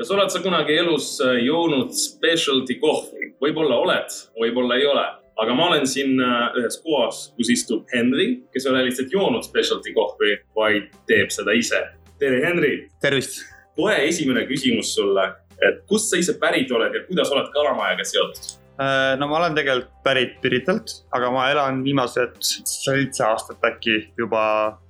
kas 0.00 0.10
oled 0.16 0.32
sa 0.32 0.40
kunagi 0.40 0.78
elus 0.80 1.18
äh, 1.20 1.42
joonud 1.44 1.92
specialty 1.92 2.78
kohvi? 2.80 3.34
võib-olla 3.40 3.76
oled, 3.84 4.14
võib-olla 4.40 4.78
ei 4.80 4.86
ole 4.88 5.04
aga 5.40 5.56
ma 5.56 5.68
olen 5.70 5.86
siin 5.88 6.20
äh, 6.20 6.56
ühes 6.60 6.78
kohas, 6.84 7.20
kus 7.36 7.50
istub 7.52 7.88
Henri, 7.94 8.30
kes 8.52 8.66
ei 8.66 8.72
ole 8.72 8.86
lihtsalt 8.88 9.12
joonud 9.12 9.44
specialty 9.44 9.92
kohvi, 9.96 10.34
vaid 10.56 10.88
teeb 11.08 11.32
seda 11.32 11.54
ise. 11.56 11.82
tere, 12.20 12.40
Henri. 12.44 12.72
tervist. 13.00 13.42
kohe 13.76 13.96
esimene 14.08 14.46
küsimus 14.48 14.94
sulle, 14.96 15.26
et 15.60 15.84
kust 15.88 16.12
sa 16.12 16.20
ise 16.20 16.36
pärit 16.40 16.72
oled 16.72 16.96
ja 16.96 17.04
kuidas 17.06 17.32
oled 17.32 17.48
Kalamajaga 17.54 18.08
seotud? 18.08 18.52
Äh, 18.80 19.14
no 19.20 19.28
ma 19.28 19.40
olen 19.42 19.56
tegelikult 19.56 19.96
pärit 20.04 20.36
Piritalt, 20.40 21.00
aga 21.16 21.32
ma 21.32 21.48
elan 21.52 21.84
viimased 21.84 22.40
seitse 22.40 23.24
aastat 23.28 23.64
äkki 23.68 24.02
juba 24.20 24.42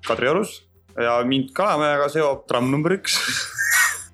Kadriorus 0.06 0.60
ja 0.98 1.18
mind 1.26 1.50
Kalamajaga 1.54 2.10
seob 2.14 2.46
tramm 2.50 2.70
number 2.74 2.98
üks 2.98 3.18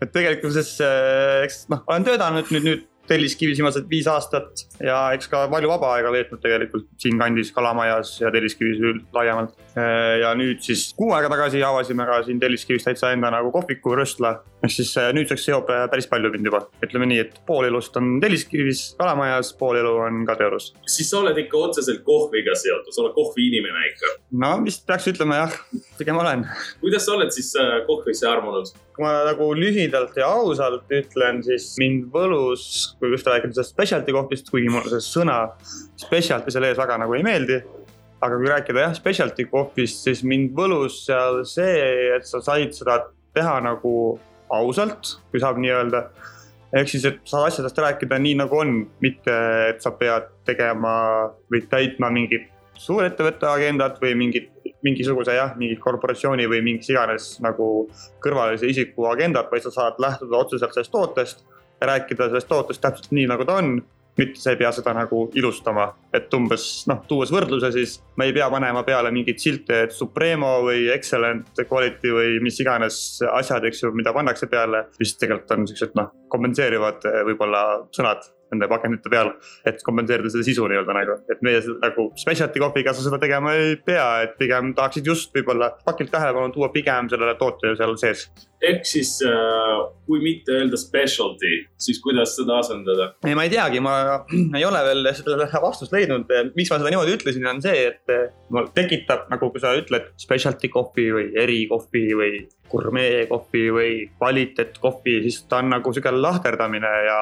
et 0.02 0.12
tegelikkuses, 0.12 0.76
äh, 0.84 1.44
eks 1.46 1.64
noh, 1.72 1.82
olen 1.86 2.06
töötanud 2.06 2.52
nüüd, 2.54 2.68
nüüd 2.68 2.84
Telliskivis 3.06 3.60
viimased 3.60 3.86
viis 3.86 4.08
aastat 4.10 4.64
ja 4.82 4.96
eks 5.14 5.28
ka 5.30 5.44
palju 5.50 5.70
vaba 5.70 5.92
aega 5.94 6.10
veetnud 6.10 6.40
tegelikult 6.42 6.88
siinkandis 7.02 7.52
Kalamajas 7.54 8.16
ja 8.18 8.32
Telliskivis 8.34 8.82
laiemalt. 9.14 9.54
Ja 9.76 10.30
nüüd 10.38 10.62
siis 10.64 10.88
kuu 10.96 11.10
aega 11.12 11.28
tagasi 11.32 11.60
avasime 11.64 12.06
ka 12.08 12.22
siin 12.24 12.38
Telliskivis 12.40 12.86
täitsa 12.86 13.10
enda 13.12 13.30
nagu 13.34 13.50
kohviku 13.52 13.96
röstla. 13.98 14.30
ehk 14.64 14.72
siis 14.72 14.94
äh, 14.96 15.10
nüüdseks 15.14 15.44
seob 15.46 15.68
äh, 15.70 15.84
päris 15.92 16.08
palju 16.08 16.30
mind 16.32 16.48
juba, 16.48 16.62
ütleme 16.82 17.06
nii, 17.10 17.18
et 17.26 17.36
pool 17.46 17.68
elust 17.68 17.96
on 18.00 18.16
Telliskivis, 18.20 18.94
Kalamajas, 18.98 19.52
pool 19.58 19.76
elu 19.82 19.92
on 20.06 20.24
Kadriorus. 20.26 20.72
siis 20.88 21.10
sa 21.10 21.20
oled 21.20 21.36
ikka 21.44 21.60
otseselt 21.68 22.02
kohviga 22.08 22.56
seotud, 22.56 22.92
sa 22.94 23.04
oled 23.04 23.14
kohviinimene 23.18 23.84
ikka? 23.92 24.16
no 24.44 24.54
vist 24.64 24.86
peaks 24.88 25.10
ütlema 25.12 25.42
jah, 25.42 25.60
pigem 26.00 26.24
olen. 26.24 26.46
kuidas 26.80 27.06
sa 27.06 27.16
oled 27.18 27.36
siis 27.36 27.52
äh, 27.60 27.78
kohvisse 27.86 28.28
armunud? 28.32 28.72
kui 28.96 29.04
ma 29.04 29.12
nagu 29.28 29.50
lühidalt 29.52 30.16
ja 30.16 30.30
ausalt 30.32 30.88
ütlen, 30.88 31.42
siis 31.44 31.74
mind 31.80 32.08
võlus 32.14 32.94
kui 32.96 33.12
just 33.12 33.28
rääkida 33.28 33.52
sellest 33.52 33.74
specialty 33.76 34.14
kohvist, 34.16 34.48
kuigi 34.48 34.72
mulle 34.72 34.88
see 34.94 35.04
sõna 35.04 35.42
specialty 36.00 36.54
selle 36.54 36.72
ees 36.72 36.80
väga 36.80 36.96
nagu 37.04 37.16
ei 37.16 37.26
meeldi. 37.26 37.60
Aga 38.24 38.38
kui 38.38 38.48
rääkida 38.50 38.86
jah, 38.86 38.94
specialty 38.96 39.46
kohvist, 39.50 40.02
siis 40.06 40.22
mind 40.26 40.54
võlus 40.56 41.02
seal 41.04 41.42
see, 41.48 41.76
et 42.16 42.26
sa 42.28 42.40
said 42.44 42.74
seda 42.76 43.00
teha 43.36 43.58
nagu 43.64 43.92
ausalt, 44.52 45.16
kui 45.30 45.42
saab 45.42 45.60
nii 45.60 45.72
öelda. 45.74 46.06
ehk 46.76 46.90
siis, 46.90 47.04
et 47.08 47.20
saad 47.24 47.46
asjadest 47.50 47.78
rääkida 47.78 48.18
nii 48.18 48.34
nagu 48.42 48.58
on, 48.58 48.76
mitte 49.00 49.34
et 49.70 49.82
sa 49.82 49.92
pead 49.96 50.28
tegema 50.48 50.94
või 51.52 51.62
täitma 51.70 52.10
mingit 52.12 52.50
suurettevõtte 52.76 53.46
agendat 53.48 54.00
või 54.02 54.14
mingit 54.18 54.50
mingisuguse 54.84 55.34
jah, 55.34 55.54
mingi 55.56 55.78
korporatsiooni 55.80 56.44
või 56.50 56.60
mingis 56.62 56.90
iganes 56.92 57.28
nagu 57.40 57.88
kõrvalise 58.22 58.68
isiku 58.68 59.06
agendat, 59.10 59.48
vaid 59.50 59.64
sa 59.64 59.72
saad 59.72 60.00
lähtuda 60.02 60.42
otseselt 60.42 60.74
sellest 60.74 60.92
tootest 60.92 61.46
rääkida 61.80 62.28
sellest 62.28 62.48
tootest 62.48 62.80
täpselt 62.80 63.12
nii, 63.12 63.26
nagu 63.30 63.44
ta 63.44 63.58
on. 63.60 63.78
Mitte 64.16 64.40
sa 64.40 64.52
ei 64.52 64.60
pea 64.60 64.70
seda 64.72 64.94
nagu 64.96 65.26
ilustama, 65.36 65.88
et 66.16 66.32
umbes 66.36 66.66
noh, 66.90 67.02
tuues 67.08 67.32
võrdluse, 67.32 67.70
siis 67.74 67.98
ma 68.16 68.28
ei 68.28 68.34
pea 68.36 68.48
panema 68.52 68.82
peale 68.86 69.12
mingeid 69.14 69.42
silte, 69.42 69.82
et 69.86 69.96
Supremo 69.96 70.58
või 70.66 70.86
excellent 70.94 71.64
quality 71.68 72.14
või 72.14 72.38
mis 72.44 72.60
iganes 72.62 73.00
asjad, 73.32 73.66
eks 73.68 73.84
ju, 73.84 73.92
mida 73.96 74.14
pannakse 74.16 74.48
peale. 74.52 74.86
mis 74.98 75.16
tegelikult 75.20 75.52
on 75.56 75.68
siuksed 75.68 75.94
noh, 75.98 76.10
kompenseerivad 76.32 77.04
eh, 77.10 77.22
võib-olla 77.28 77.62
sõnad 77.94 78.24
nende 78.52 78.68
pakendite 78.70 79.10
peal, 79.10 79.32
et 79.66 79.80
kompenseerida 79.86 80.30
seda 80.30 80.44
sisu 80.46 80.66
nii-öelda 80.70 80.94
nagu, 80.94 81.16
et 81.32 81.40
meie 81.44 81.62
nagu 81.82 82.08
specialty 82.20 82.62
kohviga 82.62 82.94
sa 82.94 83.02
seda 83.04 83.18
tegema 83.22 83.56
ei 83.58 83.74
pea, 83.82 84.06
et 84.26 84.36
pigem 84.38 84.72
tahaksid 84.76 85.08
just 85.10 85.34
võib-olla 85.34 85.72
pakilt 85.86 86.12
tähelepanu 86.14 86.54
tuua 86.54 86.70
pigem 86.74 87.10
sellele 87.10 87.34
tootele 87.40 87.74
seal 87.78 87.96
sees. 88.00 88.28
Ehk 88.62 88.86
siis 88.88 89.18
äh, 89.26 89.82
kui 90.06 90.20
mitte 90.22 90.54
öelda 90.56 90.78
specialty, 90.80 91.52
siis 91.80 92.00
kuidas 92.02 92.36
seda 92.38 92.60
asendada? 92.62 93.12
ei, 93.26 93.36
ma 93.36 93.46
ei 93.46 93.52
teagi, 93.52 93.82
ma 93.84 93.96
ei 94.56 94.64
ole 94.64 94.82
veel 94.90 95.12
sellele 95.16 95.48
vastust 95.62 95.94
leidnud, 95.94 96.30
miks 96.56 96.72
ma 96.72 96.80
seda 96.80 96.92
niimoodi 96.92 97.16
ütlesin, 97.18 97.46
on 97.50 97.62
see, 97.64 97.88
et 97.90 98.16
mul 98.54 98.70
tekitab 98.76 99.30
nagu, 99.32 99.50
kui 99.52 99.62
sa 99.62 99.74
ütled 99.78 100.12
specialty 100.20 100.70
kohvi 100.72 101.10
või 101.14 101.30
erikohvi 101.44 102.06
või 102.18 102.32
gurmeekohvi 102.70 103.64
või 103.72 103.90
kvaliteetkohvi, 104.18 105.22
siis 105.22 105.42
ta 105.48 105.60
on 105.62 105.70
nagu 105.70 105.92
sihuke 105.92 106.10
lahterdamine 106.14 106.92
ja 107.06 107.18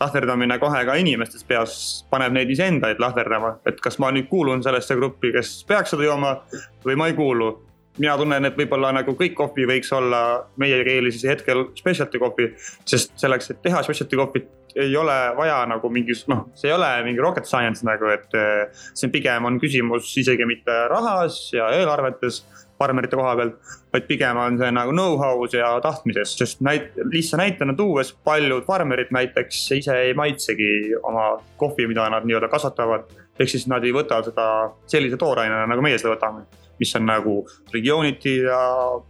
lahterdamine 0.00 0.58
kohe 0.58 0.84
ka 0.86 0.96
inimestes 1.00 1.44
peas 1.48 1.74
paneb 2.10 2.34
neid 2.36 2.50
iseendaid 2.50 3.00
lahterdama. 3.02 3.58
et 3.66 3.80
kas 3.80 3.98
ma 3.98 4.10
nüüd 4.12 4.28
kuulun 4.30 4.62
sellesse 4.62 4.96
gruppi, 4.98 5.32
kes 5.32 5.64
peaks 5.68 5.94
seda 5.94 6.08
jooma 6.08 6.36
või 6.86 6.96
ma 6.96 7.08
ei 7.10 7.18
kuulu. 7.18 7.52
Mina 7.98 8.16
tunnen, 8.16 8.48
et 8.48 8.56
võib-olla 8.56 8.92
nagu 8.96 9.14
kõik 9.18 9.34
kohvi 9.36 9.66
võiks 9.68 9.92
olla 9.92 10.22
meie 10.60 10.80
keeli 10.86 11.12
siis 11.12 11.28
hetkel 11.28 11.66
specialty 11.76 12.20
kohvi, 12.22 12.48
sest 12.88 13.12
selleks, 13.20 13.52
et 13.52 13.62
teha 13.64 13.82
specialty 13.84 14.20
kohvit 14.20 14.50
ei 14.76 14.96
ole 14.96 15.14
vaja 15.36 15.58
nagu 15.68 15.90
mingis, 15.92 16.24
noh, 16.32 16.46
see 16.56 16.70
ei 16.70 16.76
ole 16.76 16.88
mingi 17.04 17.20
rocket 17.20 17.48
science 17.48 17.84
nagu, 17.84 18.08
et 18.08 18.36
eh, 18.38 18.84
see 18.96 19.12
pigem 19.12 19.44
on 19.48 19.60
küsimus 19.60 20.08
isegi 20.22 20.46
mitte 20.48 20.76
rahas 20.92 21.36
ja 21.52 21.68
eelarvetes 21.76 22.42
farmerite 22.82 23.18
koha 23.18 23.34
pealt, 23.38 23.58
vaid 23.92 24.06
pigem 24.08 24.38
on 24.40 24.56
see 24.58 24.70
nagu 24.74 24.94
know-how's 24.96 25.54
ja 25.54 25.74
tahtmises, 25.84 26.34
sest 26.38 26.64
näit-, 26.64 26.96
lihtsa 27.12 27.38
näitena 27.40 27.76
tuues 27.78 28.14
paljud 28.26 28.64
farmerid 28.66 29.12
näiteks 29.14 29.60
ise 29.78 29.98
ei 30.08 30.16
maitsegi 30.18 30.96
oma 31.02 31.34
kohvi, 31.60 31.86
mida 31.92 32.08
nad 32.12 32.26
nii-öelda 32.26 32.50
kasvatavad. 32.52 33.10
ehk 33.40 33.48
siis 33.48 33.64
nad 33.66 33.84
ei 33.84 33.94
võta 33.94 34.20
seda 34.24 34.46
sellise 34.86 35.16
toorainena, 35.18 35.66
nagu 35.66 35.82
meie 35.84 35.98
seda 35.98 36.12
võtame, 36.12 36.44
mis 36.82 36.92
on 36.98 37.06
nagu 37.08 37.38
regiooniti 37.72 38.36
ja 38.42 38.60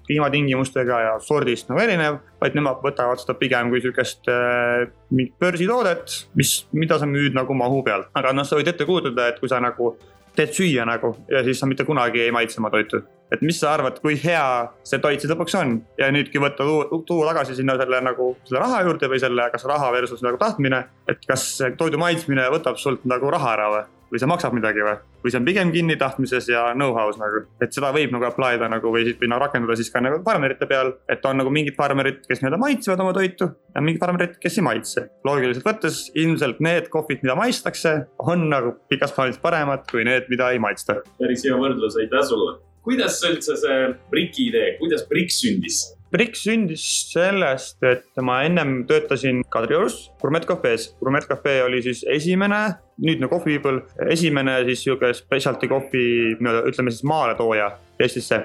kliimatingimustega 0.06 1.00
ja 1.06 1.18
sordist 1.24 1.70
nagu 1.72 1.82
erinev, 1.82 2.20
vaid 2.42 2.56
nemad 2.58 2.82
võtavad 2.84 3.22
seda 3.22 3.36
pigem 3.40 3.72
kui 3.72 3.82
sihukest 3.82 4.28
äh, 4.32 4.88
mingit 5.12 5.36
börsitoodet, 5.40 6.18
mis, 6.38 6.56
mida 6.76 7.00
sa 7.00 7.08
müüd 7.08 7.36
nagu 7.38 7.56
mahu 7.56 7.82
pealt. 7.86 8.10
aga 8.18 8.34
noh, 8.36 8.48
sa 8.48 8.58
võid 8.60 8.72
ette 8.72 8.88
kujutada, 8.88 9.30
et 9.32 9.40
kui 9.40 9.50
sa 9.50 9.60
nagu 9.62 9.94
teed 10.36 10.52
süüa 10.56 10.84
nagu 10.88 11.12
ja 11.30 11.42
siis 11.44 11.60
sa 11.60 11.68
mitte 11.68 11.84
kunagi 11.84 12.22
ei 12.24 12.32
maitse 12.32 12.60
oma 12.60 12.70
toitu. 12.72 13.02
et 13.32 13.40
mis 13.40 13.56
sa 13.60 13.72
arvad, 13.72 13.96
kui 14.04 14.16
hea 14.20 14.44
see 14.84 15.00
toit 15.00 15.20
siis 15.20 15.30
lõpuks 15.32 15.54
on 15.56 15.78
ja 15.96 16.10
nüüdki 16.12 16.40
võtta, 16.40 16.66
tuua 17.08 17.30
tagasi 17.30 17.56
sinna 17.56 17.78
selle 17.80 18.00
nagu 18.04 18.34
selle 18.44 18.60
raha 18.60 18.82
juurde 18.84 19.08
või 19.08 19.20
selle, 19.22 19.48
kas 19.52 19.64
raha 19.68 19.88
versus 19.94 20.24
nagu 20.24 20.40
tahtmine. 20.40 20.84
et 21.08 21.24
kas 21.28 21.46
toidu 21.78 22.00
maitsmine 22.00 22.48
võtab 22.52 22.80
sult 22.80 23.04
nagu 23.08 23.32
raha 23.32 23.54
ära 23.56 23.68
või, 23.72 23.86
või 24.12 24.20
see 24.20 24.28
maksab 24.28 24.56
midagi 24.56 24.84
või, 24.84 24.94
või 25.24 25.32
see 25.32 25.40
on 25.40 25.46
pigem 25.48 25.72
kinni 25.74 25.96
tahtmises 26.00 26.48
ja 26.52 26.64
know-how's 26.76 27.18
nagu. 27.20 27.44
et 27.64 27.72
seda 27.72 27.92
võib 27.96 28.12
nagu 28.14 28.28
apply 28.28 28.58
da 28.60 28.68
nagu 28.72 28.92
või, 28.94 29.14
või 29.18 29.30
nagu 29.32 29.44
rakendada 29.46 29.76
siis 29.78 29.90
ka 29.92 30.02
nagu 30.04 30.20
farmerite 30.26 30.68
peal, 30.68 30.92
et 31.10 31.24
on 31.28 31.40
nagu 31.40 31.52
mingid 31.54 31.78
farmerid, 31.78 32.20
kes 32.28 32.42
nii-öelda 32.42 32.60
maitsevad 32.60 33.04
oma 33.04 33.14
toitu 33.16 33.48
ja 33.74 33.84
mingid 33.84 34.02
farmerid, 34.02 34.36
kes 34.42 34.58
ei 34.58 34.66
maitse. 34.68 35.06
loogiliselt 35.24 35.64
võttes 35.66 36.02
ilmselt 36.14 36.60
need 36.60 36.90
kohvid, 36.92 37.24
mida 37.24 37.38
maitstakse, 37.38 37.94
on 38.18 38.48
nagu 38.52 38.76
pikas 38.92 39.16
plaanis 39.16 39.40
paremad 39.40 39.88
kui 39.90 40.04
need, 40.04 40.28
mida 40.32 40.52
ei 40.52 40.60
maitsta. 40.62 41.00
päris 41.18 41.46
hea 41.48 41.56
võrdlus, 41.56 41.96
aitäh 41.96 42.28
sulle 42.28 42.60
kuidas 42.82 43.20
üldse 43.28 43.56
see 43.58 43.82
Briki 44.10 44.48
idee, 44.50 44.76
kuidas 44.80 45.06
Brik 45.08 45.30
sündis? 45.32 45.84
Brik 46.12 46.34
sündis 46.36 46.82
sellest, 47.08 47.78
et 47.88 48.20
ma 48.20 48.42
ennem 48.44 48.82
töötasin 48.84 49.40
Kadriorus 49.48 50.10
Gourmet 50.20 50.44
Cafe's. 50.44 50.90
Gourmet 51.00 51.24
Cafe 51.24 51.62
oli 51.64 51.80
siis 51.82 52.02
esimene, 52.04 52.58
nüüdne 53.00 53.30
Coffee 53.32 53.56
People, 53.56 53.80
esimene 54.12 54.58
siis 54.68 54.84
sihuke 54.84 55.14
specialty 55.16 55.70
kohvi, 55.72 56.04
ütleme 56.36 56.92
siis 56.92 57.06
maaletooja 57.08 57.70
Eestisse 57.96 58.42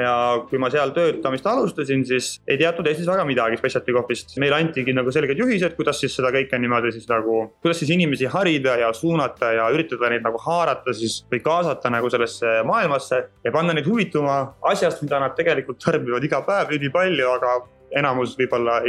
ja 0.00 0.14
kui 0.50 0.60
ma 0.62 0.70
seal 0.72 0.92
töötamist 0.96 1.46
alustasin, 1.46 2.04
siis 2.08 2.32
ei 2.48 2.58
teatud 2.60 2.86
Eestis 2.90 3.08
väga 3.08 3.24
midagi 3.28 3.58
specialty 3.60 3.94
kohvist. 3.96 4.36
meile 4.42 4.58
antigi 4.60 4.94
nagu 4.96 5.12
selged 5.14 5.38
juhised, 5.38 5.76
kuidas 5.78 6.00
siis 6.02 6.14
seda 6.16 6.32
kõike 6.34 6.60
niimoodi 6.60 6.92
siis 6.96 7.08
nagu, 7.10 7.42
kuidas 7.62 7.82
siis 7.82 7.92
inimesi 7.96 8.30
harida 8.30 8.76
ja 8.82 8.92
suunata 8.96 9.52
ja 9.56 9.68
üritada 9.74 10.12
neid 10.12 10.24
nagu 10.26 10.40
haarata 10.46 10.94
siis 10.96 11.20
või 11.32 11.42
kaasata 11.44 11.92
nagu 11.92 12.10
sellesse 12.12 12.60
maailmasse 12.68 13.20
ja 13.44 13.52
panna 13.54 13.76
neid 13.76 13.88
huvituma 13.88 14.40
asjast, 14.72 15.02
mida 15.04 15.20
nad 15.22 15.36
tegelikult 15.38 15.82
tarbivad 15.84 16.24
iga 16.24 16.42
päev 16.46 16.74
ülipalju, 16.78 17.28
aga 17.36 17.58
enamus 17.96 18.36
võib-olla 18.38 18.80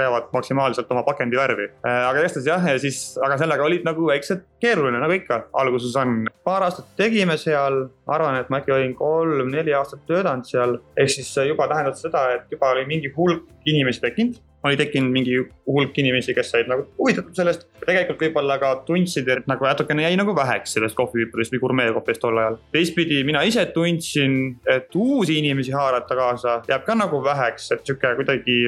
teavad 0.00 0.28
maksimaalselt 0.32 0.90
oma 0.94 1.02
pakendi 1.04 1.36
värvi. 1.36 1.66
Äh, 1.84 2.02
aga 2.08 2.22
igatahes 2.22 2.46
jah, 2.48 2.66
ja 2.72 2.80
siis, 2.80 3.00
aga 3.24 3.36
sellega 3.40 3.64
oli 3.66 3.80
nagu 3.84 4.06
väikselt 4.08 4.46
keeruline, 4.62 5.00
nagu 5.02 5.16
ikka 5.16 5.42
alguses 5.60 5.96
on. 6.00 6.26
paar 6.44 6.64
aastat 6.66 6.92
tegime 6.96 7.36
seal, 7.40 7.82
arvan, 8.08 8.38
et 8.40 8.50
ma 8.50 8.60
äkki 8.62 8.74
olin 8.74 8.94
kolm-neli 8.98 9.74
aastat 9.76 10.06
töötanud 10.08 10.48
seal. 10.48 10.78
ehk 10.96 11.16
siis 11.16 11.32
juba 11.48 11.68
tähendas 11.68 12.02
seda, 12.04 12.26
et 12.36 12.52
juba 12.52 12.72
oli 12.74 12.86
mingi 12.88 13.12
hulk 13.16 13.48
inimesi 13.66 14.00
tekkinud 14.06 14.40
oli 14.64 14.76
tekkinud 14.76 15.12
mingi 15.14 15.38
hulk 15.66 15.98
inimesi, 16.02 16.34
kes 16.36 16.52
said 16.52 16.68
nagu 16.70 16.84
huvitatud 16.98 17.36
sellest. 17.36 17.66
tegelikult 17.80 18.22
võib-olla 18.26 18.58
ka 18.60 18.74
tundsid, 18.86 19.28
et 19.32 19.48
nagu 19.50 19.64
natukene 19.64 20.04
jäi 20.04 20.18
nagu 20.20 20.34
väheks 20.36 20.76
sellest 20.76 20.98
kohvipipudest 20.98 21.54
või 21.54 21.64
gurmeekohvist 21.64 22.22
tol 22.22 22.38
ajal. 22.38 22.60
teistpidi 22.74 23.22
mina 23.24 23.42
ise 23.48 23.66
tundsin, 23.74 24.38
et 24.68 24.94
uusi 24.94 25.38
inimesi 25.40 25.72
haarata 25.76 26.16
kaasa 26.16 26.60
jääb 26.68 26.86
ka 26.86 26.96
nagu 26.98 27.22
väheks, 27.24 27.70
et 27.76 27.86
sihuke 27.86 28.14
kuidagi 28.20 28.60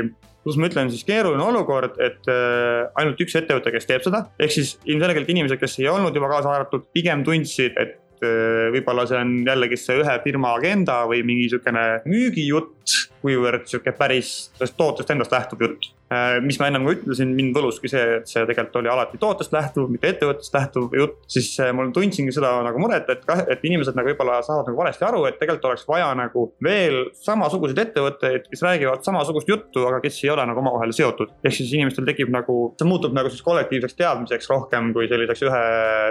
kuidas 0.43 0.59
ma 0.59 0.69
ütlen 0.69 0.91
siis 0.91 1.05
keeruline 1.07 1.43
olukord, 1.45 1.99
et 2.03 2.31
äh, 2.31 2.89
ainult 2.99 3.21
üks 3.23 3.37
ettevõte, 3.39 3.73
kes 3.75 3.87
teeb 3.87 4.07
seda, 4.07 4.25
ehk 4.43 4.55
siis 4.55 4.75
ilmselgelt 4.91 5.29
inimesed, 5.31 5.61
kes 5.61 5.79
ei 5.79 5.91
olnud 5.91 6.17
juba 6.19 6.33
kaasa 6.33 6.51
haaratud, 6.51 6.89
pigem 6.95 7.23
tundsid, 7.27 7.79
et 7.79 8.25
äh, 8.27 8.73
võib-olla 8.75 9.07
see 9.07 9.21
on 9.21 9.37
jällegi 9.47 9.79
see 9.79 10.01
ühe 10.03 10.17
firma 10.25 10.57
agenda 10.59 11.03
või 11.11 11.23
mingi 11.27 11.47
sihukene 11.53 11.87
müügijutt 12.11 12.75
kuivõrd 13.23 13.67
sihuke 13.71 13.95
päris 13.97 14.53
tootest 14.77 15.11
endast 15.15 15.35
lähtuv 15.35 15.67
jutt 15.67 15.93
Äh, 16.13 16.41
mis 16.45 16.59
ma 16.61 16.69
ennem 16.69 16.85
ka 16.85 16.93
ütlesin, 16.97 17.31
mind 17.37 17.55
võluski 17.57 17.89
see, 17.91 18.03
et 18.19 18.29
see 18.29 18.43
tegelikult 18.49 18.81
oli 18.81 18.91
alati 18.91 19.21
tootest 19.23 19.53
lähtuv, 19.55 19.89
mitte 19.93 20.11
ettevõttest 20.11 20.55
lähtuv 20.57 20.97
jutt. 20.99 21.21
siis 21.31 21.49
äh, 21.63 21.71
mul 21.77 21.93
tundsingi 21.95 22.35
seda 22.35 22.51
nagu 22.67 22.81
muret, 22.83 23.09
et, 23.13 23.23
et 23.55 23.65
inimesed 23.69 23.97
nagu 23.97 24.11
võib-olla 24.11 24.41
saavad 24.45 24.69
nagu 24.69 24.81
valesti 24.83 25.07
aru, 25.09 25.23
et 25.29 25.39
tegelikult 25.41 25.71
oleks 25.71 25.87
vaja 25.89 26.11
nagu 26.19 26.45
veel 26.65 26.99
samasuguseid 27.23 27.81
ettevõtteid, 27.87 28.49
kes 28.51 28.65
räägivad 28.67 29.07
samasugust 29.07 29.49
juttu, 29.49 29.87
aga 29.89 30.03
kes 30.05 30.19
ei 30.25 30.33
ole 30.35 30.47
nagu 30.51 30.61
omavahel 30.65 30.93
seotud. 30.97 31.33
ehk 31.45 31.57
siis 31.61 31.73
inimestel 31.79 32.09
tekib 32.09 32.33
nagu, 32.35 32.59
see 32.79 32.89
muutub 32.89 33.15
nagu 33.17 33.33
siis 33.33 33.45
kollektiivseks 33.47 33.97
teadmiseks 34.03 34.51
rohkem 34.53 34.93
kui 34.97 35.09
selliseks 35.13 35.47
ühe, 35.49 35.63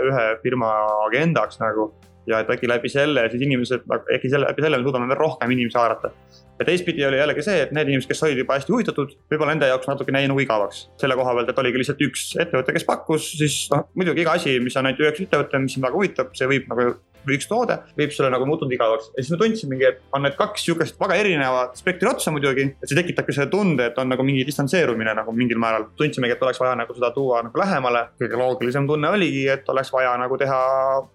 ühe 0.09 0.25
firma 0.45 0.71
agendaks 1.09 1.62
nagu 1.62 1.91
ja 2.29 2.41
et 2.41 2.50
äkki 2.53 2.69
läbi 2.69 2.89
selle 2.89 3.27
siis 3.29 3.44
inimesed, 3.45 3.85
äkki 4.15 4.29
selle, 4.31 4.50
läbi 4.50 4.65
selle 4.65 4.79
me 4.79 4.88
suudame 4.88 5.09
veel 5.12 5.21
rohkem 5.21 5.53
inimesi 5.53 5.77
haarata. 5.77 6.12
Ja 6.62 6.68
teistpidi 6.68 7.06
oli 7.08 7.19
jällegi 7.19 7.46
see, 7.46 7.62
et 7.66 7.72
need 7.75 7.90
inimesed, 7.90 8.10
kes 8.12 8.24
olid 8.28 8.42
juba 8.44 8.58
hästi 8.60 8.74
huvitatud, 8.75 9.13
võib-olla 9.31 9.56
nende 9.56 9.69
jaoks 9.72 9.90
natukene 9.90 10.22
jäi 10.22 10.30
nagu 10.31 10.44
igavaks. 10.44 10.84
selle 11.02 11.18
koha 11.18 11.34
pealt, 11.38 11.50
et 11.50 11.62
oligi 11.63 11.81
lihtsalt 11.81 12.04
üks 12.06 12.25
ettevõte, 12.42 12.75
kes 12.78 12.88
pakkus, 12.88 13.31
siis 13.40 13.63
noh, 13.74 13.88
muidugi 13.98 14.24
iga 14.25 14.38
asi, 14.38 14.60
mis 14.63 14.78
on 14.78 14.90
ainult 14.90 15.02
üks 15.10 15.25
ettevõte, 15.25 15.63
mis 15.63 15.78
sind 15.78 15.88
väga 15.88 15.98
huvitab, 15.98 16.36
see 16.38 16.50
võib 16.52 16.69
nagu 16.72 16.92
või 17.27 17.38
üks 17.38 17.50
toode 17.50 17.77
viib 17.97 18.13
sulle 18.15 18.31
nagu 18.33 18.47
muutunud 18.50 18.73
igavaks. 18.75 19.12
ja 19.15 19.23
siis 19.23 19.31
me 19.33 19.39
tundsimegi, 19.41 19.88
et 19.89 20.01
on 20.15 20.25
need 20.25 20.38
kaks 20.39 20.65
sihukest 20.65 21.00
väga 21.01 21.18
erinevat 21.21 21.77
spektri 21.79 22.09
otsa 22.09 22.33
muidugi, 22.33 22.68
et 22.73 22.89
see 22.89 22.97
tekitabki 22.97 23.35
selle 23.35 23.51
tunde, 23.53 23.91
et 23.91 24.01
on 24.01 24.12
nagu 24.12 24.25
mingi 24.25 24.45
distantseerumine 24.47 25.15
nagu 25.18 25.35
mingil 25.35 25.62
määral. 25.62 25.88
tundsimegi, 25.97 26.35
et 26.35 26.44
oleks 26.47 26.62
vaja 26.62 26.75
nagu 26.79 26.97
seda 26.97 27.12
tuua 27.15 27.44
nagu 27.47 27.63
lähemale. 27.63 28.07
kõige 28.21 28.41
loogilisem 28.41 28.88
tunne 28.88 29.09
oligi, 29.09 29.47
et 29.51 29.69
oleks 29.69 29.94
vaja 29.94 30.15
nagu 30.19 30.38
teha 30.38 30.59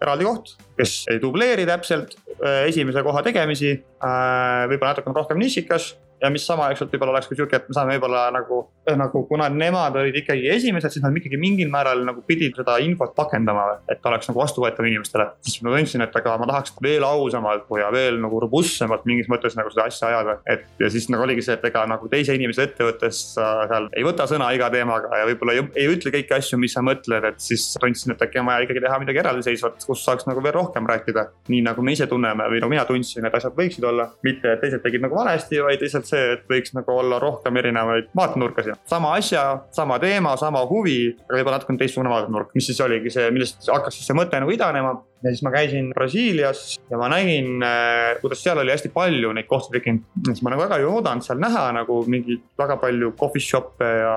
eraldi 0.02 0.28
koht, 0.28 0.56
kes 0.78 0.96
ei 1.12 1.20
dubleeri 1.22 1.66
täpselt 1.68 2.16
äh, 2.38 2.66
esimese 2.70 3.02
koha 3.06 3.22
tegemisi, 3.26 3.76
äh, 3.76 4.66
võib-olla 4.70 4.94
natukene 4.94 5.16
rohkem 5.16 5.40
nišikas 5.40 5.94
ja 6.22 6.30
mis 6.32 6.46
samaaegselt 6.48 6.92
võib-olla 6.92 7.16
oleks 7.16 7.28
ka 7.28 7.36
sihuke, 7.36 7.58
et 7.60 7.68
me 7.68 7.76
saame 7.76 7.96
võib-olla 7.96 8.26
nagu, 8.34 8.60
eh, 8.88 8.96
nagu 8.98 9.22
kuna 9.28 9.48
nemad 9.52 9.96
olid 10.00 10.16
ikkagi 10.22 10.48
esimesed, 10.54 10.92
siis 10.92 11.04
nad 11.04 11.16
ikkagi 11.16 11.38
mingil 11.40 11.70
määral 11.72 12.04
nagu 12.06 12.22
pidid 12.26 12.56
seda 12.56 12.78
infot 12.84 13.14
pakendama, 13.16 13.66
et 13.92 14.04
oleks 14.08 14.30
nagu 14.30 14.40
vastuvõetav 14.40 14.88
inimestele. 14.88 15.26
siis 15.44 15.62
ma 15.62 15.74
tundsin, 15.74 16.02
et 16.02 16.16
aga 16.16 16.36
ma 16.38 16.46
tahaks 16.46 16.74
veel 16.82 17.04
ausamalt 17.04 17.66
ja 17.80 17.90
veel 17.92 18.20
nagu 18.20 18.40
robustsemalt 18.40 19.04
mingis 19.04 19.28
mõttes 19.28 19.56
nagu 19.56 19.70
seda 19.70 19.86
asja 19.90 20.08
ajada. 20.08 20.38
et 20.46 20.64
ja 20.80 20.90
siis 20.90 21.08
nagu 21.10 21.22
oligi 21.22 21.42
see, 21.42 21.54
et 21.54 21.64
ega 21.64 21.86
nagu 21.86 22.08
teise 22.08 22.34
inimese 22.34 22.62
ettevõttes 22.68 23.34
sa 23.34 23.66
seal 23.68 23.88
ei 23.96 24.04
võta 24.06 24.26
sõna 24.30 24.48
iga 24.54 24.70
teemaga 24.70 25.20
ja 25.20 25.26
võib-olla 25.28 25.56
ei, 25.56 25.64
ei 25.82 25.90
ütle 25.92 26.12
kõiki 26.14 26.36
asju, 26.36 26.58
mis 26.58 26.72
sa 26.76 26.82
mõtled, 26.84 27.24
et 27.24 27.40
siis 27.42 27.74
tundsin, 27.80 28.14
et 28.14 28.22
äkki 28.22 28.40
on 28.40 28.48
vaja 28.48 28.64
ikkagi 28.66 28.82
teha 28.84 28.98
midagi 29.02 29.22
eraldiseisvat, 29.22 29.84
kus 29.86 30.04
saaks 30.04 30.28
nagu 30.28 30.42
veel 30.42 30.54
rohkem 30.56 30.86
rääkida. 30.88 31.28
nii 31.48 31.62
nagu 31.66 31.82
me 31.82 31.92
ise 31.92 32.06
tunneme 32.06 32.48
või 32.50 32.60
no 32.62 32.70
mina 32.72 32.84
tundsin, 32.88 33.26
et 33.26 33.34
asjad 33.34 33.56
võiksid 33.56 33.84
olla, 33.84 34.08
mitte 34.26 34.52
et 34.52 34.60
teised 34.62 34.82
tegid 34.84 35.02
nagu 35.04 35.16
valesti, 35.16 35.60
vaid 35.62 35.82
lihtsalt 35.82 36.05
lihtsalt 36.06 36.14
see, 36.14 36.36
et 36.36 36.46
võiks 36.50 36.74
nagu 36.76 36.94
olla 37.00 37.18
rohkem 37.22 37.56
erinevaid 37.56 38.10
vaatenurkasid. 38.16 38.78
sama 38.86 39.14
asja, 39.16 39.62
sama 39.70 39.98
teema, 39.98 40.36
sama 40.36 40.64
huvi, 40.66 41.16
aga 41.26 41.38
võib-olla 41.38 41.58
natukene 41.58 41.78
teistsugune 41.78 42.10
vaatenurk, 42.10 42.54
mis 42.54 42.66
siis 42.66 42.80
oligi 42.80 43.10
see, 43.10 43.30
millest 43.30 43.68
hakkas 43.68 43.98
siis 43.98 44.06
see 44.06 44.16
mõte 44.16 44.40
nagu 44.40 44.52
idanema 44.52 44.96
ja 45.22 45.32
siis 45.32 45.42
ma 45.42 45.50
käisin 45.50 45.90
Brasiilias 45.94 46.76
ja 46.90 46.98
ma 46.98 47.08
nägin, 47.08 47.62
äh, 47.64 48.20
kuidas 48.20 48.42
seal 48.44 48.58
oli 48.58 48.70
hästi 48.70 48.90
palju 48.94 49.32
neid 49.32 49.48
kohti 49.48 49.72
tekkinud. 49.76 50.04
siis 50.28 50.42
ma 50.42 50.52
nagu 50.52 50.62
väga 50.62 50.78
ei 50.80 50.84
oodanud 50.84 51.24
seal 51.24 51.40
näha 51.42 51.64
nagu 51.72 51.98
mingeid 52.06 52.44
väga 52.58 52.76
palju 52.82 53.12
coffee 53.20 53.42
shop'e 53.42 53.90
ja 54.02 54.14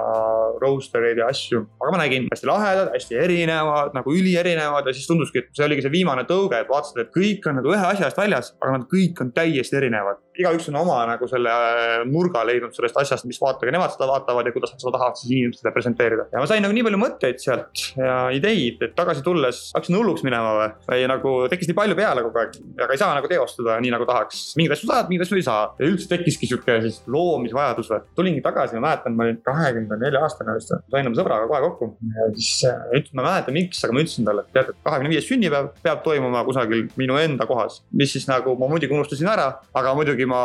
roaster 0.61 1.03
eid 1.09 1.21
ja 1.23 1.29
asju. 1.31 1.65
aga 1.81 1.91
ma 1.95 2.01
nägin 2.03 2.27
hästi 2.33 2.47
lahedad, 2.47 2.91
hästi 2.93 3.19
erinevad, 3.25 3.95
nagu 3.97 4.13
ülierinevad 4.13 4.87
ja 4.87 4.93
siis 4.93 5.07
tunduski, 5.07 5.39
et 5.43 5.49
see 5.55 5.65
oligi 5.65 5.85
see 5.85 5.95
viimane 5.97 6.25
tõuge, 6.29 6.59
et 6.59 6.69
vaatasid, 6.69 7.05
et 7.05 7.13
kõik 7.15 7.47
on 7.49 7.59
nagu 7.61 7.73
ühe 7.73 7.85
asja 7.93 8.09
eest 8.09 8.19
väljas, 8.19 8.53
aga 8.61 8.77
nad 8.77 8.87
kõik 8.91 9.23
on 9.23 9.31
täiesti 9.35 9.79
erinevad. 9.79 10.21
Igaüks 10.39 10.69
on 10.71 10.79
oma 10.79 11.01
nagu 11.09 11.27
selle 11.29 11.51
äh, 11.51 12.05
nurga 12.09 12.43
leidnud 12.47 12.75
sellest 12.75 12.97
asjast, 13.01 13.27
mis 13.29 13.39
vaatega 13.41 13.73
nemad 13.75 13.93
seda 13.93 14.07
vaatavad 14.09 14.47
ja 14.47 14.53
kuidas 14.55 14.73
nad 14.73 14.83
seda 14.83 14.93
tahavad 14.95 15.19
siis 15.19 15.33
inimestele 15.35 15.73
presenteerida. 15.75 16.27
ja 16.31 16.41
ma 16.41 16.49
sain 16.49 16.63
nagu 16.63 16.75
nii 16.75 16.85
palju 16.87 17.01
mõtteid 17.01 17.41
sealt 17.43 17.83
ja 17.99 18.15
ideid, 18.35 18.81
et 18.85 18.95
tagasi 18.97 19.23
tulles 19.25 19.61
hakkasin 19.75 19.99
hulluks 19.99 20.23
minema 20.27 20.53
või 20.57 20.69
või 20.89 21.07
nagu 21.11 21.33
tekkis 21.51 21.69
nii 21.71 21.77
palju 21.77 21.97
peale 21.99 22.23
kogu 22.25 22.41
aeg, 22.41 22.57
aga 22.85 22.95
ei 22.95 23.01
saa 23.01 23.11
nagu 23.17 23.31
teostada 23.31 23.77
nii 23.83 23.93
nagu 23.93 24.07
tahaks. 24.09 24.43
mingeid 24.59 24.77
asju 24.77 24.89
saad, 24.89 25.09
mingeid 25.11 25.27
asju 25.27 25.39
ei 25.39 25.47
saa 25.47 25.65
ja 25.79 25.89
üldse 25.89 26.09
tekkiski 26.11 26.49
sihuke 26.49 26.79
siis 26.85 27.01
loomisvajadus 27.07 27.91
või. 27.93 28.01
tulingi 28.19 28.43
tagasi, 28.45 28.77
ma 28.79 28.87
mäletan, 28.87 29.17
ma 29.17 29.27
olin 29.27 29.41
kahekümne 29.45 29.99
nelja 30.01 30.23
aastane 30.25 30.55
vist, 30.57 30.73
sain 30.91 31.11
oma 31.11 31.19
sõbraga 31.19 31.49
kohe 31.51 31.61
kokku 31.67 31.91
ja 32.15 32.29
siis 32.37 32.53
ütlesin, 32.69 33.15
ma 33.19 33.25
ei 33.25 33.29
mäleta, 33.29 33.55
miks, 33.55 33.83
aga 33.83 33.95
ma 33.95 34.03
ütlesin 34.05 34.29
talle, 34.29 34.45
et 34.47 34.55
tead, 34.55 34.71
et 34.73 34.81
kahekümne 34.87 35.13
viies 35.13 35.27
sünnipäev 35.29 35.71
peab 35.83 36.03
toimuma 36.05 36.43
kusagil 36.47 36.87
minu 36.99 37.19
enda 37.19 37.47
kohas. 37.49 37.81
mis 37.91 38.13
siis 38.13 38.27
nagu 38.29 38.55
ma 38.59 38.69
muidugi 38.71 38.95
unustasin 38.95 39.29
ära, 39.29 39.49
aga 39.75 39.93
muidugi 39.97 40.28
ma 40.29 40.43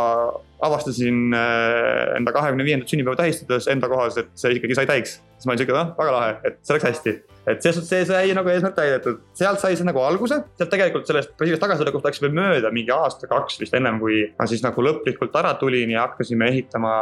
avastasin 0.65 1.35
äh, 1.35 2.17
enda 2.17 2.33
kahekümne 2.33 2.65
viiendat 2.65 2.89
sünnipäeva 2.89 3.19
tähistades 3.21 3.69
enda 3.71 3.89
kohas, 3.91 4.17
et 4.21 4.33
see 4.39 4.55
ikkagi 4.57 4.77
sai 4.79 4.89
täiks. 4.89 5.19
siis 5.37 5.47
ma 5.47 5.53
olin 5.53 5.61
siuke, 5.61 5.75
noh, 5.77 5.93
väga 5.99 6.13
lahe, 6.15 6.35
et 6.49 6.59
see 6.65 6.77
läks 6.77 6.87
hästi. 6.89 7.15
et 7.45 7.61
selles 7.61 7.77
suhtes 7.77 7.91
see 7.93 8.07
sai 8.09 8.33
nagu 8.37 8.49
eesmärk 8.49 8.77
täidetud, 8.79 9.21
sealt 9.37 9.61
sai 9.61 9.77
see 9.77 9.87
nagu 9.89 10.01
alguse, 10.01 10.41
sealt 10.57 10.73
tegelikult 10.73 11.09
sellest 11.11 11.35
Brasiiliast 11.37 11.65
tagasitulekust 11.67 12.09
läks 12.09 12.23
veel 12.25 12.37
mööda 12.39 12.73
mingi 12.73 12.95
aasta-kaks 12.95 13.61
vist 13.61 13.77
ennem, 13.77 14.01
kui 14.01 14.23
ma 14.39 14.49
siis 14.49 14.65
nagu 14.65 14.87
lõplikult 14.89 15.37
ära 15.41 15.53
tulin 15.61 15.93
ja 15.93 16.07
hakkasime 16.07 16.49
ehitama 16.53 16.95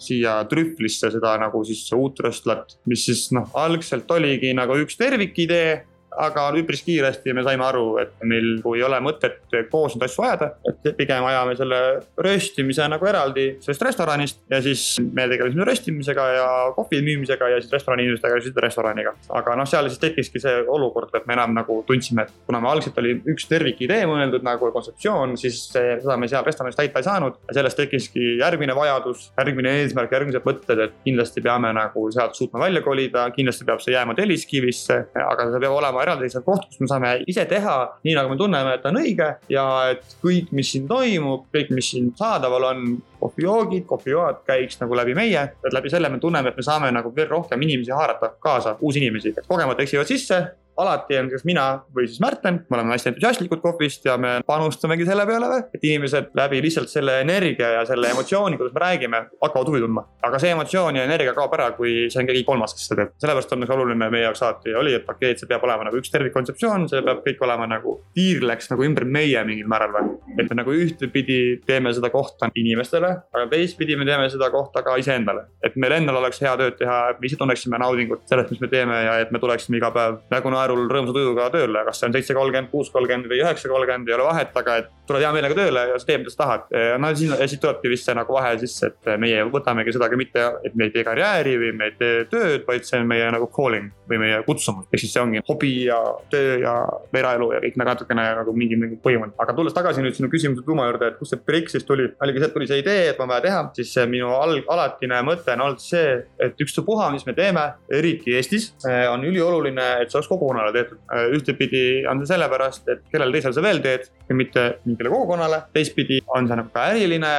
siia 0.00 0.38
Trühvlisse 0.48 1.12
seda 1.14 1.36
nagu 1.42 1.64
siis 1.68 1.84
uut 1.96 2.24
röstlat, 2.24 2.78
mis 2.88 3.04
siis 3.08 3.26
noh, 3.36 3.50
algselt 3.60 4.10
oligi 4.16 4.54
nagu 4.56 4.78
üks 4.80 4.96
tervikidee 5.00 5.82
aga 6.20 6.46
üpris 6.58 6.82
kiiresti 6.86 7.34
me 7.34 7.44
saime 7.46 7.64
aru, 7.66 7.84
et 8.02 8.12
meil 8.26 8.58
ei 8.74 8.82
ole 8.86 9.00
mõtet 9.04 9.40
koos 9.70 9.96
neid 9.96 10.06
asju 10.06 10.24
ajada, 10.26 10.50
et 10.68 10.90
pigem 10.98 11.24
ajame 11.28 11.56
selle 11.58 11.80
röstimise 12.26 12.86
nagu 12.90 13.08
eraldi 13.08 13.46
sellest 13.64 13.84
restoranist 13.86 14.40
ja 14.50 14.60
siis 14.64 14.84
me 15.04 15.26
tegelesime 15.30 15.66
röstimisega 15.66 16.26
ja 16.36 16.48
kohvi 16.76 17.00
müümisega 17.04 17.50
ja 17.52 17.60
siis 17.60 17.72
restorani 17.72 18.06
inimesed 18.06 18.24
tegelesid 18.24 18.60
restoraniga. 18.64 19.14
aga 19.28 19.56
noh, 19.58 19.68
seal 19.68 19.88
siis 19.90 20.02
tekkiski 20.02 20.42
see 20.42 20.62
olukord, 20.68 21.14
et 21.14 21.26
me 21.26 21.36
enam 21.36 21.54
nagu 21.56 21.80
tundsime, 21.86 22.26
et 22.26 22.46
kuna 22.46 22.60
me 22.62 22.70
algselt 22.70 22.98
oli 23.02 23.16
üks 23.34 23.48
tervikidee 23.50 24.04
mõeldud 24.10 24.44
nagu 24.46 24.70
kontseptsioon, 24.74 25.36
siis 25.40 25.60
seda 25.72 26.18
me 26.20 26.28
seal 26.30 26.44
restoranis 26.46 26.78
täita 26.78 27.02
ei 27.02 27.08
saanud 27.08 27.40
ja 27.48 27.58
sellest 27.58 27.80
tekkiski 27.80 28.36
järgmine 28.40 28.76
vajadus, 28.76 29.30
järgmine 29.38 29.76
eesmärk, 29.82 30.12
järgmised 30.14 30.46
mõtted, 30.46 30.84
et 30.86 30.96
kindlasti 31.06 31.42
peame 31.44 31.72
nagu 31.76 32.06
sealt 32.14 32.38
suutma 32.38 32.62
välja 32.66 32.84
kolida, 32.84 33.26
kindlasti 33.34 33.66
peab 33.68 33.82
see 33.84 33.96
jääma 33.96 34.16
Telliskivisse, 34.18 35.00
aga 35.24 35.48
see 35.50 35.62
peab 35.62 35.78
olema 35.78 36.03
eraldiseisev 36.04 36.44
koht, 36.46 36.68
kus 36.70 36.82
me 36.84 36.90
saame 36.90 37.12
ise 37.30 37.46
teha 37.50 37.76
nii, 38.04 38.14
nagu 38.16 38.32
me 38.32 38.38
tunneme, 38.40 38.76
et 38.78 38.86
on 38.88 39.00
õige 39.00 39.30
ja 39.52 39.66
et 39.94 40.16
kõik, 40.22 40.52
mis 40.56 40.72
siin 40.74 40.88
toimub, 40.90 41.48
kõik, 41.54 41.72
mis 41.74 41.90
siin 41.94 42.12
saadaval 42.18 42.70
on, 42.70 42.84
kohvijoogid, 43.24 43.86
kohvijoad 43.88 44.42
käiks 44.48 44.76
nagu 44.82 44.96
läbi 44.98 45.14
meie, 45.16 45.46
et 45.64 45.72
läbi 45.72 45.92
selle 45.92 46.10
me 46.12 46.20
tunneme, 46.20 46.52
et 46.52 46.60
me 46.60 46.66
saame 46.66 46.90
nagu 46.92 47.12
veel 47.16 47.30
rohkem 47.30 47.62
inimesi 47.64 47.94
haarata 47.94 48.34
kaasa, 48.40 48.76
uusi 48.84 49.00
inimesi, 49.00 49.32
et 49.32 49.48
kogemata 49.48 49.84
eksivad 49.84 50.10
sisse 50.10 50.42
alati 50.76 51.18
on 51.18 51.30
kas 51.32 51.44
mina 51.46 51.64
või 51.94 52.08
siis 52.08 52.20
Märten, 52.24 52.60
me 52.70 52.78
oleme 52.78 52.94
hästi 52.94 53.12
entusiastlikud 53.12 53.60
kohvist 53.62 54.06
ja 54.08 54.16
me 54.20 54.36
panustamegi 54.46 55.06
selle 55.06 55.26
peale, 55.28 55.50
et 55.74 55.84
inimesed 55.84 56.32
läbi 56.38 56.60
lihtsalt 56.64 56.90
selle 56.90 57.20
energia 57.22 57.70
ja 57.78 57.84
selle 57.88 58.10
emotsiooni, 58.14 58.58
kuidas 58.60 58.74
me 58.74 58.82
räägime, 58.82 59.20
hakkavad 59.42 59.70
huvi 59.70 59.82
tundma. 59.84 60.06
aga 60.24 60.38
see 60.40 60.54
emotsioon 60.54 60.96
ja 60.96 61.04
energia 61.04 61.34
kaob 61.36 61.54
ära, 61.54 61.70
kui 61.76 62.08
see 62.10 62.22
on 62.22 62.30
keegi 62.30 62.44
kolmas, 62.48 62.74
kes 62.74 62.88
seda 62.88 63.02
teeb. 63.02 63.14
sellepärast 63.22 63.52
on 63.54 63.62
nagu 63.64 63.76
oluline 63.76 64.10
meie 64.10 64.26
jaoks 64.26 64.42
alati 64.42 64.74
oli, 64.74 64.94
et 64.98 65.10
okei 65.10 65.34
et 65.34 65.42
see 65.42 65.50
peab 65.50 65.66
olema 65.66 65.86
nagu 65.88 66.00
üks 66.00 66.12
tervikkontseptsioon, 66.14 66.88
see 66.90 67.02
peab 67.06 67.22
kõik 67.26 67.44
olema 67.46 67.68
nagu, 67.70 67.96
tiirleks 68.18 68.70
nagu 68.72 68.86
ümber 68.88 69.06
meie 69.18 69.44
mingil 69.46 69.70
määral 69.70 69.94
või. 69.94 70.14
et 70.38 70.50
me 70.50 70.58
nagu 70.62 70.74
ühtepidi 70.74 71.40
teeme 71.66 71.92
seda 71.94 72.10
kohta 72.10 72.50
inimestele, 72.54 73.10
aga 73.34 73.46
teistpidi 73.52 73.96
me 74.00 74.08
teeme 74.08 74.28
seda 74.32 74.50
kohta 74.50 74.82
ka 74.82 74.96
iseendale. 75.00 75.46
et 75.62 75.76
meil 75.76 75.98
endal 76.00 76.18
oleks 76.22 76.40
hea 76.42 76.56
tööd 76.60 76.78
teha, 76.78 76.98
me 77.20 77.28
ise 77.28 77.38
tunneksime 77.40 77.78
naudingut 77.78 78.26
sellest, 78.30 78.50
mis 78.50 78.60
me 78.60 78.68
teeme 78.72 79.00
ja 79.04 79.18
et 79.22 79.32
me 79.32 79.38
tuleksime 79.42 79.78
iga 79.78 79.90
päev 79.94 80.20
nägu 80.32 80.50
naerul 80.64 80.88
rõõmsa 80.90 81.14
tujuga 81.14 81.48
tööle, 81.52 81.84
kas 81.86 82.00
see 82.00 82.08
on 82.08 82.16
seitse 82.16 82.36
kolmkümmend, 82.36 82.70
kuus 82.72 82.90
kolmkümmend 82.94 83.30
või 83.30 83.40
üheksa 83.44 83.70
kolmkümmend, 83.70 84.08
ei 84.08 84.16
ole 84.16 84.28
vahet, 84.28 84.52
aga 84.60 84.76
et 84.82 84.90
tuled 85.08 85.24
hea 85.24 85.32
meelega 85.36 85.56
tööle 85.58 85.84
ja 85.90 85.98
sa 86.00 86.08
teed, 86.08 86.22
mida 86.22 86.32
sa 86.32 86.40
tahad. 86.40 86.68
no 87.00 87.10
siin, 87.16 87.34
siit 87.50 87.60
tulebki 87.62 87.92
vist 87.92 88.08
see 88.08 88.16
nagu 88.16 88.36
vahe 88.36 88.54
sisse, 88.62 88.90
et 88.92 89.10
meie 89.20 89.44
võtamegi 89.52 89.94
seda 89.94 90.08
ka 90.10 90.18
mitte, 90.18 90.44
et 90.64 90.76
me 90.78 90.88
ei 90.88 90.94
tee 90.94 91.04
karjääri 91.06 91.56
või 91.60 91.72
me 91.76 91.90
ei 91.90 91.96
tee 91.98 92.24
tööd, 92.30 92.64
vaid 92.68 92.88
see 92.88 93.00
on 93.02 93.10
meie 93.10 93.28
nagu 93.34 93.48
calling 93.52 93.90
või 94.10 94.20
meie 94.22 94.40
kutsumus. 94.46 94.88
ehk 94.92 95.02
siis 95.02 95.12
see 95.14 95.22
ongi 95.22 95.42
hobi 95.48 95.72
ja 95.88 95.98
töö 96.32 96.58
ja 96.62 96.74
eraelu 97.14 97.50
ja 97.54 97.60
kõik 97.64 97.78
nagu 97.80 97.92
natukene 97.92 98.26
nagu 98.40 98.56
mingi, 98.56 98.78
mingi 98.80 98.98
põhimõte. 99.04 99.36
aga 99.38 99.56
tulles 99.56 99.76
tagasi 99.76 100.04
nüüd 100.04 100.16
sinu 100.16 100.30
küsimuse 100.32 100.64
tuuma 100.64 100.88
juurde, 100.88 101.12
et 101.12 101.20
kust 101.20 101.34
see 101.34 101.44
break 101.46 101.70
siis 101.72 101.84
tuli, 101.84 102.08
oligi 102.24 102.40
see, 102.40 102.48
et 102.48 102.56
tuli 102.56 102.70
see 102.70 102.80
idee, 102.80 103.08
et 103.12 103.20
on 103.20 103.28
vaja 103.28 103.44
teha, 103.48 103.62
siis 103.76 103.92
minu 104.08 104.32
alg, 104.38 104.64
alatine 104.72 105.20
mõte 105.26 105.52
on 105.56 105.66
olnud 105.68 105.84
see, 105.84 106.16
et 106.40 106.60
ükstapuha, 106.64 107.10
mis 107.14 107.26
me 107.28 107.36
teeme, 107.36 107.66
eriti 107.92 108.36
Eestis, 108.38 108.72
on 109.10 109.24
ülioluline, 109.26 109.86
et 110.02 110.10
see 110.10 110.18
oleks 110.18 110.30
kogukonnale 110.54 110.72
tehtud. 110.72 110.98
ühtepidi 111.34 112.06
on 112.10 112.20
see 112.22 112.32
sellepärast, 112.32 112.88
et 112.88 113.02
kellele 113.12 113.34
teisele 113.34 113.54
sa 113.54 113.62
veel 113.64 113.80
teed 113.82 114.06
ja 114.28 114.34
mitte 114.34 114.64
mingile 114.84 115.10
kogukonnale. 115.10 115.62
teistpidi 115.74 116.20
on 116.36 116.48
see 116.48 116.56
nagu 116.56 116.70
ka 116.74 116.86
äriline 116.92 117.32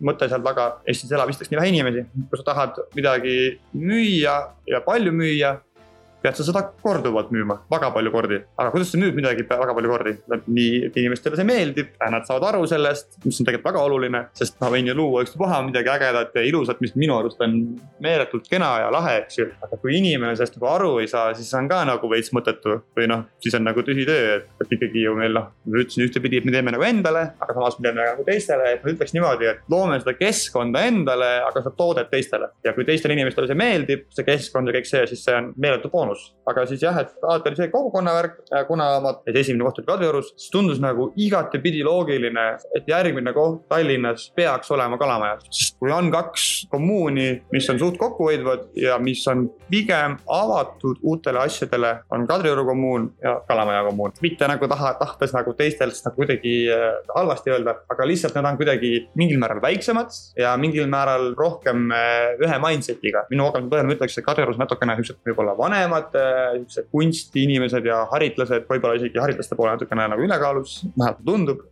mõte 0.00 0.28
seal 0.28 0.42
taga. 0.44 0.68
Eestis 0.86 1.12
elab 1.12 1.30
vist 1.30 1.44
nii 1.50 1.60
vähe 1.60 1.72
inimesi, 1.72 2.04
kui 2.30 2.40
sa 2.40 2.46
tahad 2.52 2.80
midagi 2.94 3.58
müüa 3.74 4.36
ja 4.70 4.80
palju 4.86 5.12
müüa 5.12 5.56
pead 6.22 6.38
sa 6.38 6.46
seda 6.46 6.62
korduvalt 6.82 7.30
müüma, 7.34 7.60
väga 7.72 7.90
palju 7.94 8.12
kordi. 8.14 8.40
aga 8.56 8.72
kuidas 8.74 8.92
sa 8.92 9.00
müüd 9.00 9.16
midagi 9.16 9.46
väga 9.48 9.74
palju 9.76 9.92
kordi? 9.94 10.16
nii, 10.50 10.84
et 10.88 10.96
inimestele 11.00 11.38
see 11.38 11.46
meeldib, 11.48 11.94
nad 12.00 12.26
saavad 12.28 12.48
aru 12.50 12.66
sellest, 12.70 13.18
mis 13.24 13.40
on 13.40 13.48
tegelikult 13.48 13.70
väga 13.70 13.84
oluline, 13.86 14.22
sest 14.36 14.58
ma 14.60 14.70
võin 14.72 14.88
ju 14.90 14.96
luua 14.96 15.24
ükspuha 15.24 15.60
midagi 15.66 15.92
ägedat 15.92 16.36
ja 16.36 16.44
ilusat, 16.46 16.80
mis 16.84 16.94
minu 16.98 17.16
arust 17.18 17.40
on 17.44 17.56
meeletult 18.02 18.48
kena 18.50 18.70
ja 18.84 18.90
lahe, 18.92 19.16
eks 19.24 19.38
ju. 19.38 19.48
aga 19.64 19.78
kui 19.80 19.96
inimene 19.98 20.34
sellest 20.36 20.58
nagu 20.58 20.68
aru 20.72 20.92
ei 21.02 21.08
saa, 21.10 21.34
siis 21.38 21.50
on 21.58 21.68
ka 21.70 21.82
nagu 21.88 22.10
veits 22.10 22.32
mõttetu 22.36 22.80
või 22.96 23.08
noh, 23.10 23.24
siis 23.42 23.56
on 23.58 23.66
nagu 23.66 23.84
tühi 23.86 24.06
töö, 24.08 24.36
et, 24.38 24.48
et 24.64 24.74
ikkagi 24.76 25.04
ju 25.04 25.14
meil 25.18 25.34
noh, 25.36 25.50
ma 25.66 25.82
ütlesin 25.82 26.06
ühtepidi, 26.06 26.40
et 26.40 26.48
me 26.48 26.54
teeme 26.54 26.74
nagu 26.74 26.86
endale, 26.86 27.24
aga 27.40 27.56
samas 27.56 27.78
me 27.78 27.86
teeme 27.88 28.04
nagu 28.04 28.26
teistele, 28.26 28.74
et 28.74 28.84
ma 28.84 28.94
ütleks 28.94 29.14
niimoodi, 29.16 29.48
et 29.52 29.72
loome 29.72 30.00
seda 30.02 30.16
keskkonda 30.18 30.84
endale, 30.90 31.30
aga 31.46 31.62
seda 31.62 31.74
toodet 31.78 32.10
teistele. 32.12 32.50
ja 32.64 32.74
kui 32.76 32.86
teistele 32.88 33.16
inimestele 33.16 33.48
see 33.50 33.58
meeldib, 33.58 34.06
see 34.14 34.26
keskkond 34.26 34.70
ja 34.70 34.76
kõik 34.76 34.88
see, 34.90 35.06
siis 35.10 35.24
see 35.26 35.36
on 35.36 35.52
meeletu 35.60 35.90
boonus. 35.92 36.09
Aga 36.50 36.64
siis 36.66 36.82
jah, 36.82 36.96
et 37.02 37.12
alati 37.22 37.50
oli 37.50 37.60
see 37.60 37.70
kogukonna 37.72 38.14
värk, 38.16 38.38
kuna 38.68 38.88
ma, 39.04 39.14
esimene 39.30 39.66
koht 39.66 39.80
oli 39.80 39.88
Kadriorus, 39.90 40.32
siis 40.36 40.50
tundus 40.54 40.80
nagu 40.82 41.10
igatepidi 41.20 41.82
loogiline, 41.86 42.46
et 42.76 42.88
järgmine 42.90 43.32
koht 43.36 43.66
Tallinnas 43.70 44.30
peaks 44.36 44.70
olema 44.74 44.98
Kalamajas. 44.98 45.46
sest 45.50 45.78
kui 45.80 45.92
on 45.94 46.10
kaks 46.12 46.46
kommuuni, 46.70 47.28
mis 47.52 47.70
on 47.70 47.78
suht 47.78 47.98
kokkuhoidvad 48.00 48.70
ja 48.76 48.98
mis 48.98 49.22
on 49.28 49.46
pigem 49.70 50.16
avatud 50.26 51.00
uutele 51.02 51.44
asjadele, 51.44 51.94
on 52.10 52.26
Kadrioru 52.26 52.64
kommuun 52.66 53.10
ja 53.22 53.40
Kalamaja 53.48 53.84
kommuun. 53.88 54.12
mitte 54.22 54.48
nagu 54.48 54.68
taha, 54.68 54.94
tahtes 55.00 55.34
nagu 55.36 55.54
teistelt 55.54 55.96
nagu 56.04 56.16
kuidagi 56.16 56.54
äh, 56.72 56.98
halvasti 57.14 57.50
öelda, 57.50 57.76
aga 57.90 58.06
lihtsalt 58.06 58.34
nad 58.34 58.50
on 58.50 58.58
kuidagi 58.60 58.92
mingil 59.16 59.38
määral 59.38 59.62
väiksemad 59.62 60.10
ja 60.38 60.56
mingil 60.56 60.86
määral 60.90 61.34
rohkem 61.38 61.90
äh, 61.94 62.34
ühe 62.40 62.58
mindset'iga. 62.62 63.26
minu 63.30 63.46
kogemuse 63.48 63.70
põhjal 63.72 63.88
ma 63.88 63.96
ütleks, 63.96 64.18
et 64.18 64.26
Kadriorus 64.26 64.58
natukene 64.60 64.96
siuksed 64.98 65.20
võib-olla 65.26 65.56
vanemad, 65.58 65.99
äh, 66.18 66.54
siuksed 66.58 66.88
kunstiinimesed 66.94 67.86
ja 67.88 68.02
haritlased, 68.12 68.66
võib-olla 68.70 68.98
isegi 68.98 69.20
haritlaste 69.20 69.58
poole 69.58 69.74
natukene 69.74 70.06
nagu 70.12 70.24
ülekaalus, 70.26 70.80
vähemalt 70.96 71.24
tundub. 71.26 71.66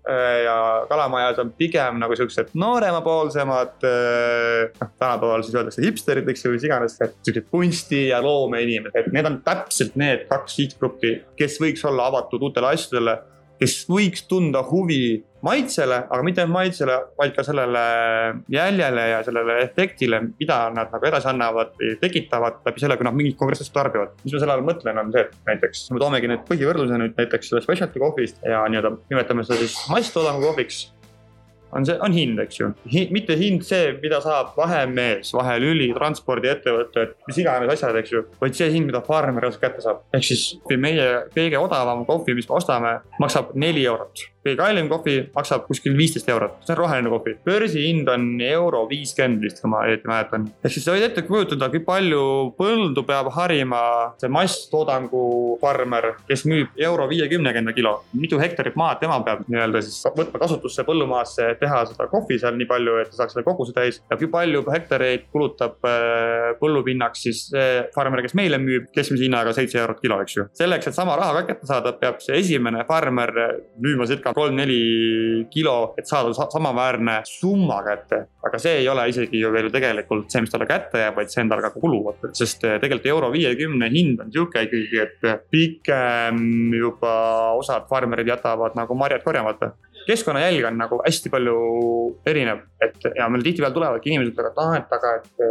ja 0.44 0.56
Kalamajas 0.88 1.38
on 1.42 1.52
pigem 1.58 1.98
nagu 2.00 2.16
siuksed 2.16 2.52
nooremapoolsemad, 2.58 3.84
noh 3.84 4.92
tänapäeval 4.98 5.44
siis 5.44 5.56
öeldakse 5.56 5.84
hipsterid, 5.84 6.28
eks 6.28 6.44
ju, 6.44 6.52
mis 6.54 6.66
iganes, 6.68 6.98
et 7.04 7.16
siuksed 7.26 7.48
kunsti 7.52 8.04
ja 8.08 8.20
loomeinimesed, 8.24 9.08
et 9.08 9.12
need 9.14 9.28
on 9.28 9.40
täpselt 9.46 9.96
need 10.00 10.26
kaks 10.30 10.58
sihtgruppi, 10.60 11.18
kes 11.38 11.58
võiks 11.62 11.84
olla 11.88 12.08
avatud 12.12 12.48
uutele 12.48 12.72
asjadele 12.74 13.18
kes 13.58 13.80
võiks 13.90 14.24
tunda 14.30 14.62
huvi 14.66 15.18
maitsele, 15.46 16.00
aga 16.10 16.24
mitte 16.26 16.42
ainult 16.42 16.56
maitsele, 16.56 16.96
vaid 17.18 17.34
ka 17.36 17.44
sellele 17.46 17.82
jäljele 18.50 19.04
ja 19.12 19.22
sellele 19.26 19.60
efektile, 19.62 20.20
mida 20.40 20.58
nad 20.74 20.92
nagu 20.94 21.08
edasi 21.10 21.30
annavad 21.30 21.74
või 21.78 21.94
tekitavad 22.02 22.60
läbi 22.66 22.82
selle, 22.82 22.98
kui 22.98 23.06
nad 23.06 23.18
mingit 23.18 23.38
konkreetset 23.38 23.70
tarbivad. 23.74 24.16
mis 24.24 24.34
ma 24.34 24.42
selle 24.42 24.56
all 24.56 24.66
mõtlen, 24.66 24.98
on 24.98 25.14
see, 25.14 25.26
et 25.26 25.50
näiteks 25.52 25.88
me 25.94 26.02
toomegi 26.02 26.30
nüüd 26.32 26.44
põhivõrdluse 26.50 27.00
nüüd 27.02 27.18
näiteks 27.18 27.52
selle 27.52 27.62
specialty 27.62 28.02
kohvist 28.02 28.42
ja 28.46 28.64
nii-öelda 28.66 28.96
nimetame 29.10 29.46
seda 29.46 29.62
siis 29.62 29.78
masstoodangu 29.92 30.42
kohviks 30.50 30.88
on 31.72 31.86
see, 31.86 31.98
on 32.04 32.14
hind, 32.14 32.40
eks 32.42 32.60
ju 32.60 32.70
Hi,. 32.92 33.06
mitte 33.14 33.36
hind 33.38 33.64
see, 33.66 33.92
mida 34.02 34.20
saab 34.24 34.54
vahemees, 34.58 35.32
vahelüli, 35.36 35.90
transpordiettevõte, 35.96 37.08
mis 37.28 37.42
iganes 37.42 37.74
asjad, 37.74 37.98
eks 38.00 38.14
ju. 38.14 38.24
vaid 38.40 38.56
see 38.58 38.70
hind, 38.74 38.88
mida 38.90 39.02
farmer 39.06 39.48
kätte 39.60 39.84
saab. 39.84 40.02
ehk 40.16 40.24
siis 40.30 40.50
meie 40.76 41.08
kõige 41.34 41.60
odavam 41.60 42.04
kohvi, 42.08 42.36
mis 42.38 42.48
me 42.48 42.58
ostame, 42.60 42.98
maksab 43.20 43.54
neli 43.58 43.86
eurot 43.88 44.28
kõige 44.44 44.58
kallim 44.58 44.88
kohvi 44.90 45.16
maksab 45.34 45.66
kuskil 45.68 45.96
viisteist 45.98 46.28
eurot, 46.30 46.60
see 46.64 46.74
on 46.74 46.78
roheline 46.80 47.10
kohvi. 47.12 47.34
börsihind 47.44 48.08
on 48.12 48.26
euro 48.44 48.84
viiskümmend 48.90 49.42
vist, 49.42 49.60
kui 49.62 49.70
ma 49.70 49.82
õieti 49.86 50.08
mäletan. 50.08 50.46
ehk 50.64 50.74
siis 50.74 50.84
sa 50.86 50.94
võid 50.94 51.06
ette 51.08 51.24
kujutada, 51.26 51.68
kui 51.72 51.82
palju 51.84 52.22
põldu 52.58 53.04
peab 53.06 53.30
harima 53.34 53.82
see 54.20 54.30
masstoodangu 54.32 55.58
farmer, 55.60 56.12
kes 56.28 56.44
müüb 56.46 56.78
euro 56.88 57.08
viiekümnega 57.10 57.62
enda 57.62 57.74
kilo. 57.76 58.04
mitu 58.14 58.38
hektarit 58.38 58.76
maad 58.76 59.00
tema 59.02 59.20
peab 59.26 59.44
nii-öelda 59.48 59.82
siis 59.82 60.06
võtma 60.16 60.40
kasutusse 60.44 60.86
põllumaasse, 60.86 61.50
teha 61.60 61.84
seda 61.90 62.08
kohvi 62.10 62.38
seal 62.38 62.56
nii 62.58 62.70
palju, 62.70 62.98
et 63.02 63.10
ta 63.10 63.22
saaks 63.22 63.36
selle 63.36 63.46
koguse 63.46 63.74
täis. 63.74 64.02
ja 64.10 64.16
kui 64.16 64.30
palju 64.30 64.64
hektareid 64.70 65.28
kulutab 65.32 65.84
äh, 65.88 66.54
põllupinnaks 66.62 67.26
siis 67.26 67.44
see 67.52 67.68
farmer, 67.94 68.22
kes 68.22 68.36
meile 68.38 68.60
müüb 68.62 68.88
keskmise 68.94 69.26
hinnaga 69.26 69.52
seitse 69.56 69.80
eurot 69.82 70.00
kilo, 70.00 70.20
eks 70.22 70.36
ju. 70.36 70.48
selleks, 70.62 70.88
et 70.88 70.94
sama 70.96 71.16
raha 71.18 71.40
ka 71.40 71.46
kätte 71.52 71.66
saada, 71.66 71.92
peab 71.98 72.22
see 72.24 72.38
esimene 72.38 72.84
farmer 72.88 73.34
müüma 73.82 74.06
circa 74.08 74.27
kolm-neli 74.36 75.46
kilo, 75.52 75.94
et 75.98 76.08
saada 76.08 76.32
samaväärne 76.34 77.20
summa 77.28 77.80
kätte. 77.86 78.24
aga 78.48 78.58
see 78.62 78.78
ei 78.80 78.88
ole 78.88 79.08
isegi 79.10 79.40
ju 79.42 79.50
veel 79.52 79.68
tegelikult 79.74 80.30
see, 80.32 80.40
mis 80.40 80.52
talle 80.52 80.66
kätte 80.68 81.02
jääb, 81.02 81.16
vaid 81.18 81.32
see 81.32 81.42
on 81.42 81.50
tal 81.52 81.62
ka 81.64 81.72
kulu, 81.74 81.98
sest 82.32 82.64
eh, 82.64 82.78
tegelikult 82.80 83.10
euro 83.12 83.32
viiekümne 83.34 83.90
hind 83.92 84.22
on 84.24 84.32
sihuke 84.32 84.62
ikkagi, 84.68 85.02
et 85.02 85.50
pigem 85.50 86.72
juba 86.78 87.14
osad 87.58 87.88
farmerid 87.90 88.30
jätavad 88.30 88.78
nagu 88.78 88.96
marjad 88.96 89.26
korjamata 89.26 89.74
keskkonnajälg 90.08 90.64
on 90.64 90.78
nagu 90.80 90.98
hästi 91.04 91.30
palju 91.32 91.56
erinev, 92.26 92.62
et 92.84 93.06
ja 93.16 93.26
meil 93.28 93.44
tihtipeale 93.44 93.74
tulevadki 93.76 94.10
inimesed, 94.12 94.38
et 94.40 94.60
ah, 94.62 94.74
et 94.78 94.94
aga, 94.96 95.10
et 95.18 95.42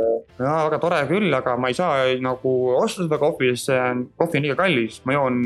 jaa, 0.42 0.56
väga 0.66 0.80
tore 0.82 1.02
küll, 1.12 1.30
aga 1.38 1.54
ma 1.62 1.70
ei 1.70 1.78
saa 1.78 2.08
nagu 2.24 2.54
osta 2.80 3.06
seda 3.06 3.20
kohvi, 3.22 3.52
sest 3.54 3.70
see 3.70 3.78
on, 3.78 4.04
kohvi 4.18 4.42
on 4.42 4.48
liiga 4.48 4.58
kallis, 4.58 5.00
ma 5.06 5.18
joon 5.18 5.44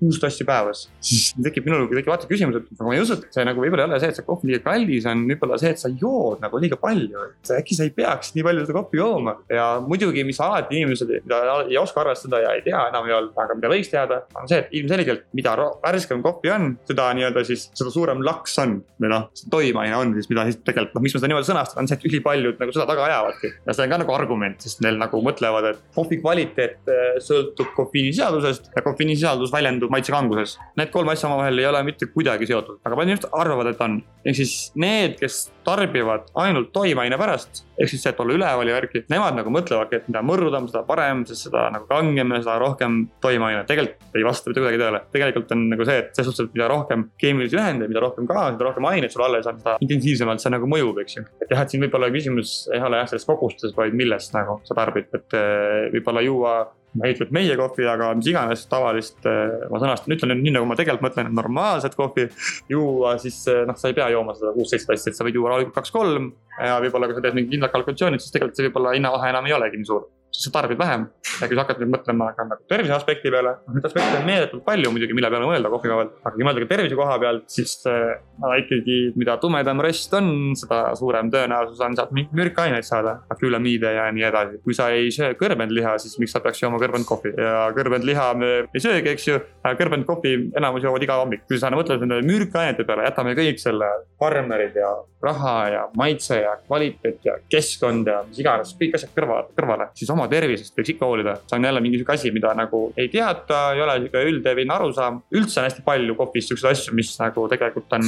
kuus 0.00 0.18
tassi 0.22 0.46
päevas. 0.48 0.86
siis 0.98 1.30
tekib 1.44 1.68
minul 1.68 1.86
tekib 1.92 2.10
vaata 2.10 2.30
küsimus, 2.30 2.58
et 2.58 2.67
nagu 2.76 2.88
ma 2.88 2.96
ei 2.96 3.02
usu, 3.02 3.18
et 3.18 3.34
see 3.34 3.46
nagu 3.48 3.62
võib-olla 3.62 3.86
ei 3.86 3.90
ole 3.92 4.00
see, 4.02 4.12
et 4.12 4.18
see 4.18 4.26
kohv 4.26 4.44
liiga 4.48 4.62
kallis 4.64 5.06
on, 5.10 5.24
võib-olla 5.30 5.58
see, 5.60 5.72
et 5.74 5.82
sa 5.82 5.90
jood 5.92 6.42
nagu 6.44 6.60
liiga 6.62 6.78
palju, 6.80 7.24
et 7.30 7.52
äkki 7.58 7.78
sa 7.78 7.86
ei 7.86 7.92
peaks 7.96 8.34
nii 8.36 8.46
palju 8.46 8.66
seda 8.66 8.76
kohvi 8.78 9.00
jooma. 9.00 9.36
ja 9.52 9.68
muidugi, 9.84 10.24
mis 10.28 10.40
alati 10.44 10.78
inimesed, 10.78 11.12
mida 11.24 11.40
ei 11.64 11.78
oska 11.80 12.02
arvestada 12.04 12.42
ja 12.44 12.54
ei 12.56 12.64
tea 12.66 12.82
enam 12.90 13.08
ei-öelda, 13.08 13.32
aga 13.44 13.56
mida 13.58 13.72
võiks 13.72 13.92
teada, 13.92 14.22
on 14.38 14.50
see, 14.50 14.60
et 14.62 14.74
ilmselgelt, 14.80 15.26
mida 15.38 15.54
värskem 15.82 16.22
kohvi 16.24 16.52
on, 16.54 16.70
seda 16.88 17.08
nii-öelda 17.18 17.44
siis, 17.48 17.68
seda 17.78 17.92
suurem 17.94 18.22
laks 18.26 18.58
on 18.62 18.78
või 19.00 19.12
noh, 19.12 19.28
toimeaine 19.50 19.96
on 19.98 20.14
siis, 20.18 20.28
mida 20.32 20.46
siis 20.48 20.60
tegelikult 20.64 20.98
noh, 20.98 21.04
miks 21.04 21.16
ma 21.16 21.22
seda 21.22 21.32
niimoodi 21.32 21.50
sõnastan, 21.50 21.82
on 21.82 21.90
see, 21.90 21.98
et 21.98 22.06
ülipaljud 22.10 22.62
nagu 22.62 22.74
seda 22.74 22.86
taga 22.90 23.06
ajavadki. 23.08 23.52
ja 23.66 23.76
see 23.76 23.86
on 23.86 23.94
ka 23.94 24.00
nagu 24.02 24.14
argument, 24.16 24.60
sest 24.64 24.82
neil 24.84 24.98
nagu 25.00 25.22
mõtlevad, 25.24 25.70
et 25.72 25.82
kohvi 25.96 26.20
kvaliteet 26.22 26.92
äh, 26.92 27.06
sõltub 27.24 27.72
kofeiinisisaldusest 27.76 28.70
ja 28.76 28.84
kofeiinisisaldus 28.86 29.52
väljendub 29.54 29.92
maitsekanguses. 29.94 30.56
Need 30.78 30.92
kolm 30.94 31.12
asja 31.12 31.30
omavahel 31.30 31.62
ei 31.62 31.68
ole 31.70 31.82
mitte 31.86 32.08
kuidagi 32.12 32.48
seotud, 32.50 32.57
aga 32.66 32.96
paljud 32.96 33.12
inimesed 33.12 33.28
arvavad, 33.36 33.70
et 33.70 33.80
on. 33.84 33.98
ehk 34.24 34.36
siis 34.36 34.54
need, 34.78 35.16
kes 35.20 35.38
tarbivad 35.64 36.28
ainult 36.40 36.70
toimeaine 36.72 37.18
pärast, 37.20 37.62
ehk 37.78 37.90
siis 37.92 38.02
see, 38.04 38.12
et 38.12 38.20
olla 38.22 38.34
üleval 38.36 38.70
ja 38.70 38.76
värki, 38.76 39.04
nemad 39.12 39.36
nagu 39.38 39.52
mõtlevadki, 39.52 40.00
et 40.00 40.08
mida 40.10 40.22
mõrudam, 40.26 40.68
seda 40.70 40.82
parem, 40.88 41.24
sest 41.28 41.48
seda 41.48 41.68
nagu 41.74 41.88
kangem 41.90 42.34
ja 42.34 42.40
seda 42.42 42.58
rohkem 42.62 43.00
toimeaine. 43.24 43.64
tegelikult 43.68 44.18
ei 44.18 44.26
vasta 44.26 44.50
mitte 44.50 44.64
kuidagi 44.64 44.82
tõele. 44.82 45.02
tegelikult 45.14 45.54
on 45.56 45.66
nagu 45.72 45.88
see, 45.88 45.98
et 46.02 46.10
selles 46.16 46.30
suhtes, 46.32 46.48
et 46.48 46.56
mida 46.56 46.70
rohkem 46.72 47.08
keemilisi 47.20 47.58
ühendeid, 47.58 47.92
mida 47.92 48.04
rohkem 48.04 48.28
ka, 48.28 48.48
seda 48.54 48.68
rohkem 48.68 48.88
aineid 48.90 49.14
sul 49.14 49.26
alles 49.26 49.46
on, 49.50 49.60
seda 49.62 49.76
intensiivsemalt 49.84 50.44
see 50.44 50.54
nagu 50.54 50.70
mõjub, 50.70 51.02
eks 51.04 51.18
ju. 51.18 51.26
et 51.42 51.52
jah, 51.54 51.62
et 51.62 51.74
siin 51.74 51.84
võib-olla 51.84 52.10
küsimus 52.14 52.56
ei 52.74 52.82
ole 52.84 53.02
jah 53.02 53.12
selles 53.12 53.28
kogustes, 53.28 53.76
vaid 53.76 53.96
millest 53.98 54.34
nagu 54.36 54.60
sa 54.68 54.76
tarbid, 54.78 55.12
et 55.14 55.38
eh, 55.38 55.88
võib-olla 55.94 56.24
juua 56.24 56.56
ma 56.96 57.06
ei 57.06 57.14
ütle, 57.14 57.28
et 57.28 57.34
meie 57.34 57.56
kohvi, 57.58 57.86
aga 57.90 58.10
mis 58.16 58.30
iganes 58.30 58.64
tavalist, 58.70 59.18
eh, 59.28 59.66
ma 59.68 59.80
sõnastan, 59.82 60.14
ütlen 60.16 60.32
nüüd 60.32 60.46
nii, 60.46 60.54
nagu 60.56 60.68
ma 60.68 60.76
tegelikult 60.78 61.08
mõtlen, 61.08 61.28
et 61.28 61.36
normaalset 61.36 61.96
kohvi 61.98 62.28
juua, 62.72 63.16
siis 63.22 63.40
eh, 63.52 63.64
noh, 63.68 63.76
sa 63.78 63.90
ei 63.90 63.98
pea 63.98 64.08
jooma 64.14 64.36
seda 64.38 64.54
kuus-seitse 64.56 64.88
tassi, 64.88 65.12
et 65.12 65.18
sa 65.18 65.26
võid 65.26 65.36
juua 65.38 65.54
rahulikult 65.54 65.76
kaks-kolm. 65.76 66.32
ja 66.58 66.78
võib-olla, 66.82 67.06
kui 67.10 67.18
sa 67.18 67.24
teed 67.24 67.36
mingid 67.36 67.52
kindlad 67.54 67.74
kalkulatsioonid, 67.74 68.24
siis 68.24 68.34
tegelikult 68.34 68.58
see 68.58 68.70
võib-olla 68.70 68.96
hinnavahe 68.96 69.34
enam 69.34 69.46
ei 69.46 69.58
olegi 69.58 69.82
nii 69.82 69.90
suur 69.90 70.08
siis 70.32 70.48
sa 70.48 70.52
tarbid 70.52 70.78
vähem. 70.78 71.06
ja 71.40 71.48
kui 71.48 71.56
sa 71.56 71.64
hakkad 71.64 71.80
nüüd 71.82 71.92
mõtlema 71.92 72.30
ka 72.36 72.44
nagu 72.48 72.64
tervise 72.70 72.94
aspekti 72.96 73.30
peale, 73.32 73.54
noh 73.66 73.76
neid 73.76 73.86
aspekte 73.88 74.18
on 74.20 74.26
meeletult 74.26 74.64
palju 74.66 74.92
muidugi, 74.92 75.16
mille 75.16 75.30
peale 75.32 75.48
mõelda 75.48 75.70
kohvi 75.72 75.90
peal. 75.92 76.10
aga 76.24 76.34
kui 76.34 76.46
mõelda 76.46 76.64
ka 76.64 76.70
tervise 76.74 76.98
koha 76.98 77.18
pealt, 77.22 77.46
siis 77.52 77.74
no, 77.86 78.52
ikkagi, 78.62 78.98
mida 79.18 79.38
tumedam 79.42 79.82
röst 79.84 80.14
on, 80.18 80.30
seda 80.58 80.80
suurem 80.98 81.32
tõenäosus 81.32 81.80
on 81.84 81.96
sealt 81.98 82.12
mingeid 82.16 82.40
mürkaineid 82.42 82.86
saada, 82.86 83.18
akülamiide 83.32 83.94
ja 83.96 84.08
nii 84.12 84.26
edasi. 84.30 84.60
kui 84.64 84.76
sa 84.76 84.90
ei 84.94 85.12
söö 85.14 85.34
kõrbenliha, 85.40 85.96
siis 86.02 86.18
miks 86.22 86.36
sa 86.36 86.42
peaks 86.44 86.62
jooma 86.62 86.80
kõrbenkohvi 86.82 87.34
ja 87.38 87.68
kõrbenliha 87.76 88.28
me 88.38 88.52
ei 88.66 88.84
söögi, 88.84 89.14
eks 89.14 89.28
ju. 89.28 89.40
kõrbenkohvi 89.78 90.34
enamus 90.58 90.84
joovad 90.84 91.04
iga 91.06 91.20
hommik, 91.22 91.46
kui 91.48 91.60
sa 91.60 91.72
mõtled 91.72 92.04
nende 92.04 92.20
mürkainete 92.26 92.84
peale, 92.88 93.08
jätame 93.08 93.34
kõik 93.38 93.62
selle 93.62 93.88
farmerid 94.20 94.76
ja 94.76 94.92
raha 95.22 95.56
ja 95.72 95.82
maitse 95.98 96.40
ja 96.40 96.54
kvaliteet 96.66 97.24
ja 97.26 97.36
keskkond 97.50 98.06
ja 98.06 98.20
mis 98.28 98.38
iganes, 98.42 98.74
kõik 98.78 98.96
asjad 98.98 99.12
kõrvale, 99.16 99.50
kõrvale, 99.56 99.88
siis 99.98 100.10
oma 100.18 100.28
tervisest 100.30 100.76
võiks 100.76 100.92
ikka 100.94 101.08
hoolida. 101.08 101.36
see 101.46 101.58
on 101.58 101.68
jälle 101.68 101.82
mingi 101.84 102.00
sihuke 102.00 102.16
asi, 102.18 102.32
mida 102.34 102.52
nagu 102.58 102.84
ei 102.96 103.08
teata, 103.12 103.62
ei 103.74 103.82
ole 103.84 103.96
sihuke 104.02 104.24
üldlevinud 104.32 104.76
arusaam. 104.76 105.22
üldse 105.34 105.62
on 105.62 105.68
hästi 105.68 105.84
palju 105.86 106.18
kohvis 106.18 106.50
siukseid 106.50 106.74
asju, 106.74 106.94
mis 106.98 107.14
nagu 107.22 107.48
tegelikult 107.50 107.98
on 107.98 108.06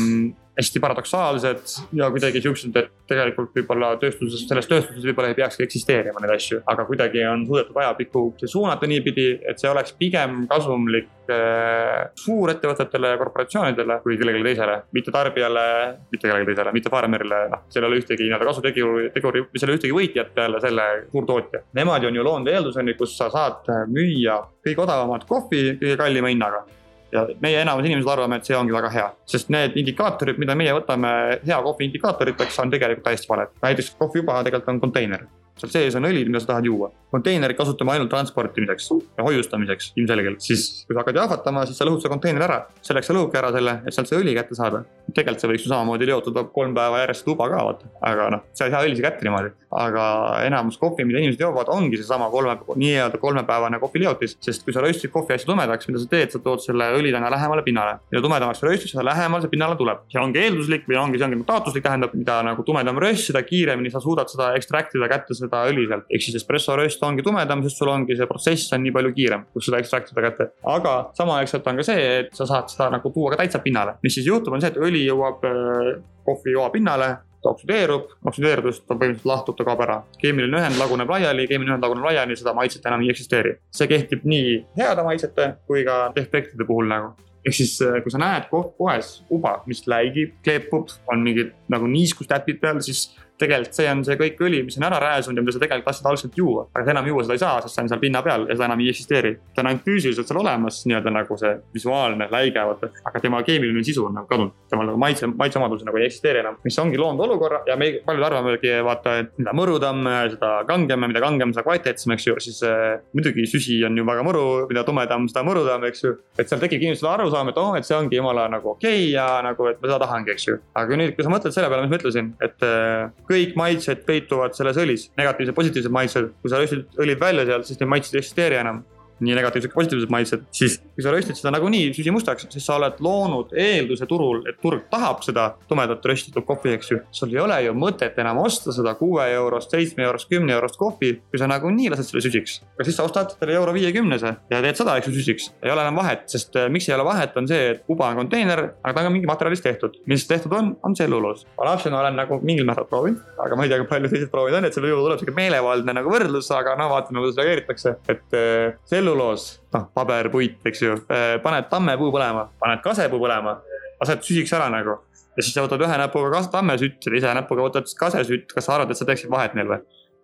hästi 0.58 0.80
paradoksaalsed 0.80 1.62
ja 1.92 2.10
kuidagi 2.10 2.40
siuksed, 2.42 2.74
et 2.76 2.90
tegelikult 3.10 3.54
võib-olla 3.54 3.92
tööstuses, 4.00 4.42
selles 4.48 4.68
tööstuses 4.68 5.04
võib-olla 5.06 5.30
ei 5.30 5.38
peakski 5.38 5.64
eksisteerima 5.66 6.22
neid 6.22 6.34
asju. 6.34 6.60
aga 6.66 6.84
kuidagi 6.88 7.22
on 7.28 7.44
suudetud 7.46 7.76
ajapikku 7.82 8.24
suunata 8.44 8.88
niipidi, 8.90 9.28
et 9.48 9.62
see 9.62 9.70
oleks 9.70 9.94
pigem 9.98 10.44
kasumlik 10.50 11.30
äh, 11.30 12.10
suurettevõtetele 12.24 13.12
ja 13.14 13.20
korporatsioonidele 13.20 14.00
kui 14.02 14.18
kellelegi 14.18 14.48
teisele. 14.50 14.80
mitte 14.92 15.14
tarbijale, 15.14 15.66
mitte 16.10 16.26
kellelegi 16.26 16.50
teisele, 16.50 16.74
mitte 16.76 16.92
farmerile, 16.92 17.44
noh, 17.54 17.64
seal 17.68 17.86
ei 17.86 17.92
ole 17.92 18.02
ühtegi 18.02 18.26
nii-öelda 18.26 18.50
kasuteguri, 18.50 19.12
teguri, 19.14 19.44
seal 19.54 19.70
ei 19.70 19.72
ole 19.72 19.80
ühtegi 19.80 19.96
võitjat 20.00 20.34
peale 20.34 20.60
selle 20.60 20.88
suurtootja. 21.12 21.62
Nemad 21.78 22.04
on 22.10 22.18
ju 22.18 22.26
loonud 22.26 22.50
eelduseni, 22.50 22.98
kus 22.98 23.16
sa 23.18 23.30
saad 23.32 23.70
müüa 23.90 24.40
kõige 24.66 24.84
odavamat 24.84 25.24
kohvi 25.30 25.64
kõige 25.80 25.96
kallima 26.00 26.32
hinnaga 26.32 26.66
ja 27.12 27.26
meie 27.40 27.60
enamus 27.62 27.86
inimesed 27.86 28.10
arvame, 28.12 28.38
et 28.40 28.48
see 28.48 28.56
ongi 28.56 28.74
väga 28.74 28.90
hea, 28.94 29.08
sest 29.32 29.50
need 29.54 29.76
indikaatorid, 29.80 30.38
mida 30.42 30.56
meie 30.58 30.74
võtame 30.76 31.12
hea 31.46 31.60
kohvi 31.66 31.88
indikaatoriteks, 31.90 32.58
on 32.62 32.72
tegelikult 32.72 33.06
täiesti 33.08 33.30
valed. 33.30 33.54
näiteks 33.62 33.94
kohvi 33.98 34.22
juba 34.22 34.42
tegelikult 34.46 34.74
on 34.74 34.80
konteiner, 34.86 35.26
seal 35.60 35.72
sees 35.72 35.96
on 35.98 36.08
õli, 36.08 36.24
mida 36.28 36.40
sa 36.40 36.54
tahad 36.54 36.68
juua. 36.68 36.90
konteinerit 37.10 37.58
kasutame 37.58 37.90
ainult 37.90 38.06
transportimiseks 38.12 38.84
ja 39.18 39.24
hoiustamiseks 39.26 39.88
ilmselgelt, 39.98 40.38
siis 40.44 40.84
kui 40.86 40.94
sa 40.94 41.00
hakkad 41.00 41.16
jahvatama, 41.18 41.64
siis 41.66 41.80
sa 41.80 41.86
lõhud 41.88 41.98
selle 41.98 42.14
konteineri 42.14 42.46
ära. 42.46 42.58
selleks 42.86 43.10
sa 43.10 43.16
lõhudki 43.16 43.38
ära 43.40 43.50
selle, 43.56 43.74
et 43.86 43.96
sealt 43.96 44.08
see 44.08 44.20
õli 44.20 44.34
kätte 44.36 44.54
saada. 44.54 44.84
tegelikult 45.14 45.42
see 45.42 45.50
võiks 45.50 45.64
ju 45.66 45.72
samamoodi 45.72 46.06
leotada 46.06 46.44
kolm 46.54 46.74
päeva 46.74 47.00
järjest 47.02 47.24
tuba 47.26 47.48
ka 47.50 47.64
vaata, 47.66 47.90
aga 48.12 48.28
noh, 48.36 48.44
sa 48.54 48.68
ei 48.68 48.74
saa 48.74 48.84
õlisi 48.86 49.02
kätte 49.02 49.26
niimoodi. 49.26 49.50
aga 49.70 50.04
enamus 50.46 50.78
kohvi, 50.78 51.04
mida 51.06 51.18
inimesed 51.18 51.42
joovad, 51.42 51.68
ongi 51.70 51.98
seesama 51.98 52.30
kolme, 52.30 52.56
nii-öelda 52.76 53.18
kolmepäevane 53.22 53.78
kohvileotis, 53.78 54.36
sest 54.42 54.64
kui 54.64 54.74
sa 54.74 54.82
röstid 54.82 55.12
kohvi 55.14 55.34
hästi 55.34 55.46
tumedaks, 55.46 55.86
mida 55.90 56.00
sa 56.02 56.08
teed, 56.10 56.32
sa 56.34 56.40
tood 56.42 56.62
selle 56.62 56.88
õlitõnga 56.98 57.30
lähemale 57.30 57.62
pinnale. 57.66 57.98
mida 58.10 58.22
tumedamaks 58.22 58.62
sa 58.62 58.66
röstid, 58.66 58.90
seda 58.94 59.06
lähemal 59.06 59.42
see 59.42 59.50
pinnale 59.50 59.76
tuleb. 59.78 60.06
see 60.10 60.22
ongi 60.22 60.42
eelduslik 60.42 60.86
või 60.90 60.98
ongi, 60.98 61.18
see 61.18 61.26
ongi 61.26 61.46
taotluslik, 61.46 61.84
tähendab, 61.86 62.14
mida 62.14 62.40
nagu 62.46 62.66
tumedam 62.66 62.98
röst, 62.98 63.30
seda 63.30 63.42
kiiremini 63.46 63.90
sa 63.90 64.02
suudad 64.02 64.30
seda 64.30 64.50
ekstraktida 64.58 65.06
kätte 65.10 65.38
seda 65.38 65.49
õli 65.70 65.86
sealt. 65.88 66.06
ehk 66.10 66.26
siis 66.26 66.36
espresso 66.40 66.76
röst 66.78 67.02
ongi 67.06 67.24
tumedam, 67.26 67.62
sest 67.64 67.80
sul 67.80 67.92
ongi 67.92 68.16
see 68.18 68.28
protsess 68.30 68.74
on 68.76 68.84
nii 68.84 68.94
palju 68.96 69.14
kiirem, 69.16 69.46
kus 69.54 69.68
seda 69.68 69.80
ekstraktida 69.82 70.26
kätte. 70.26 70.50
aga 70.74 70.94
samaaegselt 71.16 71.66
on 71.66 71.80
ka 71.80 71.86
see, 71.86 72.06
et 72.20 72.30
sa 72.36 72.46
saad 72.46 72.70
seda 72.72 72.90
nagu 72.96 73.14
tuua 73.14 73.34
ka 73.34 73.42
täitsa 73.42 73.62
pinnale. 73.64 73.98
mis 74.02 74.14
siis 74.18 74.26
juhtub, 74.26 74.54
on 74.54 74.62
see, 74.62 74.72
et 74.72 74.80
õli 74.80 75.06
jõuab 75.06 75.44
äh, 75.48 75.90
kohvijoa 76.26 76.70
pinnale 76.74 77.16
ta 77.40 77.54
oksüdeerub, 77.54 78.10
oksüdeerudes 78.28 78.82
ta 78.84 78.94
põhimõtteliselt 78.94 79.28
lahtub, 79.28 79.56
ta 79.56 79.64
kaob 79.64 79.80
ära. 79.86 80.02
keemiline 80.20 80.60
ühend 80.60 80.76
laguneb 80.80 81.08
laiali, 81.08 81.46
keemiline 81.48 81.74
ühend 81.74 81.86
laguneb 81.86 82.04
laiali, 82.10 82.36
seda 82.36 82.52
maitset 82.56 82.86
enam 82.86 83.00
ei 83.04 83.10
eksisteeri. 83.14 83.56
see 83.72 83.88
kehtib 83.88 84.28
nii 84.28 84.60
heade 84.78 85.04
maitsete 85.06 85.54
kui 85.66 85.84
ka 85.88 86.10
defektide 86.16 86.68
puhul 86.68 86.90
nagu 86.90 87.14
ehk 87.46 87.56
siis, 87.56 87.78
kui 88.04 88.12
sa 88.12 88.20
näed 88.20 88.50
poes 88.50 89.14
uba, 89.32 89.54
mis 89.70 89.86
läigib, 89.88 90.34
kleepub, 90.44 90.92
on 91.08 91.24
mingid 91.24 91.54
nagu 91.72 91.88
niiskustäpid 91.88 92.60
peal, 92.60 92.82
siis 92.84 93.06
tegelikult 93.40 93.76
see 93.76 93.88
on 93.90 94.02
see 94.06 94.18
kõik 94.20 94.40
õli, 94.46 94.62
mis 94.66 94.78
on 94.80 94.86
ära 94.88 95.00
rääsunud 95.02 95.40
ja 95.40 95.44
mida 95.44 95.54
sa 95.54 95.62
tegelikult 95.62 95.88
tahtsid 95.90 96.08
algselt 96.10 96.38
juua. 96.38 96.66
aga 96.74 96.84
sa 96.84 96.94
enam 96.94 97.08
juua 97.10 97.24
seda 97.26 97.36
ei 97.36 97.42
saa, 97.42 97.60
sest 97.64 97.76
see 97.76 97.84
on 97.84 97.90
seal 97.92 98.02
pinna 98.02 98.22
peal 98.26 98.46
ja 98.48 98.56
seda 98.56 98.68
enam 98.68 98.82
ei 98.84 98.90
eksisteeri. 98.92 99.32
ta 99.54 99.62
on 99.62 99.70
ainult 99.70 99.86
füüsiliselt 99.86 100.30
seal 100.30 100.40
olemas, 100.42 100.80
nii-öelda 100.86 101.14
nagu 101.14 101.38
see 101.40 101.52
visuaalne 101.74 102.28
läige, 102.32 102.64
vaata. 102.70 102.90
aga 103.10 103.22
tema 103.24 103.42
keemiline 103.46 103.84
sisu 103.86 104.06
on 104.06 104.18
nagu 104.20 104.30
kadunud. 104.30 104.56
temal 104.70 104.90
nagu 104.90 105.00
maitse, 105.00 105.30
maitseomadusi 105.42 105.88
nagu 105.88 106.00
ei 106.00 106.06
eksisteeri 106.08 106.42
enam. 106.44 106.58
mis 106.64 106.78
ongi 106.78 107.00
loonud 107.00 107.24
olukorra 107.26 107.62
ja 107.66 107.76
me 107.80 107.92
paljud 108.06 108.26
arvamegi, 108.30 108.74
vaata, 108.84 109.16
et 109.24 109.32
mida 109.38 109.54
mõrudam, 109.56 110.04
seda 110.34 110.52
kangem 110.68 111.06
ja 111.06 111.10
mida 111.12 111.24
kangem, 111.24 111.54
seda 111.56 111.66
kvaliteetsem, 111.66 112.14
eks 112.16 112.26
ju. 112.26 112.36
siis 112.46 112.62
äh, 112.66 113.00
muidugi 113.16 113.46
süsi 113.50 113.80
on 113.86 113.96
ju 113.98 114.06
väga 114.06 114.24
mõru, 114.26 114.44
mida 114.70 114.84
tumedam, 114.86 115.28
seda 115.30 115.44
mõrudam, 115.46 115.84
eks 115.88 116.04
ju. 116.04 116.14
et 116.38 116.48
seal 116.50 116.62
tekibki 116.62 116.90
inimestel 116.90 117.12
arusaam, 117.14 117.52
et 117.52 117.60
oh, 117.60 117.72
et 117.78 117.88
see 117.88 117.96
ongi 117.96 118.20
jumala 118.20 118.48
nagu 118.52 118.74
okei 118.74 119.04
okay 119.04 119.10
ja 119.14 119.26
nagu, 119.44 119.66
et 119.70 119.80
ma 119.80 119.90
seda 119.90 120.00
tahangi, 120.04 120.34
eks 120.34 120.48
ju. 120.48 120.58
aga 120.80 121.00
nüüd, 121.00 121.14
kui 121.16 121.26
sa 121.26 121.32
mõtled 121.32 121.56
selle 121.56 121.70
peale, 121.72 121.86
mis 121.86 121.94
ma 121.94 122.00
ütlesin, 122.00 122.32
et 122.44 122.66
äh, 122.66 123.10
kõik 123.30 123.56
maitsed 123.58 124.06
peituvad 124.06 124.56
selles 124.58 124.78
õlis, 124.80 125.08
negatiivsed, 125.20 125.54
positiivsed 125.56 125.94
maitsed. 125.94 126.32
kui 126.42 126.50
sa 126.50 126.58
röstid 126.60 127.00
õlid 127.00 127.20
välja 127.20 127.46
sealt, 127.46 127.68
siis 127.68 127.80
need 127.80 127.92
maitsed 127.92 128.16
ei 128.16 128.24
eksisteeri 128.24 128.58
enam 128.60 128.82
nii 129.20 129.36
negatiivsed 129.36 129.72
kui 129.72 129.82
positiivsed 129.82 130.12
maitsed, 130.12 130.44
siis 130.54 130.78
kui 130.94 131.04
sa 131.04 131.12
röstid 131.14 131.38
seda 131.38 131.52
nagunii 131.54 131.90
süsimustaks, 131.96 132.48
siis 132.52 132.66
sa 132.66 132.76
oled 132.78 133.00
loonud 133.04 133.54
eelduse 133.56 134.08
turul, 134.10 134.42
et 134.48 134.60
turg 134.62 134.86
tahab 134.92 135.24
seda 135.26 135.50
tumedat 135.70 136.04
röstitud 136.06 136.46
kohvi, 136.48 136.74
eks 136.76 136.92
ju. 136.92 137.00
sul 137.14 137.34
ei 137.34 137.40
ole 137.42 137.58
ju 137.66 137.74
mõtet 137.76 138.18
enam 138.20 138.40
osta 138.44 138.74
seda 138.74 138.94
kuue 138.98 139.26
eurost, 139.34 139.72
seitsme 139.74 140.04
eurost, 140.06 140.28
kümne 140.30 140.54
eurost 140.56 140.78
kohvi, 140.80 141.12
kui 141.30 141.40
sa 141.40 141.48
nagunii 141.50 141.90
lased 141.92 142.10
selle 142.10 142.24
süsiks. 142.24 142.60
aga 142.76 142.88
siis 142.88 142.98
sa 142.98 143.06
ostad 143.08 143.34
selle 143.36 143.56
euro 143.56 143.74
viiekümnese 143.76 144.34
ja 144.50 144.62
teed 144.64 144.80
seda, 144.80 144.96
eks 144.98 145.10
ju, 145.10 145.14
süsiks. 145.18 145.50
ei 145.62 145.72
ole 145.74 145.84
enam 145.86 146.00
vahet, 146.00 146.26
sest 146.32 146.56
äh, 146.56 146.68
miks 146.72 146.88
ei 146.88 146.96
ole 146.96 147.06
vahet, 147.08 147.36
on 147.36 147.48
see, 147.50 147.74
et 147.74 147.84
kuba 147.86 148.10
on 148.10 148.22
konteiner, 148.22 148.64
aga 148.82 148.94
ta 148.94 149.04
on 149.04 149.10
ka 149.10 149.14
mingi 149.16 149.30
materjalist 149.30 149.66
tehtud. 149.66 150.00
mis 150.10 150.26
tehtud 150.28 150.52
on, 150.56 150.74
on 150.86 150.96
tselluloos. 150.96 151.46
ma 151.58 151.70
lapsena 151.70 152.00
olen 152.00 152.18
nagu 152.18 152.40
mingil 152.42 152.68
määral 152.68 152.88
proovinud, 152.90 153.20
aga 153.44 153.56
ma 153.56 153.66
ei 153.66 153.72
tea, 153.72 153.80
kui 153.82 153.90
palju 153.90 154.12
teised 154.12 154.32
proovinud 154.32 154.60
on, 154.60 154.68
et 154.68 154.76
selle 154.76 154.92
juurde 154.92 155.06
tuleb 155.06 155.22
sihuke 155.22 155.36
meelevaldne 155.36 155.96
nagu 155.96 156.12
võrdlus, 156.12 156.50
aga 156.56 156.76
no 156.80 156.90
vaatame, 156.92 157.22
kuidas 157.22 157.38
reageeritakse, 157.40 157.96
et 158.12 158.38
äh, 158.38 158.78
tselluloos, 159.10 159.60
noh, 159.74 159.86
paber, 159.94 160.30
puit, 160.30 160.58
eks 160.66 160.82
ju. 160.82 160.96
Äh, 161.10 161.36
paned 161.42 161.68
tammepuu 161.70 162.10
põlema, 162.14 162.46
paned 162.62 162.82
kasepuu 162.84 163.20
põlema, 163.22 163.58
lased 164.00 164.22
süsiks 164.26 164.52
ära 164.56 164.70
nagu. 164.72 165.00
ja 165.36 165.44
siis 165.44 165.54
sa 165.54 165.62
võtad 165.64 165.80
ühe 165.80 165.96
näpuga 165.96 166.40
tammesütt, 166.52 166.98
teise 167.04 167.32
näpuga 167.34 167.62
võtad 167.68 167.86
kasesütt, 167.96 168.50
kas 168.52 168.66
sa 168.66 168.74
arvad, 168.74 168.90
et 168.90 168.98
sa 168.98 169.06
teeksid 169.08 169.30
vahet 169.30 169.54
neil 169.54 169.68
või? 169.70 169.78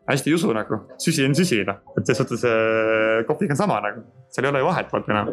Hästi 0.07 0.31
ei 0.31 0.37
usu 0.37 0.53
nagu, 0.55 0.79
süsi 1.03 1.25
on 1.27 1.35
süsi 1.37 1.62
noh, 1.66 1.81
et 1.99 2.07
selles 2.07 2.21
suhtes 2.23 2.45
äh, 2.47 3.25
kohviga 3.29 3.57
on 3.57 3.61
sama 3.61 3.79
nagu, 3.85 4.05
seal 4.33 4.47
ei 4.47 4.53
ole 4.53 4.62
ju 4.62 4.69
vahet 4.69 4.92
vaata 4.92 5.14
enam. 5.14 5.31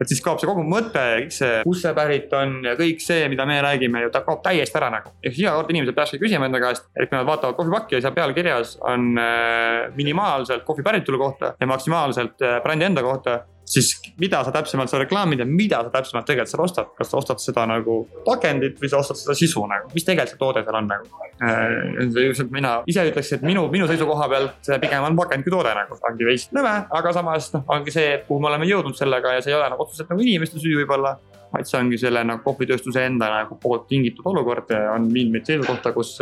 et 0.00 0.10
siis 0.10 0.20
kaob 0.24 0.40
see 0.40 0.48
kogu 0.50 0.64
mõte, 0.66 1.02
kõik 1.20 1.34
see, 1.34 1.60
kust 1.66 1.86
see 1.86 1.94
pärit 1.96 2.32
on 2.36 2.58
ja 2.66 2.74
kõik 2.78 3.02
see, 3.04 3.28
mida 3.32 3.46
me 3.48 3.58
räägime 3.64 4.04
ju, 4.04 4.12
ta 4.14 4.24
kaob 4.26 4.42
täiesti 4.44 4.80
ära 4.80 4.90
nagu. 4.96 5.14
ehk 5.22 5.40
iga 5.42 5.56
kord 5.58 5.74
inimesed 5.74 5.98
peaksid 5.98 6.22
küsima 6.22 6.50
enda 6.50 6.62
käest, 6.62 6.88
et 6.96 7.08
kui 7.08 7.18
nad 7.18 7.28
vaatavad 7.28 7.58
kohvipakki 7.58 7.98
ja 7.98 8.04
seal 8.04 8.16
peal 8.16 8.34
kirjas 8.36 8.76
on 8.82 9.12
äh, 9.22 9.92
minimaalselt 9.98 10.66
kohvi 10.66 10.86
päritolu 10.86 11.22
kohta 11.22 11.54
ja 11.60 11.70
maksimaalselt 11.70 12.42
äh, 12.42 12.58
brändi 12.64 12.90
enda 12.90 13.06
kohta 13.06 13.44
siis 13.66 13.92
mida 14.20 14.42
sa 14.46 14.52
täpsemalt 14.54 14.90
seal 14.90 15.02
reklaamid 15.02 15.42
ja 15.42 15.46
mida 15.48 15.82
sa 15.84 15.92
täpsemalt 15.94 16.26
tegelikult 16.28 16.52
seal 16.52 16.64
ostad, 16.64 16.90
kas 16.98 17.10
sa 17.10 17.20
ostad 17.20 17.42
seda 17.42 17.66
nagu 17.68 17.98
pakendit 18.26 18.78
või 18.82 18.90
sa 18.92 19.00
ostad 19.02 19.18
seda 19.20 19.36
sisu 19.38 19.64
nagu, 19.70 19.90
mis 19.94 20.06
tegelikult 20.06 20.34
see 20.34 20.42
toode 20.42 20.64
seal 20.66 20.78
on 20.80 20.90
nagu? 20.92 21.22
Äh,. 21.36 22.44
mina 22.54 22.76
ise 22.88 23.06
ütleks, 23.10 23.32
et 23.36 23.46
minu, 23.46 23.66
minu 23.72 23.88
seisukoha 23.90 24.28
pealt 24.32 24.70
pigem 24.82 25.08
on 25.08 25.18
pakend 25.18 25.46
kui 25.46 25.54
toode 25.54 25.74
nagu, 25.76 25.98
ongi 26.10 26.28
veits 26.28 26.48
nõme, 26.56 26.76
aga 27.00 27.14
samas 27.16 27.50
noh, 27.56 27.66
ongi 27.76 27.94
see, 27.94 28.20
kuhu 28.28 28.40
me 28.40 28.52
oleme 28.52 28.70
jõudnud 28.70 28.96
sellega 28.98 29.36
ja 29.36 29.42
see 29.44 29.52
ei 29.52 29.58
ole 29.58 29.72
nagu 29.74 29.84
otseselt 29.84 30.12
nagu 30.12 30.22
inimeste 30.22 30.62
süü 30.62 30.78
võib-olla 30.82 31.16
vaid 31.52 31.68
see 31.68 31.78
ongi 31.80 31.98
selle 32.00 32.22
nagu 32.26 32.42
kohvitööstuse 32.44 33.04
enda 33.06 33.28
nagu 33.32 33.58
poolt 33.62 33.86
tingitud 33.90 34.26
olukord, 34.30 34.72
on 34.92 35.10
viinud 35.12 35.36
meid 35.36 35.50
seisukohta, 35.50 35.92
kus 35.96 36.16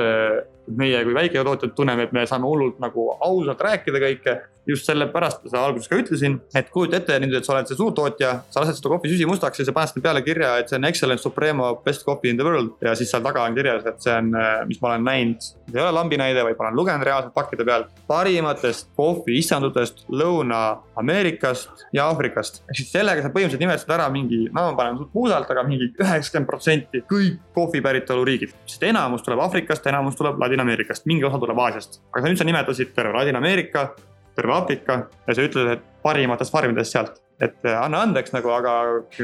meie 0.67 1.05
kui 1.05 1.15
väiketootjad 1.15 1.75
tunneme, 1.77 2.09
et 2.09 2.13
me 2.17 2.27
saame 2.29 2.49
hullult 2.49 2.81
nagu 2.83 3.13
ausalt 3.21 3.61
rääkida 3.61 4.03
kõike. 4.09 4.41
just 4.65 4.87
sellepärast 4.89 5.43
ma 5.45 5.51
seda 5.51 5.61
alguses 5.61 5.91
ka 5.93 5.97
ütlesin, 6.01 6.39
et 6.57 6.71
kujuta 6.73 6.97
ette 6.97 7.19
nüüd, 7.21 7.35
et 7.37 7.45
sa 7.45 7.53
oled 7.53 7.69
see 7.69 7.77
suurtootja, 7.77 8.31
sa 8.49 8.63
lased 8.63 8.79
seda 8.79 8.89
kohvi 8.95 9.11
süsimustaks 9.13 9.61
ja 9.61 9.67
sa 9.69 9.75
paned 9.77 9.91
sinna 9.91 10.05
peale 10.07 10.23
kirja, 10.25 10.55
et 10.57 10.71
see 10.73 10.79
on 10.79 10.87
excellent 10.89 11.21
supremo 11.21 11.67
best 11.85 12.07
coffee 12.07 12.33
in 12.33 12.39
the 12.39 12.47
world. 12.47 12.71
ja 12.81 12.95
siis 12.97 13.11
seal 13.13 13.21
taga 13.21 13.43
on 13.45 13.53
kirjas, 13.59 13.85
et 13.85 14.01
see 14.01 14.15
on, 14.17 14.31
mis 14.65 14.81
ma 14.81 14.95
olen 14.95 15.05
näinud, 15.05 15.45
see 15.69 15.77
ei 15.77 15.83
ole 15.83 15.93
lambinäide, 15.99 16.47
vaid 16.49 16.57
ma 16.57 16.71
olen 16.71 16.79
lugenud 16.81 17.05
reaalselt 17.05 17.35
pakkide 17.37 17.67
peal. 17.69 17.85
parimatest 18.09 18.89
kohvi 18.97 19.37
istandutest 19.43 20.07
Lõuna-Ameerikast 20.09 21.85
ja 21.93 22.09
Aafrikast. 22.09 22.63
ehk 22.65 22.81
siis 22.81 22.93
sellega 22.97 23.21
sa 23.21 23.29
põhimõtteliselt 23.29 23.67
nimetasid 23.67 23.93
ära 23.99 24.09
mingi, 24.09 24.47
no 24.49 24.71
ma 24.71 24.79
panen 24.81 25.05
puusalt, 25.13 25.51
aga 25.51 25.67
mingi 25.69 25.91
üheksakümmend 26.01 26.49
protsenti 26.49 27.05
kõik 27.13 27.37
kohvi 27.53 27.85
päritolu 27.85 28.25
riigid. 28.25 28.57
sest 28.65 28.83
enamus 28.83 29.29
tuleb 29.29 29.45
Aafrikast, 29.45 29.87
enamus 29.93 30.17
tuleb 30.17 30.41
Ladina 30.41 30.54
Ladina-Ameerikast, 30.55 31.07
mingi 31.11 31.25
osa 31.27 31.39
tuleb 31.39 31.59
Aasiast. 31.59 32.01
aga 32.15 32.29
nüüd 32.29 32.39
sa 32.39 32.47
nimetasid 32.47 32.95
terve 32.95 33.13
Ladina-Ameerika, 33.17 33.89
terve 34.37 34.55
Aafrika 34.55 34.99
ja 35.27 35.35
sa 35.35 35.45
ütled, 35.45 35.71
et 35.75 35.85
parimatest 36.03 36.53
farmidest 36.53 36.93
sealt. 36.93 37.21
et 37.43 37.67
äh, 37.67 37.75
anna 37.75 38.05
andeks 38.07 38.31
nagu, 38.31 38.47
aga 38.55 38.73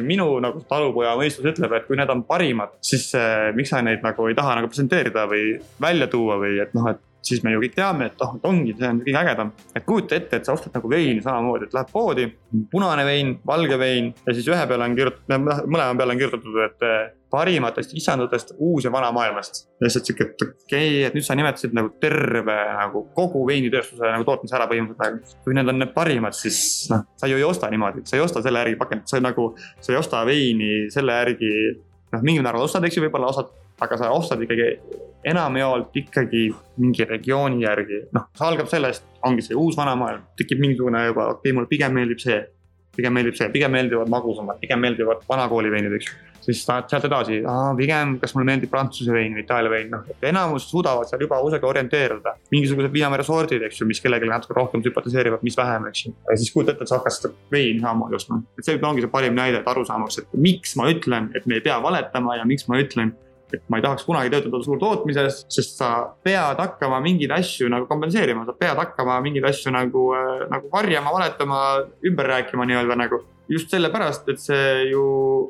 minu 0.02 0.40
nagu 0.42 0.64
talupoja 0.66 1.12
mõistus 1.14 1.46
ütleb, 1.46 1.72
et 1.76 1.84
kui 1.86 1.96
need 1.96 2.10
on 2.10 2.24
parimad, 2.26 2.72
siis 2.82 3.04
äh, 3.14 3.52
miks 3.54 3.70
sa 3.70 3.82
neid 3.86 4.02
nagu 4.02 4.26
ei 4.26 4.34
taha 4.34 4.56
nagu 4.58 4.70
presenteerida 4.72 5.28
või 5.30 5.60
välja 5.80 6.08
tuua 6.10 6.40
või 6.42 6.58
et 6.58 6.74
noh, 6.74 6.88
et 6.90 6.98
siis 7.22 7.44
me 7.44 7.52
ju 7.54 7.62
kõik 7.62 7.76
teame, 7.76 8.10
et 8.10 8.24
oh, 8.24 8.34
ongi, 8.48 8.74
see 8.78 8.88
on 8.88 9.00
kõige 9.04 9.20
ägedam. 9.20 9.52
et 9.74 9.86
kujuta 9.86 10.16
ette, 10.16 10.40
et 10.40 10.48
sa 10.48 10.56
ostad 10.56 10.74
nagu 10.76 10.90
veini 10.90 11.22
samamoodi, 11.24 11.68
et 11.68 11.76
lähed 11.76 11.92
poodi, 11.92 12.26
punane 12.72 13.04
vein, 13.06 13.36
valge 13.46 13.78
vein 13.78 14.12
ja 14.26 14.34
siis 14.36 14.48
ühe 14.48 14.60
peale 14.68 14.86
on 14.86 14.98
kirjutatud, 14.98 15.48
mõlema 15.66 15.96
peale 15.98 16.16
on 16.16 16.22
kirjutatud, 16.22 16.60
et 16.66 16.86
äh, 16.86 17.00
parimatest 17.30 17.92
isandutest 17.94 18.54
uus 18.58 18.84
ja 18.84 18.92
vana 18.92 19.12
maailmast. 19.14 19.66
lihtsalt 19.80 20.08
sihuke, 20.08 20.24
et 20.30 20.42
okei 20.42 20.56
okay,, 20.64 21.02
et 21.08 21.14
nüüd 21.14 21.26
sa 21.26 21.36
nimetasid 21.38 21.76
nagu 21.76 21.92
terve 22.02 22.56
nagu 22.78 23.04
kogu 23.16 23.44
veinitööstuse 23.48 24.10
nagu 24.14 24.26
tootmise 24.26 24.56
ära 24.58 24.66
põhimõtteliselt. 24.70 25.36
kui 25.44 25.54
need 25.54 25.70
on 25.70 25.78
need 25.82 25.94
parimad, 25.94 26.36
siis 26.36 26.88
noh, 26.90 27.06
sa 27.20 27.30
ju 27.30 27.38
ei 27.38 27.46
osta 27.46 27.70
niimoodi, 27.70 28.02
sa 28.08 28.18
ei 28.18 28.24
osta 28.24 28.42
selle 28.42 28.64
järgi 28.64 28.80
pakendit, 28.80 29.12
sa 29.12 29.22
nagu, 29.22 29.52
sa 29.78 29.94
ei 29.94 30.00
osta 30.00 30.24
veini 30.26 30.90
selle 30.94 31.20
järgi. 31.22 31.52
noh, 32.10 32.26
mingil 32.26 32.42
määral 32.42 32.66
ostad, 32.66 32.84
eks 32.84 32.98
ju, 32.98 33.06
võib-olla 33.06 33.30
ostad, 33.30 33.54
aga 33.80 34.00
sa 34.00 34.10
ostad 34.10 34.42
ikkagi 34.42 34.72
enamjaolt 35.24 35.96
ikkagi 35.96 36.46
mingi 36.80 37.04
regiooni 37.04 37.64
järgi. 37.64 38.06
noh, 38.16 38.30
see 38.36 38.46
algab 38.46 38.70
sellest, 38.70 39.04
ongi 39.26 39.44
see 39.44 39.58
uus 39.58 39.76
vana 39.76 39.96
maailm, 39.98 40.24
tekib 40.40 40.62
mingisugune 40.62 41.04
juba, 41.06 41.28
okei 41.34 41.50
okay,, 41.50 41.56
mulle 41.58 41.70
pigem 41.70 41.94
meeldib 41.98 42.22
see 42.22 42.40
pigem 42.96 43.14
meeldib 43.14 43.36
see, 43.38 43.48
pigem 43.54 43.72
meeldivad 43.74 44.10
magusamad, 44.10 44.58
pigem 44.60 44.82
meeldivad 44.82 45.22
vanakooli 45.28 45.70
veinid, 45.72 45.94
eks 45.96 46.10
siis 46.44 46.62
sealt 46.64 47.04
edasi, 47.06 47.40
pigem, 47.78 48.16
kas 48.20 48.34
mulle 48.34 48.48
meeldib 48.48 48.70
Prantsuse 48.72 49.12
vein 49.14 49.34
või 49.36 49.44
Itaalia 49.44 49.72
vein, 49.72 49.90
noh, 49.92 50.06
et 50.10 50.26
enamus 50.30 50.66
suudavad 50.70 51.08
seal 51.08 51.22
juba 51.24 51.38
kusagil 51.44 51.68
orienteeruda. 51.68 52.34
mingisugused 52.52 52.92
Viinamäe 52.92 53.26
sordid, 53.26 53.62
eks 53.66 53.82
ju, 53.82 53.88
mis 53.88 54.00
kellelegi 54.02 54.30
natuke 54.30 54.56
rohkem 54.56 54.82
sümpatiseerivad, 54.86 55.44
mis 55.46 55.58
vähem, 55.58 55.88
eks 55.92 56.06
ju. 56.06 56.14
ja 56.30 56.38
siis 56.40 56.52
kujuta 56.54 56.74
ette, 56.74 56.86
et 56.88 56.92
sa 56.92 56.98
hakkad 56.98 57.16
seda 57.16 57.32
veini 57.52 57.82
samamoodi 57.84 58.18
ostma, 58.18 58.40
et 58.58 58.66
see 58.66 58.80
ongi 58.80 59.04
see 59.04 59.12
parim 59.12 59.36
näide, 59.36 59.60
et 59.60 59.68
aru 59.70 59.84
saamaks, 59.88 60.22
et 60.22 60.38
miks 60.48 60.76
ma 60.80 60.88
ütlen, 60.92 61.30
et 61.36 61.46
me 61.46 61.60
ei 61.60 61.66
pea 61.66 61.76
valetama 61.84 62.40
ja 62.40 62.48
miks 62.48 62.68
ma 62.72 62.80
ütlen 62.80 63.12
et 63.56 63.64
ma 63.68 63.80
ei 63.80 63.84
tahaks 63.84 64.06
kunagi 64.08 64.32
töötada 64.32 64.62
suurtootmises, 64.64 65.42
sest 65.52 65.80
sa 65.80 65.90
pead 66.24 66.60
hakkama 66.62 67.00
mingeid 67.04 67.34
asju 67.36 67.70
nagu 67.72 67.88
kompenseerima, 67.90 68.46
sa 68.48 68.56
pead 68.56 68.78
hakkama 68.80 69.20
mingeid 69.24 69.50
asju 69.50 69.74
nagu, 69.74 70.06
äh, 70.16 70.46
nagu 70.52 70.72
varjama, 70.72 71.12
valetama, 71.16 71.60
ümber 72.06 72.34
rääkima 72.36 72.68
nii-öelda 72.68 72.98
nagu 72.98 73.24
just 73.50 73.72
sellepärast, 73.72 74.28
et 74.30 74.40
see 74.40 74.66
ju, 74.92 75.02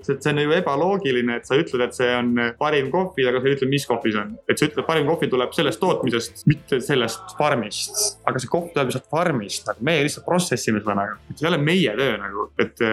see 0.07 0.17
on 0.33 0.41
ju 0.41 0.55
ebaloogiline, 0.57 1.37
et 1.37 1.49
sa 1.49 1.59
ütled, 1.61 1.83
et 1.85 1.97
see 1.97 2.09
on 2.17 2.31
parim 2.61 2.89
kohvi, 2.93 3.27
aga 3.29 3.43
sa 3.43 3.51
ei 3.51 3.57
ütle, 3.59 3.69
mis 3.71 3.85
kohvi 3.89 4.15
see 4.15 4.23
on. 4.23 4.33
et 4.49 4.61
sa 4.61 4.69
ütled, 4.69 4.87
parim 4.89 5.09
kohvi 5.11 5.29
tuleb 5.33 5.53
sellest 5.57 5.83
tootmisest, 5.83 6.47
mitte 6.51 6.81
sellest 6.85 7.35
farmist. 7.39 8.01
aga 8.29 8.41
see 8.41 8.53
kohv 8.53 8.71
tuleb 8.73 8.91
lihtsalt 8.91 9.11
farmist, 9.13 9.69
nagu 9.69 9.89
meie 9.91 10.07
lihtsalt 10.07 10.27
process 10.29 10.71
ime 10.73 10.81
seda 10.81 10.97
nagu, 10.97 11.19
et 11.29 11.37
see 11.37 11.47
ei 11.47 11.53
ole 11.53 11.61
meie 11.67 11.97
töö 12.01 12.17
nagu, 12.25 12.49
et 12.65 12.87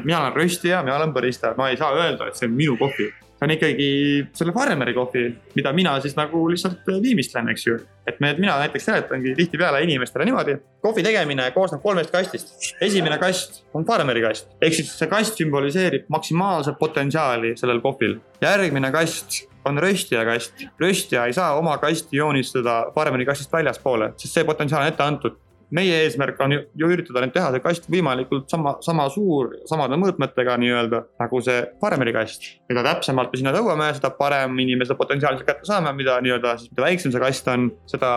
mina 0.00 0.22
olen 0.22 0.38
röstija, 0.38 0.80
mina 0.86 0.96
olen 0.96 1.12
barista, 1.16 1.52
ma 1.60 1.68
ei 1.72 1.80
saa 1.80 1.92
öelda, 1.98 2.30
et 2.30 2.40
see 2.40 2.48
on 2.48 2.56
minu 2.56 2.78
kohvi 2.80 3.10
on 3.44 3.52
ikkagi 3.54 3.88
selle 4.36 4.52
farmeri 4.56 4.94
kohvi, 4.96 5.24
mida 5.56 5.72
mina 5.76 5.94
siis 6.00 6.16
nagu 6.18 6.44
lihtsalt 6.50 6.86
viimistlen, 7.02 7.48
eks 7.52 7.66
ju. 7.66 7.78
et 8.06 8.18
me, 8.20 8.34
mina 8.38 8.58
näiteks 8.60 8.84
seletangi 8.84 9.34
tihtipeale 9.36 9.82
inimestele 9.84 10.24
niimoodi. 10.28 10.56
kohvi 10.84 11.02
tegemine 11.02 11.50
koosneb 11.54 11.82
kolmest 11.82 12.12
kastist. 12.12 12.54
esimene 12.80 13.18
kast 13.18 13.64
on 13.74 13.86
farmeri 13.86 14.22
kast, 14.24 14.48
ehk 14.62 14.76
siis 14.76 14.92
see 14.98 15.10
kast 15.10 15.40
sümboliseerib 15.40 16.08
maksimaalset 16.08 16.78
potentsiaali 16.78 17.54
sellel 17.60 17.80
kohvil. 17.84 18.18
järgmine 18.42 18.92
kast 18.92 19.44
on 19.64 19.78
röstija 19.78 20.24
kast. 20.24 20.66
röstija 20.80 21.26
ei 21.26 21.32
saa 21.32 21.54
oma 21.58 21.78
kasti 21.78 22.16
joonistada 22.16 22.84
farmeri 22.94 23.26
kastist 23.26 23.52
väljaspoole, 23.52 24.12
sest 24.16 24.40
see 24.40 24.44
potentsiaal 24.44 24.84
on 24.84 24.92
ette 24.92 25.02
antud 25.02 25.40
meie 25.74 26.02
eesmärk 26.04 26.40
on 26.44 26.56
ju, 26.56 26.60
ju 26.80 26.90
üritada 26.94 27.22
nüüd 27.24 27.34
teha 27.34 27.50
see 27.54 27.62
kast 27.64 27.88
võimalikult 27.92 28.50
sama, 28.52 28.76
sama 28.84 29.06
suur, 29.12 29.52
samade 29.68 29.98
mõõtmetega 30.00 30.56
nii-öelda 30.60 31.02
nagu 31.22 31.40
see 31.44 31.62
farmeri 31.82 32.14
kast. 32.16 32.50
mida 32.68 32.84
täpsemalt 32.86 33.32
me 33.32 33.40
sinna 33.40 33.54
tõuame, 33.54 33.90
seda 33.96 34.10
paremini 34.18 34.76
me 34.76 34.88
seda 34.88 34.98
potentsiaali 34.98 35.44
kätte 35.44 35.68
saame, 35.68 35.92
mida 35.96 36.18
nii-öelda 36.24 36.56
siis, 36.60 36.72
mida 36.72 36.86
väiksem 36.86 37.14
see 37.14 37.22
kast 37.22 37.48
on, 37.52 37.70
seda 37.90 38.10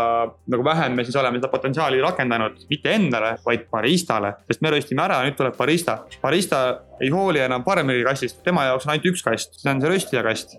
nagu 0.53 0.65
vähem 0.65 0.97
me 0.97 1.05
siis 1.07 1.15
oleme 1.19 1.41
seda 1.41 1.51
potentsiaali 1.53 2.01
rakendanud 2.03 2.67
mitte 2.71 2.93
endale, 2.93 3.35
vaid 3.45 3.67
baristale, 3.71 4.35
sest 4.49 4.65
me 4.65 4.73
röstime 4.73 5.05
ära 5.05 5.21
nüüd 5.25 5.37
tuleb 5.39 5.57
barista. 5.57 5.99
barista 6.21 6.61
ei 7.01 7.09
hooli 7.13 7.39
enam 7.39 7.63
farmeri 7.65 8.03
kastist, 8.05 8.41
tema 8.45 8.65
jaoks 8.67 8.87
on 8.87 8.93
ainult 8.93 9.11
üks 9.11 9.23
kast, 9.25 9.59
see 9.61 9.69
on 9.71 9.81
see 9.81 9.91
röstija 9.91 10.23
kast. 10.25 10.55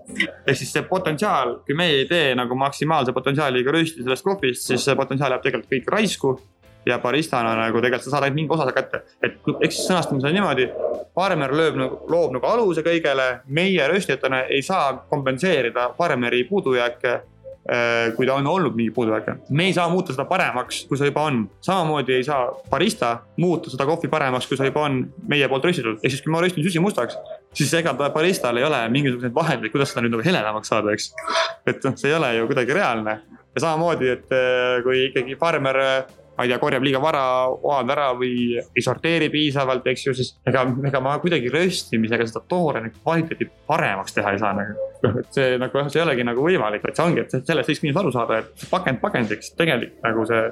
ehk 0.46 0.58
siis 0.58 0.70
see 0.74 0.84
potentsiaal, 0.88 1.58
kui 1.66 1.76
meie 1.78 2.02
ei 2.02 2.06
tee 2.10 2.34
nagu 2.38 2.58
maksimaalse 2.58 3.14
potentsiaaliga 3.16 3.74
rösti 3.74 4.04
sellest 4.04 4.26
kohvist, 4.26 4.68
siis 4.68 4.86
see 4.86 4.98
potentsiaal 4.98 5.36
jääb 5.36 5.44
tegelikult 5.46 5.74
kõik 5.74 5.92
raisku 5.96 6.36
ja 6.88 6.98
baristana 7.02 7.54
nagu 7.58 7.82
tegelikult 7.82 8.06
sa 8.06 8.16
saad 8.16 8.26
ainult 8.28 8.40
mingi 8.40 8.54
osa 8.54 8.72
kätte. 8.72 9.02
et 9.22 9.38
eks 9.66 9.82
sõnastame 9.86 10.22
seda 10.22 10.32
niimoodi, 10.34 10.68
farmer 11.14 11.54
lööb 11.54 11.78
nagu, 11.78 12.02
loob 12.10 12.36
nagu 12.36 12.46
aluse 12.46 12.84
kõigele, 12.86 13.28
meie 13.46 13.88
röstijatena 13.90 14.44
ei 14.48 14.62
saa 14.62 14.92
kompenseerida 15.10 15.90
farmeri 15.98 16.44
puudujääke 16.48 17.12
äh, 17.12 18.12
kui 18.16 18.26
ta 18.26 18.34
on 18.38 18.46
olnud 18.46 18.76
mingi 18.76 18.90
puudujääke. 18.94 19.34
me 19.50 19.64
ei 19.68 19.72
saa 19.72 19.88
muuta 19.88 20.12
seda 20.12 20.24
paremaks, 20.24 20.84
kui 20.88 20.98
see 20.98 21.10
juba 21.10 21.26
on. 21.28 21.42
samamoodi 21.60 22.14
ei 22.14 22.24
saa 22.24 22.52
barista 22.70 23.18
muuta 23.36 23.70
seda 23.70 23.86
kohvi 23.86 24.08
paremaks, 24.08 24.46
kui 24.46 24.56
see 24.56 24.70
juba 24.70 24.86
on 24.88 25.02
meie 25.28 25.48
poolt 25.48 25.64
röstitud. 25.64 25.98
ehk 26.02 26.14
siis, 26.14 26.22
kui 26.22 26.32
ma 26.32 26.40
röstin 26.44 26.64
süsi 26.64 26.80
mustaks, 26.80 27.18
siis 27.54 27.74
ega 27.74 27.94
baristal 27.94 28.56
ei 28.56 28.64
ole 28.64 28.80
mingisuguseid 28.94 29.34
vahendeid, 29.34 29.72
kuidas 29.72 29.92
seda 29.92 30.06
nüüd 30.06 30.16
nagu 30.16 30.24
heledamaks 30.24 30.72
saada, 30.72 30.94
eks. 30.94 31.12
et 31.66 31.84
noh, 31.84 31.98
see 31.98 32.12
ei 32.12 32.16
ole 32.16 32.34
ju 32.36 32.46
kuidagi 32.52 32.78
reaalne. 32.80 33.20
ja 33.54 33.66
samamoodi, 33.66 34.14
et 34.16 34.32
äh, 34.32 34.78
kui 34.86 35.08
ikkagi 35.08 35.36
farmer 35.40 35.82
ma 36.38 36.46
ei 36.46 36.52
tea, 36.52 36.60
korjab 36.62 36.84
liiga 36.86 37.00
vara 37.02 37.22
oad 37.50 37.90
ära 37.90 38.12
või 38.16 38.54
ei 38.62 38.84
sorteeri 38.84 39.26
piisavalt, 39.32 39.86
eks 39.90 40.06
ju, 40.06 40.14
siis 40.14 40.30
ega, 40.46 40.62
ega 40.86 41.00
ma 41.02 41.16
kuidagi 41.22 41.50
röstimisega 41.50 42.28
seda 42.30 42.44
toore 42.48 42.84
nagu 42.84 43.02
kvaliteeti 43.02 43.48
paremaks 43.66 44.14
teha 44.14 44.34
ei 44.34 44.40
saa 44.42 44.54
nagu. 44.54 44.86
noh, 45.02 45.18
et 45.22 45.34
see 45.34 45.58
nagu 45.58 45.82
jah, 45.82 45.90
see 45.90 46.00
ei 46.00 46.06
olegi 46.06 46.28
nagu 46.28 46.46
võimalik, 46.46 46.86
et 46.86 46.94
see 46.94 47.08
ongi, 47.08 47.26
et 47.26 47.36
sellest 47.50 47.72
võiks 47.72 47.82
inimesed 47.82 48.02
aru 48.04 48.14
saada, 48.14 48.40
et 48.44 48.66
pakend 48.70 49.02
pakendiks, 49.02 49.52
tegelikult 49.58 50.00
nagu 50.06 50.26
see 50.30 50.46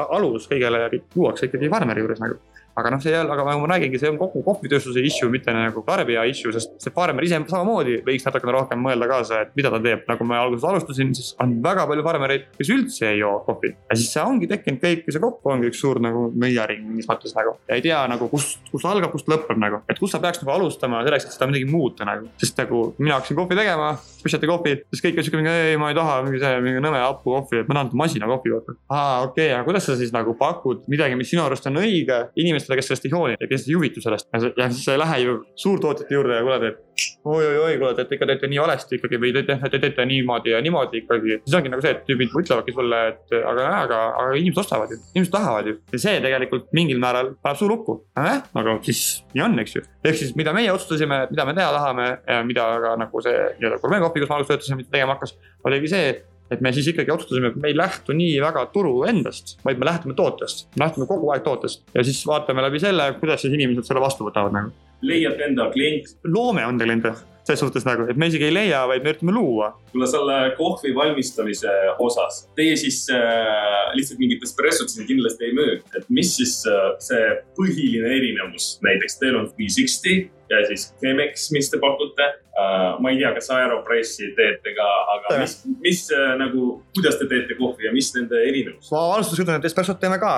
alus 0.00 0.46
kõigele 0.50 0.84
luuakse 1.16 1.48
ikkagi 1.48 1.68
farmeri 1.72 2.04
juures 2.04 2.20
nagu 2.22 2.36
aga 2.78 2.92
noh, 2.94 3.02
see 3.02 3.14
ole, 3.16 3.30
aga 3.34 3.44
nagu 3.46 3.62
ma 3.64 3.74
räägingi, 3.74 4.00
see 4.00 4.10
on 4.10 4.18
kogu 4.20 4.42
kohvitööstuse 4.46 5.02
issue, 5.04 5.30
mitte 5.32 5.52
nagu 5.54 5.82
tarbija 5.86 6.24
issue, 6.30 6.52
sest 6.54 6.76
see 6.82 6.94
farmer 6.94 7.24
ise 7.26 7.38
samamoodi 7.50 8.00
võiks 8.06 8.26
natukene 8.26 8.54
rohkem 8.56 8.82
mõelda 8.84 9.08
kaasa, 9.10 9.42
et 9.44 9.54
mida 9.58 9.72
ta 9.72 9.80
teeb. 9.82 10.04
nagu 10.10 10.26
ma 10.26 10.40
alguses 10.44 10.66
alustasin, 10.66 11.12
siis 11.16 11.34
on 11.42 11.56
väga 11.64 11.86
palju 11.90 12.04
farmereid, 12.06 12.46
kes 12.58 12.72
üldse 12.74 13.08
ei 13.10 13.20
joo 13.20 13.38
kohvi. 13.46 13.72
ja 13.74 13.98
siis 13.98 14.12
see 14.14 14.24
ongi 14.24 14.48
tekkinud 14.50 14.82
kõik 14.84 15.10
see 15.10 15.22
kokku 15.22 15.52
ongi 15.54 15.70
üks 15.70 15.82
suur 15.82 16.00
nagu 16.02 16.28
nõiaring 16.34 16.86
mingis 16.86 17.08
mõttes 17.10 17.34
nagu. 17.36 17.56
ja 17.68 17.78
ei 17.78 17.84
tea 17.84 18.00
nagu 18.10 18.30
kust, 18.32 18.60
kust 18.70 18.88
algab, 18.88 19.12
kust 19.14 19.30
lõpeb 19.30 19.60
nagu, 19.60 19.82
et 19.90 19.98
kust 20.00 20.16
sa 20.16 20.22
peaks 20.22 20.42
nagu 20.42 20.54
alustama 20.56 21.02
selleks, 21.06 21.28
et 21.28 21.36
seda 21.36 21.50
midagi 21.50 21.68
muuta 21.70 22.06
nagu. 22.08 22.30
sest 22.40 22.58
nagu 22.62 22.82
mina 22.98 23.18
hakkasin 23.18 23.38
kohvi 23.38 23.58
tegema, 23.58 23.92
specialty 24.20 24.50
kohvi, 24.50 24.76
siis 24.92 25.04
kõik 25.04 25.18
olid 25.18 25.28
siuke 25.28 25.40
mingi, 25.40 25.54
ei 25.72 25.80
ma 25.80 25.90
ei 25.92 25.98
taha 25.98 26.20
mingi 26.26 26.40
see 26.42 26.60
mingi 26.64 26.82
nõme 26.84 27.00
hapu 27.02 27.34
kohvi, 27.36 27.62
et 27.62 27.70
ma 27.70 27.78
tahan 27.78 27.92
masinakohvi. 28.02 28.56
aa, 28.88 29.22
okei 29.26 29.50
okay,, 29.50 29.54
aga 29.56 29.64
kuidas 29.68 29.86
sa 29.88 29.96
siis 29.98 30.12
nagu 30.14 30.34
pakud 30.38 30.84
midagi, 30.92 31.18
mis 31.18 31.30
sinu 31.32 31.44
arust 31.46 31.66
on 31.70 31.80
õige 31.82 32.20
inimestele, 32.60 32.78
kes 32.80 32.90
sellest 32.90 33.08
ei 33.08 33.14
hooli 33.14 33.36
ja 33.40 33.48
kes 33.50 33.66
ei 33.68 33.74
huvitu 33.74 34.02
sellest. 34.04 34.28
ja 34.32 34.68
siis 34.68 34.84
sa 34.84 34.92
ei 34.92 35.00
lähe 35.00 35.18
ju 35.24 35.36
suurtootjate 35.56 36.14
juurde 36.14 36.36
ja 36.36 36.42
kuule, 36.42 36.68
et 36.68 36.90
oi-oi-oi, 37.24 37.78
kuule, 37.78 37.92
te 37.96 38.16
ikka 38.16 38.28
teete 38.28 38.50
nii 38.50 38.60
valesti 38.60 38.98
ikkagi 38.98 39.20
või 39.20 39.32
te, 39.34 39.42
te, 39.48 39.56
te 39.72 39.80
teete 39.82 40.06
niimoodi 40.08 40.54
ja 40.54 40.60
niimoodi 40.64 41.02
ikkagi. 41.04 41.40
siis 41.44 41.56
ongi 41.58 41.72
nagu 41.72 41.84
see, 41.84 41.94
et 41.96 42.02
tüübid 42.08 42.34
ütlevadki 42.42 42.74
sulle, 42.76 43.00
et 43.12 43.36
aga, 43.40 43.66
aga, 43.80 44.00
aga 44.22 44.38
inimesed 44.40 44.62
ostavad 44.64 44.92
ju, 44.92 45.00
inimesed 45.14 45.34
tahavad 45.34 45.70
ju. 45.70 45.76
ja 45.92 46.02
see 46.06 46.22
tegelikult 46.24 46.70
mingil 46.76 47.00
määral 47.02 47.34
paneb 47.42 47.60
suu 47.60 47.70
lukku 47.70 48.00
äh,. 48.20 48.42
aga 48.62 48.76
siis 48.86 49.04
nii 49.34 49.44
on, 49.46 49.58
eks 49.64 49.76
ju. 49.78 49.84
ehk 50.04 50.20
siis, 50.22 50.34
mida 50.38 50.54
meie 50.56 50.72
otsustasime, 50.74 51.22
mida 51.32 51.46
me 51.48 51.56
teha 51.56 51.70
tahame, 51.76 52.08
mida 52.48 52.66
ka 52.84 52.96
nagu 53.00 53.24
see 53.24 53.38
nii-öelda 53.60 53.80
gourmet-kohvi, 53.82 54.24
kus 54.24 54.32
ma 54.32 54.40
alguses 54.40 54.54
töötasin, 54.54 54.84
tegema 54.90 55.16
hakkas, 55.16 55.36
oligi 55.68 55.92
see, 55.92 56.12
et 56.50 56.60
me 56.60 56.72
siis 56.74 56.90
ikkagi 56.90 57.12
otsustasime, 57.14 57.52
et 57.52 57.58
me 57.62 57.70
ei 57.70 57.76
lähtu 57.76 58.14
nii 58.16 58.36
väga 58.42 58.66
turu 58.74 59.04
endast, 59.08 59.56
vaid 59.64 59.80
me 59.80 59.88
lähtume 59.88 60.14
tootest. 60.18 60.68
lähtume 60.80 61.06
kogu 61.06 61.30
aeg 61.34 61.44
tootest 61.46 61.84
ja 61.94 62.04
siis 62.04 62.22
vaatame 62.26 62.62
läbi 62.66 62.82
selle, 62.82 63.12
kuidas 63.20 63.44
siis 63.44 63.54
inimesed 63.54 63.88
selle 63.88 64.02
vastu 64.02 64.28
võtavad 64.28 64.56
nagu. 64.56 64.72
leiate 65.02 65.46
enda 65.48 65.70
klient. 65.74 66.16
loome 66.24 66.66
enda 66.66 66.88
kliente 66.88 67.14
selles 67.44 67.60
suhtes 67.64 67.86
nagu, 67.86 68.04
et 68.10 68.18
me 68.20 68.28
isegi 68.30 68.46
ei 68.46 68.54
leia, 68.54 68.82
vaid 68.88 69.04
me 69.04 69.12
üritame 69.12 69.34
luua. 69.34 69.70
kuule, 69.92 70.08
selle 70.10 70.38
kohvi 70.58 70.92
valmistamise 70.94 71.72
osas, 72.02 72.44
teie 72.58 72.76
siis 72.78 73.02
äh, 73.14 73.94
lihtsalt 73.96 74.20
mingit 74.22 74.44
espressot 74.46 74.92
siin 74.92 75.08
kindlasti 75.08 75.48
ei 75.48 75.56
müü, 75.56 75.78
et 75.96 76.10
mis 76.12 76.34
siis 76.36 76.60
äh, 76.70 76.90
see 77.02 77.32
põhiline 77.58 78.12
erinevus, 78.18 78.76
näiteks 78.86 79.18
teil 79.22 79.40
on 79.40 79.48
V60 79.56 80.39
ja 80.50 80.66
siis 80.68 80.90
Chemex, 81.00 81.50
mis 81.54 81.70
te 81.70 81.80
pakute 81.82 82.26
uh,. 82.60 83.00
ma 83.02 83.10
ei 83.12 83.18
tea, 83.20 83.32
kas 83.36 83.50
Aeropressi 83.54 84.30
teete 84.36 84.74
ka, 84.76 84.86
aga 85.14 85.38
mis, 85.40 85.56
mis 85.82 86.02
uh, 86.14 86.32
nagu, 86.40 86.66
kuidas 86.96 87.18
te 87.20 87.28
teete 87.30 87.56
kohvi 87.58 87.88
ja 87.88 87.92
mis 87.94 88.10
nende 88.16 88.40
erinevus? 88.48 88.90
ma 88.94 89.04
alustuseks 89.16 89.44
ütlen, 89.44 89.60
et 89.60 89.68
espressot 89.70 90.00
teeme 90.02 90.18
ka. 90.22 90.34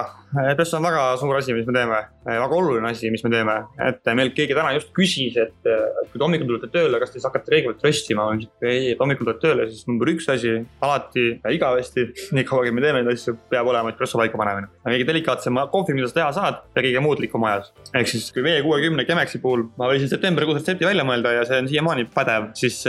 espresso 0.51 0.79
on 0.79 0.89
väga 0.89 1.05
suur 1.21 1.39
asi, 1.39 1.55
mis 1.57 1.67
me 1.69 1.77
teeme, 1.77 2.01
väga 2.29 2.59
oluline 2.59 2.93
asi, 2.93 3.11
mis 3.15 3.25
me 3.27 3.33
teeme. 3.33 3.57
et 3.89 4.13
meil 4.19 4.33
keegi 4.37 4.57
täna 4.59 4.75
just 4.77 4.93
küsis, 4.97 5.39
et 5.41 5.57
kui 5.65 6.19
te 6.19 6.25
hommikul 6.25 6.53
tulete 6.53 6.71
tööle, 6.75 7.01
kas 7.03 7.13
te 7.13 7.21
siis 7.21 7.29
hakkate 7.29 7.57
reeglivalt 7.57 7.87
röstima? 7.87 8.29
et 8.37 8.69
ei, 8.69 8.93
et 8.95 9.03
hommikul 9.03 9.29
tuled 9.29 9.43
tööle, 9.43 9.69
siis 9.73 9.89
number 9.91 10.13
üks 10.13 10.29
asi 10.33 10.55
alati 10.85 11.29
ja 11.35 11.55
igavesti, 11.57 12.09
nii 12.37 12.47
kaua 12.49 12.67
kui 12.67 12.77
me 12.77 12.85
teeme 12.85 13.03
neid 13.03 13.17
asju, 13.17 13.37
peab 13.53 13.71
olema 13.73 13.93
espresso 13.95 14.21
paika 14.21 14.41
panemine. 14.41 14.71
kõige 14.87 15.09
delikaatsem 15.09 15.63
kohvi, 15.73 15.97
mida 15.99 16.11
sa 16.11 16.21
teha 16.21 16.31
saad 16.37 16.63
ja 16.77 16.85
kõige 16.85 17.05
muutlikum 17.05 17.49
ajas. 17.49 17.73
ehk 17.93 18.11
siis, 18.15 18.31
kui 18.35 18.45
V60 18.47 19.09
Chemexi 19.09 19.43
puhul 19.43 19.67
ma 19.79 19.91
võisin 19.91 20.02
septembrikuus 20.11 20.61
retsepti 20.61 20.89
välja 20.89 21.07
mõelda 21.07 21.35
ja 21.37 21.47
see 21.49 21.63
on 21.63 21.71
siiamaani 21.71 22.09
pädev, 22.15 22.51
siis 22.59 22.83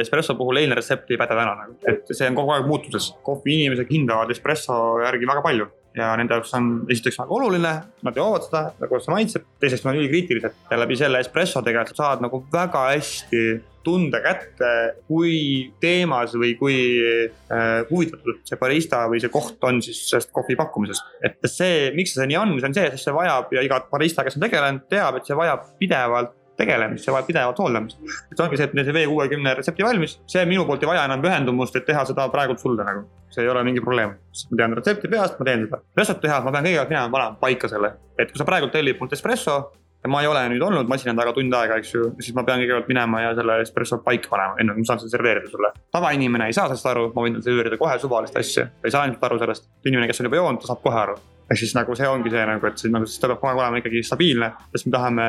espresso 0.00 0.36
puhul 0.38 0.62
eilne 0.62 0.78
retsept 0.78 1.10
ei 1.10 1.20
päde 1.20 1.36
täna 1.36 1.54
nagu. 1.62 1.78
et 1.90 2.12
see 2.12 2.28
on 2.30 2.36
kogu 2.38 2.54
aeg 2.56 2.68
muutuses. 2.68 3.12
kohvi 3.22 3.60
inimesed 3.60 3.90
hindavad 3.90 4.30
espresso 4.34 5.00
järgi 5.04 5.30
väga 5.30 5.42
palju 5.44 5.70
ja 5.94 6.10
nende 6.18 6.34
jaoks 6.34 6.54
on 6.58 6.70
esiteks 6.90 7.20
väga 7.22 7.36
oluline, 7.36 7.74
nad 8.06 8.16
joovad 8.18 8.48
seda, 8.48 8.64
kuidas 8.80 9.06
see 9.06 9.14
maitseb, 9.14 9.46
teiseks 9.62 9.84
nad 9.84 9.94
on 9.94 10.00
ülikriitilised 10.02 10.56
ja 10.70 10.80
läbi 10.80 10.98
selle 10.98 11.22
espresso 11.22 11.62
tegelikult 11.62 11.94
sa 11.94 12.10
saad 12.10 12.24
nagu 12.24 12.42
väga 12.52 12.88
hästi 12.90 13.44
tunda 13.84 14.18
kätte, 14.24 14.68
kui 15.06 15.34
teemas 15.80 16.32
või 16.40 16.54
kui 16.58 16.76
äh, 17.04 17.82
huvitatud 17.90 18.40
see 18.48 18.58
barista 18.60 19.02
või 19.12 19.20
see 19.22 19.32
koht 19.32 19.66
on 19.68 19.82
siis 19.84 20.00
sellest 20.08 20.32
kohvi 20.34 20.56
pakkumisest. 20.58 21.18
et 21.28 21.50
see, 21.50 21.90
miks 21.96 22.16
see 22.16 22.26
nii 22.30 22.40
on, 22.40 22.56
see 22.58 22.70
on 22.70 22.78
see, 22.78 22.94
sest 22.94 23.10
see 23.10 23.16
vajab 23.16 23.52
ja 23.54 23.66
iga 23.66 23.82
barista, 23.90 24.24
kes 24.24 24.38
on 24.38 24.46
tegelenud, 24.46 24.88
teab, 24.90 25.20
et 25.20 25.28
see 25.28 25.36
vajab 25.38 25.68
pidevalt 25.78 26.32
tegelemist, 26.60 27.04
see 27.04 27.14
vajab 27.14 27.28
pidevat 27.28 27.60
hooldamist. 27.62 28.00
et 28.32 28.40
ongi 28.40 28.58
see, 28.58 28.68
et 28.68 28.74
neil 28.78 28.88
see 28.88 28.96
V60 28.96 29.58
retsepti 29.60 29.86
valmis, 29.86 30.18
see 30.30 30.44
minu 30.48 30.66
poolt 30.68 30.84
ei 30.84 30.90
vaja 30.90 31.04
enam 31.08 31.22
pühendumust, 31.24 31.76
et 31.78 31.86
teha 31.86 32.04
seda 32.08 32.28
praegult 32.32 32.62
sulle 32.62 32.86
nagu. 32.86 33.06
see 33.34 33.42
ei 33.42 33.50
ole 33.50 33.64
mingi 33.66 33.82
probleem, 33.82 34.14
sest 34.32 34.52
ma 34.52 34.60
tean 34.62 34.76
retsepti 34.78 35.10
peast, 35.10 35.38
ma 35.38 35.48
teen 35.48 35.64
seda. 35.66 35.80
espressot 35.90 36.20
teha, 36.22 36.40
ma 36.44 36.52
pean 36.54 36.68
kõigepealt 36.68 36.92
minema 36.94 37.10
panema 37.16 37.40
paika 37.40 37.70
selle, 37.72 37.94
et 38.18 38.30
kui 38.30 38.38
sa 38.38 38.46
praegu 38.48 38.70
tellid 38.70 39.00
mult 39.00 39.16
espresso 39.16 39.58
ja 40.04 40.10
ma 40.12 40.20
ei 40.22 40.28
ole 40.28 40.42
nüüd 40.52 40.62
olnud 40.62 40.88
masina 40.90 41.14
taga 41.16 41.32
tund 41.34 41.54
aega, 41.58 41.80
eks 41.80 41.94
ju, 41.94 42.08
siis 42.20 42.34
ma 42.36 42.44
pean 42.46 42.62
kõigepealt 42.62 42.90
minema 42.92 43.22
ja 43.24 43.34
selle 43.38 43.60
espresso 43.64 43.98
paika 44.06 44.30
panema, 44.30 44.58
enne 44.60 44.76
kui 44.76 44.84
ma 44.84 44.90
saan 44.92 45.02
seda 45.02 45.16
serveerida 45.16 45.50
sulle. 45.50 45.72
tavainimene 45.96 46.50
ei 46.50 46.56
saa 46.56 46.68
sellest 46.70 46.90
aru, 46.92 47.08
ma 47.16 47.26
võin 47.26 47.38
talle 47.38 47.48
serveerida 47.50 47.80
kohe 47.80 47.98
suvalist 48.02 48.36
asja, 48.38 48.68
ta 48.68 48.90
ei 48.90 48.94
saa 48.94 49.06
ilmselt 49.08 49.30
aru 49.30 49.40
sellest. 49.42 49.70
inimene, 49.84 50.10
kes 50.10 50.20
on 50.20 50.30
juba 50.30 50.42
joonud, 50.42 50.62
ta 50.62 50.70
saab 50.70 50.84
kohe 50.84 51.00
aru 51.06 51.22
ehk 51.50 51.60
siis 51.60 51.74
nagu 51.76 51.94
see 51.98 52.08
ongi 52.08 52.32
see 52.32 52.44
nagu, 52.48 52.66
et 52.68 52.80
siis 52.80 52.92
nagu 52.92 53.08
siis 53.08 53.20
ta 53.20 53.28
peab 53.30 53.40
kogu 53.42 53.50
aeg 53.52 53.60
olema 53.60 53.80
ikkagi 53.80 54.02
stabiilne, 54.06 54.48
sest 54.72 54.88
me 54.88 54.94
tahame, 54.94 55.26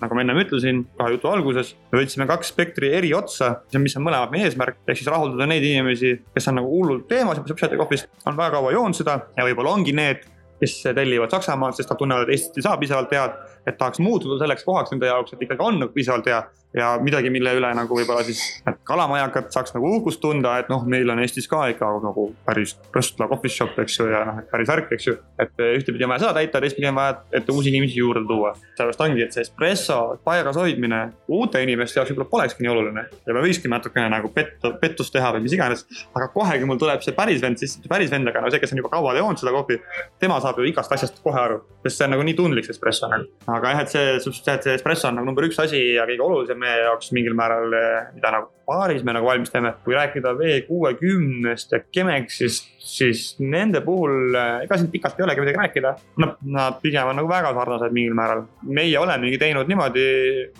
nagu 0.00 0.16
ma 0.16 0.24
ennem 0.24 0.40
ütlesin 0.44 0.80
kohe 0.96 1.12
jutu 1.14 1.30
alguses, 1.32 1.74
me 1.92 2.00
võtsime 2.00 2.28
kaks 2.30 2.52
spektri 2.54 2.92
eri 2.96 3.12
otsa, 3.16 3.52
mis 3.76 3.96
on 4.00 4.06
mõlemad 4.06 4.32
meie 4.34 4.48
eesmärk, 4.48 4.80
ehk 4.86 5.00
siis 5.00 5.10
rahuldada 5.12 5.48
neid 5.50 5.66
inimesi, 5.68 6.14
kes 6.34 6.50
on 6.52 6.60
nagu 6.60 6.72
hullult 6.72 7.06
teemas 7.10 7.42
Subside 7.48 7.78
kohvist, 7.80 8.08
on 8.26 8.36
väga 8.38 8.56
kaua 8.56 8.72
joonud 8.74 8.96
seda 8.96 9.20
ja 9.36 9.46
võib-olla 9.46 9.76
ongi 9.76 9.94
need, 9.96 10.24
kes 10.58 10.80
tellivad 10.90 11.30
Saksamaalt, 11.30 11.76
sest 11.78 11.92
nad 11.92 12.00
tunnevad, 12.00 12.26
et 12.26 12.34
Eestit 12.34 12.58
ei 12.58 12.64
saa 12.66 12.78
piisavalt 12.80 13.12
head, 13.14 13.36
et 13.68 13.76
tahaks 13.78 14.00
muutuda 14.02 14.40
selleks 14.40 14.66
kohaks 14.66 14.90
nende 14.94 15.06
jaoks, 15.06 15.36
et 15.36 15.44
ikkagi 15.46 15.62
on 15.62 15.78
nagu 15.84 15.94
piisavalt 15.94 16.26
hea 16.26 16.40
ja 16.76 16.90
midagi, 17.00 17.30
mille 17.32 17.52
üle 17.56 17.68
nagu 17.76 17.96
võib-olla 17.96 18.22
siis 18.26 18.42
kalamajakad 18.88 19.48
saaks 19.54 19.72
nagu 19.74 19.88
uhkust 19.96 20.20
tunda, 20.20 20.58
et 20.60 20.68
noh, 20.68 20.84
meil 20.90 21.08
on 21.08 21.22
Eestis 21.22 21.48
ka 21.48 21.62
ikka 21.72 21.88
nagu 22.04 22.26
päris 22.44 22.74
röstla 22.94 23.28
coffee 23.30 23.52
shop, 23.52 23.78
eks 23.80 23.96
ju, 23.98 24.08
ja 24.12 24.20
noh, 24.28 24.40
et 24.42 24.50
päris 24.50 24.68
värk, 24.68 24.92
eks 24.96 25.08
ju. 25.08 25.14
et 25.40 25.64
ühtepidi 25.64 26.04
on 26.04 26.12
vaja 26.12 26.26
seda 26.26 26.34
täita, 26.36 26.60
teistpidi 26.60 26.90
on 26.90 26.98
vaja, 26.98 27.16
et 27.40 27.48
uusi 27.52 27.72
inimesi 27.72 28.00
juurde 28.02 28.24
tuua. 28.28 28.52
sellepärast 28.76 29.04
ongi, 29.06 29.24
et 29.24 29.36
see 29.36 29.46
espresso 29.46 30.18
paigas 30.24 30.58
hoidmine 30.60 31.00
uute 31.38 31.62
inimeste 31.64 32.00
jaoks 32.00 32.12
võib-olla 32.12 32.32
polekski 32.34 32.66
nii 32.66 32.72
oluline 32.74 33.06
ja 33.08 33.36
me 33.36 33.44
võikski 33.46 33.72
natukene 33.72 34.12
nagu 34.12 34.28
pettu, 34.34 34.74
pettust 34.82 35.14
teha 35.14 35.32
või 35.36 35.46
mis 35.46 35.56
iganes. 35.56 35.86
aga 36.14 36.28
kohegi 36.34 36.68
mul 36.68 36.80
tuleb 36.80 37.00
see 37.04 37.16
päris 37.16 37.40
vend 37.42 37.60
sisse, 37.62 37.80
päris 37.88 38.12
vend, 38.12 38.28
aga 38.28 38.44
no 38.44 38.52
see, 38.52 38.60
kes 38.60 38.76
on 38.76 38.82
juba 38.82 38.92
kaua 38.92 39.16
joonud 39.16 39.40
seda 39.40 39.56
kohvi, 39.56 39.80
tema 40.20 40.36
saab 40.44 40.60
ju 40.60 40.68
igast 40.68 40.92
asjast 40.92 41.22
kohe 41.24 41.40
aru, 41.40 41.62
sest 41.86 41.96
see 41.96 42.08
on 42.10 42.16
nagu 42.16 42.28
nii 42.28 42.36
tundlik 42.36 42.68
see 42.68 42.76
espresso 42.76 43.08
nagu. 43.08 43.30
aga 43.56 43.74
jah, 43.74 43.84
et 43.86 43.94
see, 43.96 44.36
see 44.36 44.76
espresso 44.76 45.08
on 45.08 45.20
nagu 45.20 45.30
number 45.30 45.48
üks 45.48 45.60
asi 45.64 45.80
ja 45.96 46.04
kõige 46.08 46.26
olulisem 46.28 46.57
meie 46.60 46.84
jaoks 46.86 47.12
mingil 47.16 47.36
määral, 47.38 47.72
eh, 47.74 48.14
mida 48.14 48.32
nagu 48.34 48.52
baaris 48.68 49.04
me 49.04 49.14
nagu 49.16 49.26
valmis 49.26 49.50
teeme. 49.50 49.72
kui 49.84 49.94
rääkida 49.96 50.34
V60-st 50.36 51.72
ja 51.72 51.80
Chemexist, 51.94 52.68
siis 52.78 53.22
nende 53.40 53.80
puhul 53.84 54.34
eh, 54.36 54.64
ega 54.64 54.78
siin 54.78 54.90
pikalt 54.92 55.20
ei 55.20 55.24
olegi 55.24 55.44
midagi 55.44 55.60
rääkida. 55.62 55.92
Nad, 56.22 56.34
nad 56.44 56.80
pigem 56.82 57.08
on 57.08 57.16
nagu 57.20 57.30
väga 57.30 57.54
sarnased 57.56 57.94
mingil 57.96 58.16
määral. 58.18 58.44
meie 58.62 58.98
olemegi 59.00 59.38
teinud 59.40 59.70
niimoodi, 59.70 60.04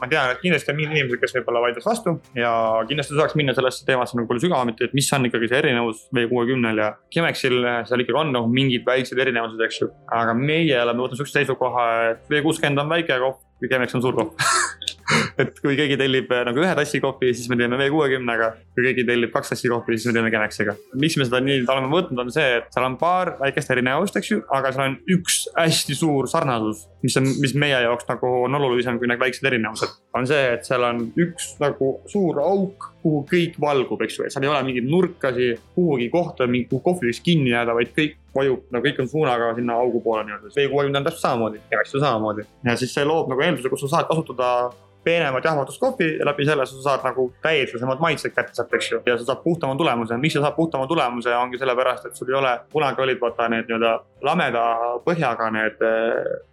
ma 0.00 0.08
tean, 0.08 0.32
et 0.32 0.42
kindlasti 0.44 0.72
on 0.72 0.78
mingid 0.80 0.96
inimesed, 0.96 1.20
kes 1.22 1.36
võib-olla 1.38 1.64
vaidleks 1.66 1.88
vastu 1.88 2.16
ja 2.38 2.52
kindlasti 2.88 3.18
saaks 3.18 3.36
minna 3.38 3.54
sellesse 3.56 3.84
teemasse 3.88 4.16
nagu 4.16 4.30
palju 4.30 4.46
sügavamalt, 4.46 4.80
et 4.84 4.96
mis 4.96 5.10
on 5.12 5.28
ikkagi 5.28 5.50
see 5.50 5.60
erinevus 5.62 6.06
V60-l 6.16 6.84
ja 6.84 6.92
Chemexil, 7.14 7.58
seal 7.90 8.04
ikkagi 8.04 8.22
on 8.22 8.32
nagu 8.36 8.48
mingid 8.52 8.86
väiksed 8.88 9.20
erinevused, 9.20 9.60
eks 9.68 9.82
ju. 9.82 9.90
aga 10.20 10.36
meie 10.38 10.80
oleme 10.80 11.04
võtnud 11.04 11.20
sihukese 11.20 11.42
seisukoha, 11.42 11.86
et 12.14 12.32
V60 12.32 12.84
on 12.84 12.96
väike 12.96 13.20
kohv, 13.20 13.42
kui 13.58 13.70
Chemex 13.70 13.98
on 13.98 14.04
suur 14.04 14.18
kohv 14.18 14.34
et 15.40 15.60
kui 15.62 15.76
keegi 15.78 15.96
tellib 16.00 16.30
äh, 16.34 16.42
nagu 16.48 16.62
ühe 16.62 16.74
tassi 16.76 17.00
kohvi, 17.02 17.30
siis 17.36 17.48
me 17.50 17.56
teeme 17.60 17.78
V60-ga. 17.80 18.50
kui 18.76 18.86
keegi 18.88 19.04
tellib 19.08 19.32
kaks 19.34 19.52
tassi 19.54 19.70
kohvi, 19.72 19.96
siis 19.96 20.10
me 20.10 20.16
teeme 20.16 20.32
Chemexiga. 20.32 20.74
miks 21.00 21.16
me 21.18 21.26
seda 21.28 21.40
nii 21.44 21.62
oleme 21.64 21.90
võtnud, 21.92 22.22
on 22.24 22.32
see, 22.34 22.58
et 22.58 22.68
seal 22.74 22.88
on 22.88 22.98
paar 23.00 23.34
väikest 23.40 23.72
erinevust, 23.74 24.18
eks 24.20 24.32
ju, 24.32 24.42
aga 24.54 24.72
seal 24.74 24.86
on 24.90 24.98
üks 25.16 25.40
hästi 25.56 25.96
suur 25.98 26.28
sarnasus, 26.30 26.84
mis 27.04 27.16
on, 27.20 27.30
mis 27.42 27.56
meie 27.58 27.80
jaoks 27.86 28.08
nagu 28.10 28.34
on 28.44 28.60
olulisem 28.60 29.00
kui 29.00 29.10
need 29.10 29.22
väiksed 29.22 29.48
erinevused. 29.48 29.96
on 30.18 30.28
see, 30.28 30.44
et 30.58 30.68
seal 30.68 30.84
on 30.88 31.06
üks 31.16 31.54
nagu 31.62 31.94
suur 32.10 32.42
auk, 32.44 32.90
kuhu 33.02 33.22
kõik 33.30 33.58
valgub, 33.62 34.02
eks 34.04 34.18
ju, 34.18 34.26
et 34.26 34.34
seal 34.34 34.46
ei 34.46 34.50
ole 34.50 34.62
mingeid 34.66 34.88
nurkasi, 34.90 35.52
kuhugi 35.76 36.08
kohta, 36.12 36.48
kuhu 36.70 36.82
kohvi 36.84 37.10
võiks 37.10 37.22
kinni 37.24 37.52
jääda, 37.52 37.76
vaid 37.78 37.92
kõik 37.96 38.18
vajub, 38.34 38.66
no 38.74 38.82
kõik 38.84 39.00
on 39.02 39.10
suunaga 39.10 39.52
sinna 39.56 39.78
augu 39.78 40.02
poole 40.04 40.24
nii-öelda. 40.26 40.50
V60 40.56 41.00
on 41.00 41.08
täpselt 41.08 41.24
samamoodi, 41.24 41.62
Chemex 41.70 41.94
samamoodi 41.94 42.46
ja 42.66 42.76
siis 42.80 42.94
see 42.94 43.06
loob 43.06 43.30
nagu 43.32 43.44
eelduse, 43.46 43.70
kus 43.72 43.86
sa 43.86 43.94
saad 43.96 44.10
kasutada 44.10 44.52
peenemat 45.08 45.44
jahvatuskohvi 45.48 46.08
ja 46.18 46.26
läbi 46.28 46.46
selle 46.48 46.66
sa 46.68 46.82
saad 46.84 47.06
nagu 47.06 47.28
täielisemad 47.44 48.02
maitsed 48.02 48.34
kätte 48.36 48.56
sealt, 48.56 48.74
eks 48.76 48.90
ju. 48.92 49.00
ja 49.06 49.16
sa 49.18 49.30
saad 49.30 49.42
puhtama 49.44 49.76
tulemuse, 49.80 50.18
miks 50.20 50.36
sa 50.36 50.44
saad 50.44 50.56
puhtama 50.56 50.86
tulemuse, 50.90 51.32
ongi 51.36 51.60
sellepärast, 51.60 52.10
et 52.10 52.20
sul 52.20 52.32
ei 52.32 52.38
ole, 52.40 52.52
kunagi 52.72 53.04
olid 53.04 53.20
vaata 53.22 53.48
need 53.52 53.70
nii-öelda 53.70 53.94
lameda 54.28 54.64
põhjaga 55.06 55.48
need 55.54 55.82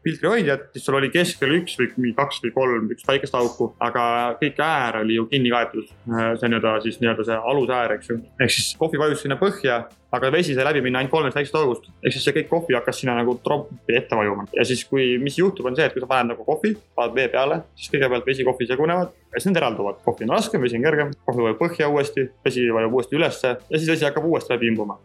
filtrihoidjad, 0.06 0.70
siis 0.76 0.88
sul 0.88 1.00
oli 1.00 1.12
keskel 1.13 1.56
üks 1.60 1.76
või 1.82 1.91
mingi 1.98 2.15
kaks 2.20 2.41
või 2.46 2.56
kolm 2.56 2.89
üks 2.96 3.08
väikest 3.10 3.36
auku, 3.39 3.72
aga 3.84 4.06
kõik 4.41 4.62
äär 4.62 5.02
oli 5.02 5.20
ju 5.20 5.28
kinni 5.32 5.52
kaetud. 5.54 5.91
see 6.39 6.50
nii-öelda 6.50 6.80
siis 6.86 7.02
nii-öelda 7.02 7.28
see 7.28 7.39
alusäär, 7.52 7.98
eks 7.98 8.13
ju. 8.13 8.20
ehk 8.39 8.58
siis 8.58 8.74
kohvi 8.80 9.02
vajus 9.02 9.26
sinna 9.26 9.39
põhja 9.41 9.84
aga 10.15 10.32
vesi 10.32 10.56
sai 10.56 10.65
läbi 10.67 10.82
minna 10.86 11.01
ainult 11.01 11.12
kolmest 11.12 11.38
väiksest 11.38 11.58
august. 11.60 11.88
ehk 12.04 12.13
siis 12.13 12.25
see 12.28 12.36
kõik 12.38 12.49
kohvi 12.51 12.78
hakkas 12.78 12.99
sinna 13.01 13.15
nagu 13.17 13.38
troppi 13.43 13.97
ette 13.97 14.17
vajuma 14.17 14.45
ja 14.56 14.65
siis, 14.67 14.84
kui, 14.89 15.15
mis 15.21 15.38
juhtub, 15.39 15.67
on 15.69 15.75
see, 15.75 15.86
et 15.86 15.93
kui 15.93 16.04
sa 16.04 16.10
paned 16.12 16.34
nagu 16.34 16.45
kohvi, 16.47 16.75
paned 16.97 17.17
vee 17.17 17.28
peale, 17.34 17.62
siis 17.80 17.91
kõigepealt 17.93 18.30
vesi, 18.30 18.45
kohvi 18.47 18.69
segunevad 18.69 19.12
ja 19.12 19.39
siis 19.41 19.49
need 19.49 19.62
eralduvad. 19.62 19.99
kohvi 20.06 20.28
on 20.28 20.36
raskem, 20.38 20.63
vesi 20.65 20.80
on 20.80 20.86
kergem, 20.88 21.12
kohvi 21.25 21.49
vajub 21.49 21.60
põhja 21.63 21.89
uuesti, 21.91 22.30
vesi 22.45 22.69
vajub 22.78 22.99
uuesti 22.99 23.19
ülesse 23.19 23.56
ja 23.58 23.82
siis 23.82 23.91
vesi 23.91 24.08
hakkab 24.08 24.25
uuesti 24.32 24.56
läbi 24.56 24.71
imbuma. 24.71 24.99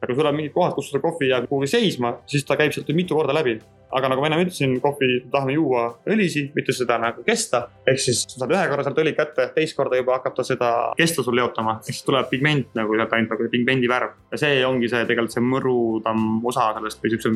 aga 0.00 0.12
kui 0.12 0.20
sul 0.20 0.28
on 0.28 0.36
mingid 0.36 0.52
kohad, 0.52 0.74
kus 0.76 0.90
seda 0.90 1.00
kohvi 1.00 1.30
jääb 1.30 1.48
kuhugi 1.48 1.70
seisma, 1.76 2.18
siis 2.28 2.44
ta 2.44 2.58
käib 2.60 2.74
sealt 2.76 2.90
mitu 2.92 3.16
korda 3.16 3.34
läbi 3.34 3.58
aga 3.92 4.10
nagu 4.10 4.22
ma 4.22 4.28
ennem 4.30 4.44
ütlesin, 4.44 4.76
kohvi 4.82 5.08
tahame 5.32 5.56
juua 5.56 5.84
õlisi, 6.10 6.46
mitte 6.54 6.74
seda 6.76 6.98
nagu 7.02 7.24
kesta. 7.26 7.64
ehk 7.86 8.00
siis 8.00 8.24
sa 8.28 8.42
saad 8.42 8.54
ühe 8.54 8.64
korra 8.70 8.86
sealt 8.86 9.00
õli 9.02 9.14
kätte, 9.16 9.48
teist 9.54 9.76
korda 9.76 9.98
juba 10.00 10.18
hakkab 10.18 10.36
ta 10.38 10.46
seda 10.46 10.70
kesta 10.98 11.24
sul 11.26 11.36
leotama, 11.38 11.78
ehk 11.78 11.90
siis 11.90 12.02
tuleb 12.06 12.30
pigment 12.30 12.74
nagu 12.78 12.96
sealt 12.96 13.12
ainult 13.12 13.34
nagu 13.34 13.50
pigmendi 13.52 13.90
värv. 13.90 14.16
ja 14.32 14.40
see 14.40 14.64
ongi 14.66 14.90
see 14.92 15.04
tegelikult 15.04 15.36
see 15.36 15.44
mõrudam 15.44 16.40
osa 16.46 16.72
sellest 16.78 17.02
või 17.04 17.14
siukse, 17.14 17.34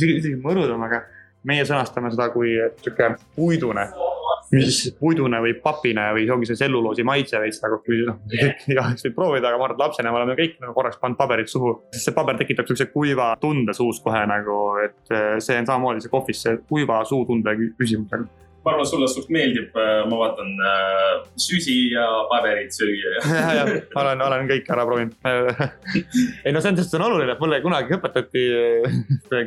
isegi 0.00 0.36
mõrudam, 0.42 0.82
aga 0.88 1.04
meie 1.46 1.64
sõnastame 1.68 2.10
seda 2.14 2.30
kui 2.34 2.56
sihuke 2.82 3.14
puidune 3.36 3.86
mis 4.52 4.80
puidune 5.00 5.40
või 5.42 5.54
papine 5.62 6.06
või 6.14 6.26
ongi 6.30 6.48
see 6.50 6.60
tselluloosi 6.60 7.04
maitse 7.06 7.40
veits 7.42 7.62
nagu, 7.64 7.80
noh, 8.06 8.20
igaüks 8.72 9.06
võib 9.08 9.16
proovida, 9.18 9.50
aga 9.50 9.60
ma 9.60 9.68
arvan, 9.68 9.76
et 9.76 9.84
lapsena 9.84 10.14
me 10.14 10.20
oleme 10.22 10.38
kõik 10.38 10.56
nagu 10.62 10.74
korraks 10.76 11.00
pannud 11.02 11.18
paberit 11.18 11.50
suhu. 11.50 11.74
see 11.92 12.14
paber 12.14 12.38
tekitab 12.38 12.68
siukse 12.70 12.88
kuiva 12.92 13.32
tunde 13.40 13.74
suus 13.76 14.00
kohe 14.04 14.22
nagu, 14.30 14.58
et 14.84 15.14
eh, 15.14 15.36
see 15.42 15.58
on 15.60 15.68
samamoodi 15.68 16.04
see 16.04 16.12
kohvis, 16.12 16.42
see 16.46 16.58
kuiva 16.68 17.02
suutunde 17.08 17.56
küsimus 17.78 18.12
nagu 18.14 18.45
ma 18.66 18.72
arvan, 18.74 18.88
sulle 18.90 19.06
suht 19.10 19.28
meeldib, 19.32 19.70
äh, 19.78 20.00
ma 20.10 20.18
vaatan 20.24 20.48
äh, 20.58 21.12
süsi 21.38 21.76
ja 21.92 22.06
paberit 22.30 22.74
süüa 22.74 23.12
ja. 23.14 23.36
ja, 23.60 23.66
olen, 24.02 24.24
olen 24.26 24.50
kõik 24.50 24.70
ära 24.74 24.86
proovinud 24.88 25.14
ei 26.46 26.54
no 26.54 26.62
selles 26.64 26.82
suhtes 26.82 26.98
on 26.98 27.06
oluline, 27.06 27.36
et 27.36 27.42
mulle 27.42 27.62
kunagi 27.62 27.94
õpetati, 27.96 28.44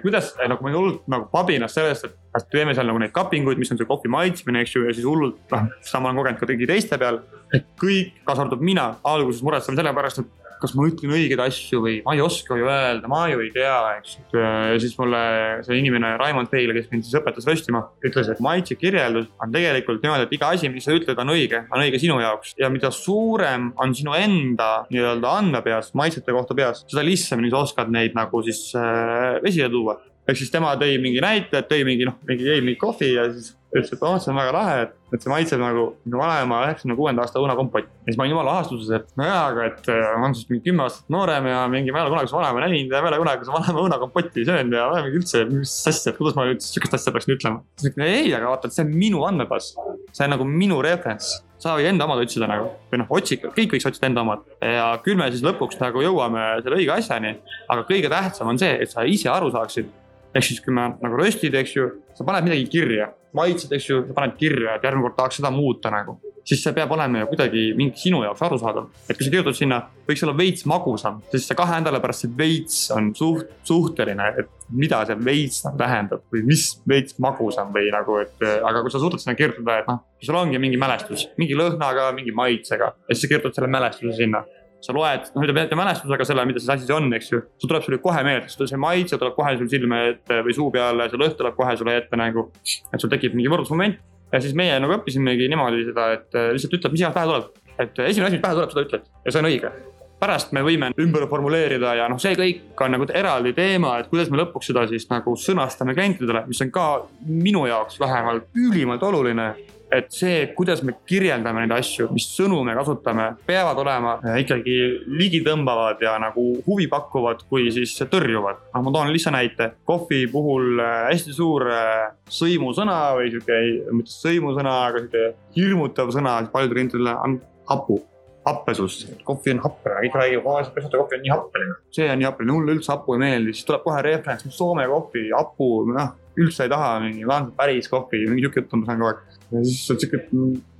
kuidas 0.05 0.31
nagu 0.39 0.65
ma 0.65 0.73
hullult 0.73 1.05
nagu 1.11 1.27
pabinas 1.33 1.75
sellest, 1.75 2.07
et 2.07 2.49
teeme 2.53 2.75
seal 2.77 2.87
nagu 2.87 3.01
neid 3.01 3.13
kapinguid, 3.15 3.59
mis 3.59 3.71
on 3.73 3.79
see 3.79 3.89
kohvi 3.89 4.11
maitsmine, 4.13 4.63
eks 4.63 4.77
ju, 4.77 4.85
ja 4.87 4.95
siis 4.95 5.07
hullult, 5.07 5.41
noh, 5.51 5.67
seda 5.83 6.03
ma 6.03 6.11
olen 6.13 6.21
kogenud 6.21 6.41
ka 6.41 6.49
kõigi 6.49 6.69
teiste 6.69 6.99
peal. 7.01 7.21
et 7.53 7.65
kõik, 7.81 8.19
kaasa 8.23 8.45
arvatud 8.45 8.61
mina, 8.63 8.91
alguses 9.09 9.41
muretseme 9.43 9.79
selle 9.79 9.93
pärast, 9.97 10.21
et 10.21 10.48
kas 10.61 10.73
ma 10.77 10.87
ütlen 10.89 11.13
õigeid 11.15 11.41
asju 11.43 11.81
või 11.83 11.99
ma 12.05 12.15
ei 12.15 12.23
oska 12.23 12.57
ju 12.59 12.67
öelda, 12.69 13.09
ma 13.11 13.23
ju 13.31 13.41
ei 13.43 13.51
tea, 13.55 13.77
eks. 13.99 14.17
ja 14.33 14.79
siis 14.81 14.95
mulle 14.99 15.21
see 15.65 15.79
inimene 15.79 16.15
Raimond 16.19 16.51
Peil, 16.51 16.73
kes 16.75 16.89
mind 16.91 17.07
siis 17.07 17.19
õpetas 17.19 17.47
röstima, 17.49 17.83
ütles, 18.05 18.31
et 18.31 18.43
maitse 18.43 18.77
kirjeldus 18.79 19.29
on 19.43 19.55
tegelikult 19.55 20.03
niimoodi, 20.03 20.27
et 20.27 20.35
iga 20.39 20.51
asi, 20.55 20.71
mis 20.73 20.87
sa 20.87 20.95
ütled, 20.95 21.19
on 21.19 21.33
õige, 21.35 21.63
on 21.69 21.85
õige 21.85 22.01
sinu 22.01 22.19
jaoks 22.23 22.55
ja 22.59 22.71
mida 22.73 22.91
suurem 22.95 23.71
on 23.79 23.95
sinu 23.97 24.15
enda 24.17 24.69
nii-öelda 24.91 25.35
andmepeas, 25.43 25.93
maitsete 25.99 26.35
kohta 26.35 26.57
peas, 26.57 26.83
seda 26.89 27.05
lihtsamini 27.07 27.51
sa 27.53 27.63
oskad 27.63 27.91
neid 27.93 28.17
nagu 28.17 28.43
siis 28.45 28.69
äh, 28.77 29.39
esile 29.47 29.71
tuua 29.71 29.99
ehk 30.29 30.37
siis 30.37 30.51
tema 30.53 30.75
tõi 30.79 30.97
mingi 31.01 31.21
näite, 31.23 31.63
tõi 31.65 31.85
mingi 31.87 32.05
noh, 32.07 32.19
mingi 32.27 32.45
jäi 32.45 32.61
mingi 32.61 32.77
kohvi 32.81 33.13
ja 33.15 33.25
siis 33.33 33.55
ütles, 33.69 33.91
et 33.93 34.03
oh, 34.05 34.15
see 34.21 34.31
on 34.31 34.39
väga 34.39 34.53
lahe, 34.55 34.77
et, 34.85 34.93
et 35.13 35.23
see 35.23 35.31
maitseb 35.31 35.61
nagu 35.61 35.83
minu 36.05 36.21
vanema 36.21 36.61
üheksakümne 36.67 36.95
kuuenda 36.97 37.25
aasta 37.25 37.41
õunakompott. 37.41 37.89
ja 37.89 38.09
siis 38.09 38.17
ma 38.17 38.25
olin 38.25 38.33
jumala 38.33 38.55
ahastuses, 38.57 38.89
et 38.97 39.11
nojaa, 39.19 39.41
aga 39.51 39.65
et 39.69 39.89
äh, 39.93 40.05
ma 40.15 40.27
olen 40.27 40.37
siis 40.37 40.49
mingi 40.49 40.65
kümme 40.69 40.85
aastat 40.85 41.11
noorem 41.13 41.49
ja 41.51 41.59
mingi 41.71 41.93
ma 41.93 42.01
ei 42.01 42.07
ole 42.07 42.15
kunagi 42.15 42.31
su 42.31 42.39
vanema 42.39 42.63
näinud 42.65 42.95
ja 42.95 43.03
ma 43.03 43.11
ei 43.11 43.13
ole 43.13 43.21
kunagi 43.25 43.49
su 43.49 43.53
vanema 43.53 43.83
õunakompotti 43.83 44.47
söönud 44.47 44.79
ja 44.79 44.87
ma 44.89 45.01
ei 45.01 45.05
mingi 45.09 45.21
üldse, 45.21 45.43
mis 45.51 45.75
asja, 45.91 46.15
kuidas 46.17 46.39
ma 46.39 46.47
üldse 46.49 46.71
sihukest 46.71 46.97
asja 46.97 47.13
peaksin 47.13 47.35
ütlema. 47.37 47.61
siis 47.77 47.93
ütlen 47.93 48.07
ei, 48.07 48.33
aga 48.33 48.55
vaata, 48.55 48.71
et 48.71 48.77
see 48.77 48.87
on 48.87 48.97
minu 49.05 49.21
andmebaas. 49.29 49.75
see 50.09 50.25
on 50.25 50.35
nagu 50.37 50.49
minu 50.49 50.81
referents 50.85 51.37
sa 51.59 51.75
võid 51.75 51.89
enda 51.91 52.07
omad 52.07 52.21
otsida 52.23 52.47
nagu 52.47 52.69
või 52.89 53.01
noh, 53.01 53.09
otsige, 53.19 53.51
kõik 53.55 53.75
võiks 53.75 53.87
otsida 53.89 54.07
enda 54.07 54.23
omad 54.23 54.45
ja 54.63 54.91
küll 55.03 55.19
me 55.19 55.27
siis 55.29 55.43
lõpuks 55.43 55.79
nagu 55.81 56.01
jõuame 56.03 56.45
selle 56.63 56.79
õige 56.79 56.93
asjani. 56.95 57.33
aga 57.67 57.83
kõige 57.87 58.11
tähtsam 58.11 58.49
on 58.49 58.59
see, 58.61 58.77
et 58.79 58.91
sa 58.91 59.03
ise 59.03 59.29
aru 59.31 59.51
saaksid, 59.51 59.89
ehk 60.33 60.45
siis, 60.45 60.61
kui 60.63 60.73
me 60.75 60.87
nagu 61.01 61.19
röstid, 61.19 61.55
eks 61.59 61.75
ju, 61.75 61.89
sa 62.15 62.27
paned 62.27 62.47
midagi 62.47 62.69
kirja, 62.71 63.09
maitsed, 63.37 63.71
eks 63.75 63.87
ju, 63.89 64.01
sa 64.07 64.15
paned 64.17 64.35
kirja, 64.39 64.75
et 64.75 64.85
järgmine 64.85 65.07
kord 65.07 65.17
tahaks 65.17 65.39
seda 65.41 65.51
muuta 65.53 65.91
nagu. 65.93 66.19
siis 66.49 66.63
see 66.65 66.73
peab 66.73 66.89
olema 66.95 67.19
ju 67.19 67.27
kuidagi 67.29 67.63
mingi 67.77 67.99
sinu 68.01 68.23
jaoks 68.23 68.41
arusaadav. 68.41 68.87
et 69.09 69.17
kui 69.17 69.25
sa 69.25 69.31
kirjutad 69.33 69.57
sinna, 69.57 69.79
võiks 70.07 70.23
olla 70.25 70.33
veits 70.37 70.65
magusam, 70.65 71.19
siis 71.31 71.45
see 71.47 71.57
kahe 71.57 71.77
nädala 71.77 71.99
pärast 72.01 72.25
see 72.25 72.37
veits 72.37 72.77
on 72.95 73.11
suht, 73.15 73.51
suhteline, 73.69 74.31
et 74.39 74.49
mida 74.69 75.03
see 75.05 75.17
veits 75.25 75.63
nagu 75.65 75.77
tähendab 75.77 76.23
või 76.33 76.45
mis 76.49 76.63
veits 76.89 77.19
magusam 77.21 77.73
või 77.75 77.91
nagu, 77.93 78.17
et 78.23 78.45
aga 78.45 78.81
kui 78.81 78.93
sa 78.93 79.01
suudad 79.03 79.21
sinna 79.21 79.37
kirjutada, 79.37 79.79
et 79.83 79.91
noh, 79.91 80.01
sul 80.25 80.39
ongi 80.41 80.61
mingi 80.61 80.79
mälestus, 80.81 81.27
mingi 81.37 81.57
lõhnaga, 81.57 82.09
mingi 82.17 82.33
maitsega 82.35 82.93
ja 82.95 83.13
siis 83.13 83.27
sa 83.27 83.33
kirjutad 83.33 83.59
selle 83.59 83.69
mälestuse 83.69 84.17
sinna 84.17 84.43
sa 84.83 84.95
loed, 84.95 85.31
noh 85.35 85.43
ütleme 85.45 85.65
ette 85.65 85.77
mälestusega 85.77 86.27
selle, 86.27 86.45
mida 86.47 86.61
see 86.63 86.71
asi 86.75 86.87
see 86.87 86.95
on, 86.95 87.09
eks 87.17 87.31
ju. 87.33 87.41
sul 87.59 87.71
tuleb 87.71 87.83
sulle 87.85 87.99
kohe 88.03 88.23
meelde, 88.23 88.51
see 88.51 88.79
maitse 88.79 89.19
tuleb 89.19 89.35
kohe 89.35 89.57
sul 89.59 89.69
silme 89.71 89.99
ette 90.13 90.39
või 90.45 90.55
suu 90.55 90.69
peale, 90.73 91.09
see 91.11 91.19
lõhn 91.19 91.35
tuleb 91.39 91.57
kohe 91.57 91.75
sulle 91.79 91.97
ette 91.99 92.19
nagu. 92.19 92.47
et 92.93 92.99
sul 93.01 93.11
tekib 93.11 93.35
mingi 93.35 93.51
võrdlusmoment 93.51 93.99
ja 94.31 94.41
siis 94.43 94.55
meie 94.57 94.79
nagu 94.79 94.95
õppisimegi 94.99 95.49
niimoodi 95.51 95.87
seda, 95.89 96.11
et 96.15 96.37
äh, 96.37 96.51
lihtsalt 96.55 96.79
ütled, 96.79 96.95
mis 96.95 97.03
iganes 97.03 97.17
pähe 97.17 97.31
tuleb. 97.31 97.63
et 97.75 98.03
esimene 98.07 98.29
asi, 98.29 98.37
mis 98.37 98.45
pähe 98.45 98.59
tuleb, 98.59 98.75
seda 98.75 98.85
ütled 98.87 99.07
ja 99.25 99.33
see 99.33 99.43
on 99.43 99.49
õige 99.51 99.73
pärast 100.19 100.51
me 100.55 100.61
võime 100.65 100.91
ümber 100.99 101.25
formuleerida 101.31 101.93
ja 101.95 102.07
noh, 102.11 102.19
see 102.19 102.35
kõik 102.35 102.81
on 102.83 102.95
nagu 102.95 103.07
eraldi 103.15 103.53
teema, 103.55 103.95
et 104.01 104.09
kuidas 104.11 104.31
me 104.31 104.41
lõpuks 104.41 104.67
seda 104.71 104.83
siis 104.89 105.07
nagu 105.11 105.35
sõnastame 105.39 105.95
klientidele, 105.95 106.43
mis 106.49 106.59
on 106.65 106.71
ka 106.75 106.87
minu 107.27 107.65
jaoks 107.69 107.99
vähemalt 108.01 108.49
ülimalt 108.67 109.03
oluline 109.07 109.53
et 109.91 110.09
see, 110.13 110.41
kuidas 110.57 110.81
me 110.85 110.93
kirjeldame 111.09 111.63
neid 111.63 111.73
asju, 111.79 112.09
mis 112.13 112.27
sõnu 112.35 112.61
me 112.65 112.75
kasutame, 112.77 113.29
peavad 113.47 113.79
olema 113.81 114.15
ikkagi 114.41 114.75
ligitõmbavad 115.19 116.01
ja 116.03 116.15
nagu 116.21 116.45
huvipakkuvad, 116.67 117.45
kui 117.49 117.69
siis 117.73 117.95
tõrjuvad. 118.11 118.61
noh, 118.73 118.85
ma 118.85 118.93
toon 118.95 119.13
lihtsa 119.13 119.33
näite. 119.33 119.71
kohvi 119.85 120.25
puhul 120.31 120.79
äh, 120.79 121.09
hästi 121.09 121.33
suur 121.33 121.67
äh, 121.73 122.11
sõimusõna 122.29 122.99
või 123.17 123.33
sihuke, 123.33 123.59
mitte 123.95 124.13
sõimusõna, 124.13 124.75
aga 124.89 125.03
sihuke 125.03 125.25
hirmutav 125.57 126.13
sõna 126.15 126.39
paljudele 126.51 126.77
klientidele 126.79 127.15
on 127.25 127.41
hapu 127.69 127.99
happesus, 128.45 129.03
kohvi 129.27 129.51
on 129.53 129.59
happeline, 129.65 129.99
kõik 130.05 130.15
räägivad, 130.15 130.47
aa 130.47 130.63
see 130.65 130.73
pesete 130.77 130.97
kohvi 130.97 131.17
on 131.17 131.25
nii 131.25 131.33
happeline. 131.33 131.75
see 131.93 132.07
on 132.09 132.21
nii 132.21 132.29
happeline, 132.29 132.55
mulle 132.55 132.77
üldse 132.77 132.93
hapu 132.93 133.17
ei 133.17 133.21
meeldi, 133.25 133.53
siis 133.53 133.67
tuleb 133.67 133.83
kohe 133.85 134.01
referents, 134.05 134.47
Soome 134.55 134.87
kohvi, 134.89 135.29
hapu, 135.35 135.69
noh 135.89 136.15
üldse 136.39 136.65
ei 136.65 136.71
taha 136.71 136.99
mingi 137.03 137.25
päris 137.57 137.89
kohvi, 137.91 138.23
mingi 138.29 138.45
sihuke 138.45 138.63
jutt 138.63 138.75
on 138.77 138.85
kogu 138.87 139.09
aeg. 139.09 139.38
Ja 139.51 139.63
siis 139.65 139.91
on 139.91 139.99
sihuke, 140.01 140.19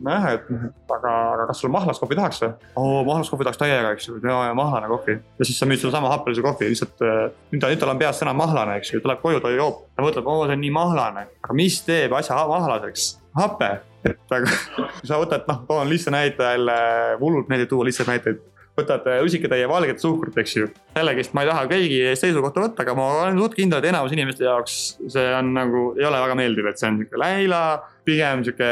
nojah, 0.05 0.27
et 0.36 0.49
aga, 0.95 1.13
aga 1.34 1.47
kas 1.49 1.62
sulle 1.62 1.73
mahlas 1.73 1.99
kohvi 2.01 2.17
tahaks 2.19 2.41
või? 2.43 2.51
oo, 2.82 3.01
mahlas 3.08 3.32
kohvi 3.32 3.47
tahaks 3.47 3.62
täiega, 3.62 3.93
eks 3.95 4.10
ju, 4.10 4.17
ja, 4.23 4.38
ja 4.49 4.55
mahlane 4.58 4.89
kohvi. 4.91 5.17
ja 5.39 5.47
siis 5.47 5.60
sa 5.62 5.67
müüd 5.69 5.82
sedasama 5.82 6.12
happelise 6.13 6.45
kohvi, 6.45 6.69
lihtsalt 6.73 7.01
nüüd 7.01 7.62
ta, 7.62 7.71
nüüd 7.71 7.82
tal 7.82 7.93
on 7.93 8.01
peas 8.01 8.21
sõna 8.21 8.36
mahlane, 8.38 8.77
eks 8.82 8.93
ju, 8.93 9.03
tuleb 9.05 9.21
koju, 9.23 9.41
ta 9.43 9.53
joob. 9.53 9.86
ta 9.95 10.05
mõtleb, 10.05 10.29
oo, 10.29 10.45
see 10.45 10.58
on 10.60 10.63
nii 10.65 10.73
mahlane, 10.75 11.25
aga 11.43 11.58
mis 11.58 11.79
teeb 11.88 12.13
asja 12.19 12.38
mahlaseks? 12.49 13.10
hape, 13.39 13.71
et 14.05 14.38
aga 14.38 14.60
kui 14.75 15.08
sa 15.10 15.19
võtad, 15.21 15.49
noh, 15.49 15.65
toon 15.69 15.89
lihtsa 15.89 16.13
näite 16.13 16.53
jälle, 16.53 16.77
hullult 17.21 17.49
meeldib 17.51 17.73
tuua 17.73 17.89
lihtsaid 17.89 18.13
näiteid 18.13 18.45
võtad 18.80 19.06
rusikatäie 19.22 19.68
valget 19.70 20.02
suhkrut, 20.02 20.38
eks 20.42 20.58
ju. 20.58 20.72
jällegist 20.96 21.36
ma 21.38 21.46
ei 21.46 21.52
taha 21.52 21.68
keegi 21.70 22.02
seisukohta 22.20 22.65
võtta, 22.65 22.84
aga 22.86 22.96
ma 22.98 23.12
olen 23.22 23.39
suht 23.44 23.56
kindel, 23.60 23.84
et 23.84 23.92
enamus 23.92 24.15
inimeste 24.15 24.48
jaoks 24.48 24.80
see 25.08 25.30
on 25.36 25.54
nagu, 25.56 25.86
ei 26.00 26.08
ole 26.08 26.20
väga 26.24 26.36
meeldiv, 26.39 26.70
et 26.70 26.82
see 26.82 26.89
on 26.89 27.00
sihuke 27.02 27.22
läila. 27.22 27.63
pigem 28.10 28.39
sihuke 28.42 28.68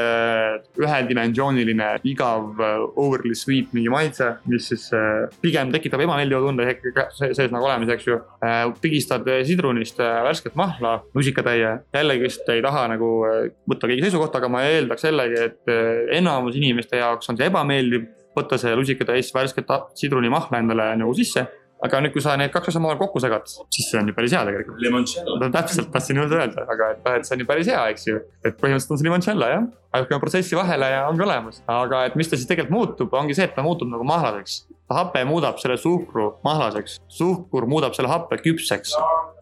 ühedimensiooniline, 0.82 1.90
igav, 2.10 2.58
overly 2.98 3.36
sweet 3.38 3.70
mingi 3.76 3.92
maitse, 3.94 4.32
mis 4.50 4.66
siis 4.72 4.88
äh, 4.98 5.28
pigem 5.44 5.70
tekitab 5.76 6.02
ebameeldiva 6.02 6.40
tunde 6.42 6.66
sees 7.14 7.52
nagu 7.54 7.68
olemas, 7.68 7.92
eks 7.94 8.08
ju. 8.08 8.18
Äh, 8.42 8.64
pigistad 8.82 9.30
sidrunist 9.46 10.02
äh, 10.02 10.24
värsket 10.26 10.58
mahla 10.58 10.96
rusikatäie, 11.14 11.76
jällegist 11.94 12.50
ei 12.50 12.64
taha 12.66 12.88
nagu 12.96 13.12
võtta 13.70 13.92
keegi 13.92 14.08
seisukohta, 14.08 14.42
aga 14.42 14.50
ma 14.50 14.64
eeldaks 14.72 15.06
jällegi, 15.06 15.44
et 15.52 15.76
enamus 16.18 16.58
inimeste 16.58 16.98
jaoks 17.04 17.30
on 17.30 17.38
see 17.38 17.52
ebameeldiv 17.52 18.08
võtta 18.38 18.60
see 18.62 18.76
lusikatäis 18.78 19.32
värsket 19.36 19.72
sidrunimahla 20.00 20.62
endale 20.64 20.92
nagu 21.00 21.16
sisse. 21.18 21.48
aga 21.78 22.00
nüüd, 22.02 22.10
kui 22.10 22.24
sa 22.26 22.34
need 22.42 22.50
kaks 22.50 22.72
asja 22.72 22.80
omavahel 22.80 22.98
kokku 23.04 23.20
segad, 23.22 23.44
siis 23.46 23.92
see 23.92 24.00
on 24.00 24.08
ju 24.10 24.14
päris 24.18 24.34
hea 24.34 24.40
tegelikult. 24.48 25.52
täpselt 25.54 25.92
tahtsin 25.94 26.18
öelda, 26.24 26.64
aga 26.74 26.88
et 26.96 27.12
et 27.20 27.28
see 27.28 27.36
on 27.36 27.44
ju 27.44 27.50
päris 27.52 27.70
hea, 27.70 27.84
eks 27.94 28.08
ju. 28.08 28.22
et 28.44 28.58
põhimõtteliselt 28.58 28.96
on 28.96 29.02
see 29.02 29.10
limoncello 29.10 29.52
jah, 29.52 29.68
ajutame 30.00 30.24
protsessi 30.24 30.58
vahele 30.58 30.90
ja 30.94 31.06
ongi 31.10 31.26
olemas. 31.26 31.62
aga 31.68 32.06
et 32.08 32.16
mis 32.16 32.30
ta 32.30 32.40
siis 32.40 32.50
tegelikult 32.50 32.76
muutub, 32.78 33.14
ongi 33.14 33.38
see, 33.38 33.48
et 33.50 33.56
ta 33.56 33.66
muutub 33.66 33.90
nagu 33.92 34.08
mahlaseks. 34.08 34.66
hape 34.90 35.24
muudab 35.28 35.58
selle 35.60 35.78
suhkru 35.78 36.34
mahlaseks, 36.48 37.00
suhkur 37.08 37.68
muudab 37.68 37.98
selle 37.98 38.12
happe 38.12 38.40
küpseks 38.44 38.96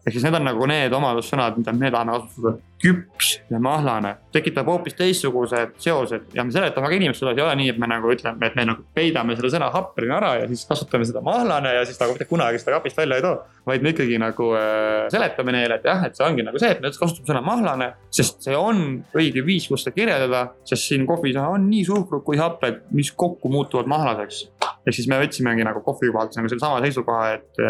ehk 0.06 0.14
siis 0.14 0.22
need 0.22 0.36
on 0.38 0.44
nagu 0.46 0.66
need 0.70 0.94
omadussõnad, 0.94 1.58
mida 1.58 1.74
me 1.74 1.90
tahame 1.90 2.14
kasutada. 2.14 2.58
küps 2.76 3.30
ja 3.48 3.56
mahlane 3.58 4.10
tekitab 4.36 4.68
hoopis 4.68 4.94
teistsugused 4.94 5.78
seosed 5.80 6.34
ja 6.36 6.44
me 6.44 6.52
seletame 6.52 6.90
ka 6.90 6.98
inimestele, 6.98 7.32
ei 7.32 7.40
ole 7.42 7.54
nii, 7.56 7.70
et 7.72 7.78
me 7.80 7.88
nagu 7.88 8.10
ütleme, 8.12 8.36
et 8.46 8.58
me 8.58 8.66
nagu 8.68 8.84
peidame 8.94 9.34
selle 9.38 9.48
sõna 9.54 9.70
happeline 9.72 10.12
ära 10.18 10.34
ja 10.42 10.50
siis 10.50 10.66
kasutame 10.68 11.08
seda 11.08 11.22
mahlane 11.24 11.72
ja 11.72 11.86
siis 11.88 11.96
nagu 12.02 12.12
mitte 12.12 12.28
kunagi 12.28 12.60
seda 12.60 12.76
kapist 12.76 13.00
välja 13.00 13.16
ei 13.16 13.24
too. 13.24 13.38
vaid 13.66 13.82
me 13.82 13.94
ikkagi 13.94 14.20
nagu 14.20 14.50
äh, 14.60 15.08
seletame 15.10 15.56
neile, 15.56 15.80
et 15.80 15.88
jah, 15.88 16.04
et 16.06 16.20
see 16.20 16.26
ongi 16.28 16.44
nagu 16.44 16.60
see, 16.60 16.74
et 16.76 16.84
me 16.84 16.92
kasutame 16.92 17.32
sõna 17.32 17.42
mahlane, 17.48 17.88
sest 18.14 18.44
see 18.44 18.54
on 18.60 18.84
õige 19.16 19.42
viis, 19.46 19.66
kus 19.72 19.82
seda 19.82 19.96
kirjeldada, 19.96 20.45
sest 20.64 20.90
siin 20.90 21.06
kohvis 21.08 21.36
on 21.40 21.68
nii 21.70 21.84
suhkrut 21.88 22.24
kui 22.26 22.38
happed, 22.40 22.82
mis 22.96 23.12
kokku 23.12 23.50
muutuvad 23.52 23.88
mahlaseks 23.90 24.44
ehk 24.86 24.94
siis 24.94 25.08
me 25.10 25.18
võtsimegi 25.18 25.66
nagu 25.66 25.82
kohvi 25.84 26.12
kohalt 26.14 26.36
nagu 26.38 26.50
sellesama 26.50 26.80
seisukoha, 26.84 27.30
et, 27.34 27.62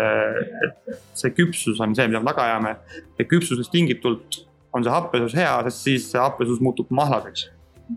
et 0.68 0.96
see 1.16 1.32
küpsus 1.36 1.80
on 1.80 1.94
see, 1.96 2.08
mida 2.10 2.20
me 2.20 2.28
taga 2.28 2.44
ajame. 2.50 2.76
ja 3.18 3.28
küpsusest 3.28 3.72
tingitult 3.72 4.42
on 4.76 4.84
see 4.84 4.92
happesus 4.92 5.36
hea, 5.36 5.52
sest 5.68 5.86
siis 5.88 6.08
see 6.12 6.20
happesus 6.20 6.60
muutub 6.60 6.90
mahlaseks. 6.92 7.48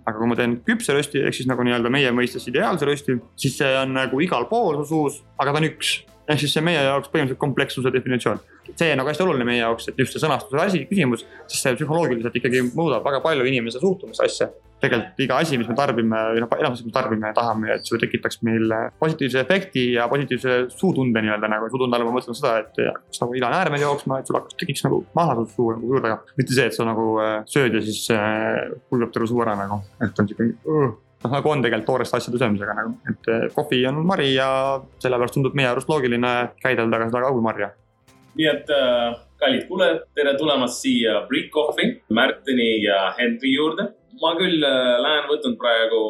aga 0.06 0.16
kui 0.20 0.30
ma 0.30 0.38
teen 0.38 0.60
küpse 0.66 0.94
rösti 0.96 1.24
ehk 1.26 1.36
siis 1.36 1.50
nagu 1.50 1.66
nii-öelda 1.66 1.92
meie 1.92 2.14
mõistes 2.16 2.46
ideaalse 2.48 2.88
rösti, 2.88 3.18
siis 3.40 3.58
see 3.60 3.74
on 3.82 3.96
nagu 3.98 4.22
igal 4.24 4.48
pool 4.52 4.80
su 4.80 4.88
suus, 4.94 5.20
aga 5.42 5.52
ta 5.52 5.64
on 5.64 5.68
üks. 5.72 5.98
ehk 6.30 6.46
siis 6.46 6.56
see 6.56 6.64
meie 6.64 6.80
jaoks 6.80 7.12
põhimõtteliselt 7.12 7.44
komplekssuse 7.44 7.92
definitsioon 7.92 8.40
see 8.78 8.96
nagu 8.96 9.10
hästi 9.10 9.26
oluline 9.26 9.48
meie 9.48 9.62
jaoks, 9.64 9.90
et 9.90 10.00
just 10.00 10.16
see 10.16 10.22
sõnastuse 10.22 10.62
asi, 10.62 10.84
küsimus, 10.90 11.26
sest 11.50 11.66
see 11.66 11.78
psühholoogiliselt 11.80 12.36
ikkagi 12.40 12.62
muudab 12.70 13.06
väga 13.06 13.22
palju 13.26 13.48
inimese 13.50 13.82
suhtumist 13.82 14.22
asja. 14.24 14.50
Tegelikult 14.84 15.24
iga 15.26 15.40
asi, 15.44 15.58
mis 15.60 15.68
me 15.70 15.76
tarbime 15.78 16.22
või 16.34 16.44
noh, 16.44 16.54
enamus, 16.60 16.84
mis 16.84 16.90
me 16.90 16.96
tarbime, 16.96 17.32
tahame, 17.36 17.74
et 17.76 17.88
see 17.88 18.00
tekitaks 18.02 18.40
meil 18.48 18.72
positiivse 19.02 19.42
efekti 19.44 19.86
ja 19.98 20.08
positiivse 20.12 20.62
suutunde 20.76 21.24
nii-öelda 21.26 21.52
nagu. 21.52 21.68
suutunde 21.74 21.98
all 21.98 22.08
ma 22.08 22.16
mõtlen 22.16 22.38
seda, 22.38 22.56
et 22.64 22.80
hakkaks 22.86 23.24
nagu 23.24 23.38
ila 23.42 23.52
äärmel 23.60 23.84
jooksma, 23.84 24.22
et 24.22 24.30
sul 24.30 24.40
hakkaks, 24.40 24.58
tekiks 24.62 24.86
nagu 24.88 25.04
mahlasus 25.18 25.52
suu 25.58 25.74
nagu 25.76 25.92
juurde. 25.94 26.16
mitte 26.40 26.56
see, 26.56 26.70
et 26.72 26.78
sa 26.78 26.88
nagu 26.88 27.12
äh, 27.24 27.36
sööd 27.50 27.76
ja 27.78 27.84
siis 27.84 28.08
kulgeb 28.90 29.14
terve 29.14 29.30
suu 29.30 29.44
ära 29.46 29.58
nagu, 29.60 29.84
et 30.04 30.24
on 30.24 30.32
siuke 30.32 30.50
uh 30.64 30.90
noh, 31.24 31.34
nagu 31.34 31.52
on 31.52 31.64
tegelikult 31.64 31.90
tooreste 31.90 32.18
asjade 32.20 32.40
söömisega 32.40 32.76
nagu, 32.78 32.96
et 33.12 33.30
äh, 33.34 33.46
kohvi 33.56 33.84
on 33.90 34.00
mari 34.08 34.32
ja 34.34 34.50
sellepärast 35.04 35.36
tundub 35.36 35.58
meie 35.58 35.68
arust 35.68 35.92
loogiline 35.92 36.34
käidelda 36.64 37.02
ka 37.02 37.12
seda 37.12 37.26
kaugumarja 37.28 37.74
nii 38.40 38.48
et 38.48 38.70
äh, 38.72 39.18
kallid 39.42 39.66
kuulajad, 39.68 40.04
tere 40.16 40.36
tulemast 40.40 40.84
siia 40.84 41.24
Brick 41.28 41.52
Coffee, 41.54 42.00
Märteni 42.16 42.70
ja 42.86 43.10
Henri 43.18 43.56
juurde. 43.56 43.90
Ma 44.22 44.36
küll 44.40 44.64
äh, 44.64 44.96
lähen, 45.04 45.28
võtan 45.32 45.58
praegu 45.60 46.02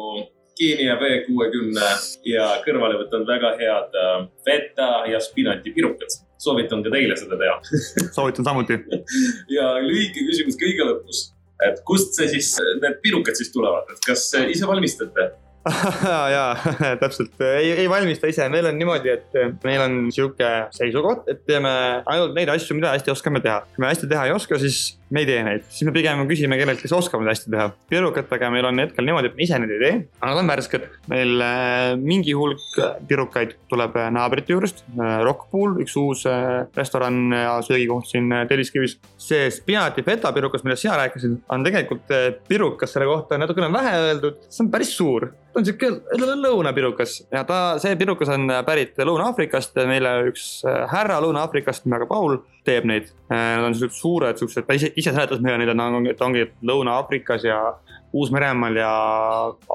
Keenia 0.60 0.96
V60 1.00 2.26
ja 2.28 2.48
kõrvale 2.64 2.98
võtan 3.00 3.24
väga 3.28 3.54
head 3.60 3.96
äh, 3.96 4.16
feta 4.46 4.90
ja 5.10 5.20
spinati 5.24 5.72
pirukad. 5.76 6.20
soovitan 6.40 6.82
ka 6.84 6.92
teile 6.92 7.16
seda 7.20 7.36
teha 7.40 7.58
soovitan 8.16 8.46
samuti 8.46 8.78
ja 9.56 9.74
lühike 9.84 10.24
küsimus 10.28 10.58
kõige 10.60 10.88
lõpus, 10.88 11.28
et 11.66 11.82
kust 11.84 12.16
see 12.16 12.28
siis, 12.34 12.54
need 12.82 12.98
pirukad 13.04 13.36
siis 13.36 13.52
tulevad, 13.54 13.88
et 13.92 14.02
kas 14.06 14.28
ise 14.48 14.68
valmistate? 14.68 15.30
Ja 16.34 16.44
täpselt, 17.02 17.34
ei, 17.44 17.72
ei 17.82 17.88
valmista 17.90 18.28
ise, 18.30 18.46
meil 18.48 18.64
on 18.70 18.78
niimoodi, 18.80 19.12
et 19.12 19.58
meil 19.66 19.82
on 19.84 19.96
sihuke 20.14 20.48
seisukoht, 20.72 21.26
et 21.28 21.42
teeme 21.48 21.70
ainult 22.08 22.32
neid 22.36 22.48
asju, 22.54 22.76
mida 22.78 22.94
hästi 22.94 23.12
oskame 23.12 23.42
teha. 23.44 23.60
kui 23.74 23.84
me 23.84 23.90
hästi 23.90 24.08
teha 24.08 24.24
ei 24.28 24.32
oska, 24.32 24.56
siis 24.62 24.96
me 25.12 25.20
ei 25.24 25.28
tee 25.28 25.42
neid, 25.44 25.66
siis 25.68 25.84
me 25.88 25.92
pigem 25.92 26.22
küsime 26.30 26.56
kelleltki, 26.56 26.86
kes 26.86 26.94
oskab 26.96 27.20
neid 27.20 27.34
hästi 27.34 27.52
teha. 27.52 27.66
pirukatega 27.92 28.50
meil 28.54 28.70
on 28.70 28.80
hetkel 28.86 29.04
niimoodi, 29.04 29.32
et 29.32 29.36
me 29.36 29.44
ise 29.44 29.58
neid 29.60 29.74
ei 29.76 29.82
tee, 29.82 29.98
aga 30.22 30.30
nad 30.30 30.40
on 30.40 30.52
värsked. 30.54 30.86
meil 31.12 31.44
äh, 31.44 31.92
mingi 32.00 32.36
hulk 32.38 32.80
pirukaid 33.10 33.52
tuleb 33.68 34.00
äh, 34.00 34.08
naabrite 34.16 34.56
juurest 34.56 34.80
äh,, 34.96 35.20
Rockpool, 35.26 35.76
üks 35.84 35.98
uus 36.00 36.24
restoran 36.76 37.34
ja 37.36 37.58
söögikoht 37.66 38.08
siin 38.08 38.32
Telliskivis. 38.48 38.96
see 39.20 39.50
spinati 39.52 40.06
feta 40.06 40.32
pirukas, 40.32 40.64
millest 40.64 40.86
sina 40.86 40.96
rääkisid, 41.02 41.36
on 41.52 41.68
tegelikult 41.68 42.08
pirukas, 42.48 42.94
selle 42.94 43.10
kohta 43.10 43.36
on 43.36 43.44
natukene 43.44 43.68
vähe 43.76 43.94
öeldud, 44.08 44.40
see 44.48 44.64
on 44.64 44.72
päris 44.72 44.96
suur 44.96 45.28
ta 45.50 45.60
on 45.60 45.66
sihuke 45.66 45.90
lõunapirukas 46.40 47.16
ja 47.32 47.42
ta, 47.48 47.58
see 47.82 47.96
pirukas 47.98 48.30
on 48.32 48.46
pärit 48.66 48.98
Lõuna-Aafrikast, 48.98 49.78
meile 49.90 50.12
üks 50.30 50.46
äh, 50.68 50.84
härra 50.90 51.18
Lõuna-Aafrikast 51.24 51.86
nimega 51.86 52.06
Paul 52.10 52.38
teeb 52.66 52.86
neid. 52.88 53.10
Äh, 53.32 53.56
nad 53.58 53.70
on 53.70 53.76
siuksed 53.76 53.98
suured, 53.98 54.40
siuksed, 54.40 54.66
ta 54.68 54.76
ise, 54.78 54.92
ise 54.94 55.14
seletas 55.14 55.42
meile 55.42 55.58
neid, 55.62 56.10
et 56.12 56.22
ongi 56.26 56.46
Lõuna-Aafrikas 56.66 57.46
ja 57.48 57.60
Uus-Meremaal 58.12 58.78
ja 58.78 58.90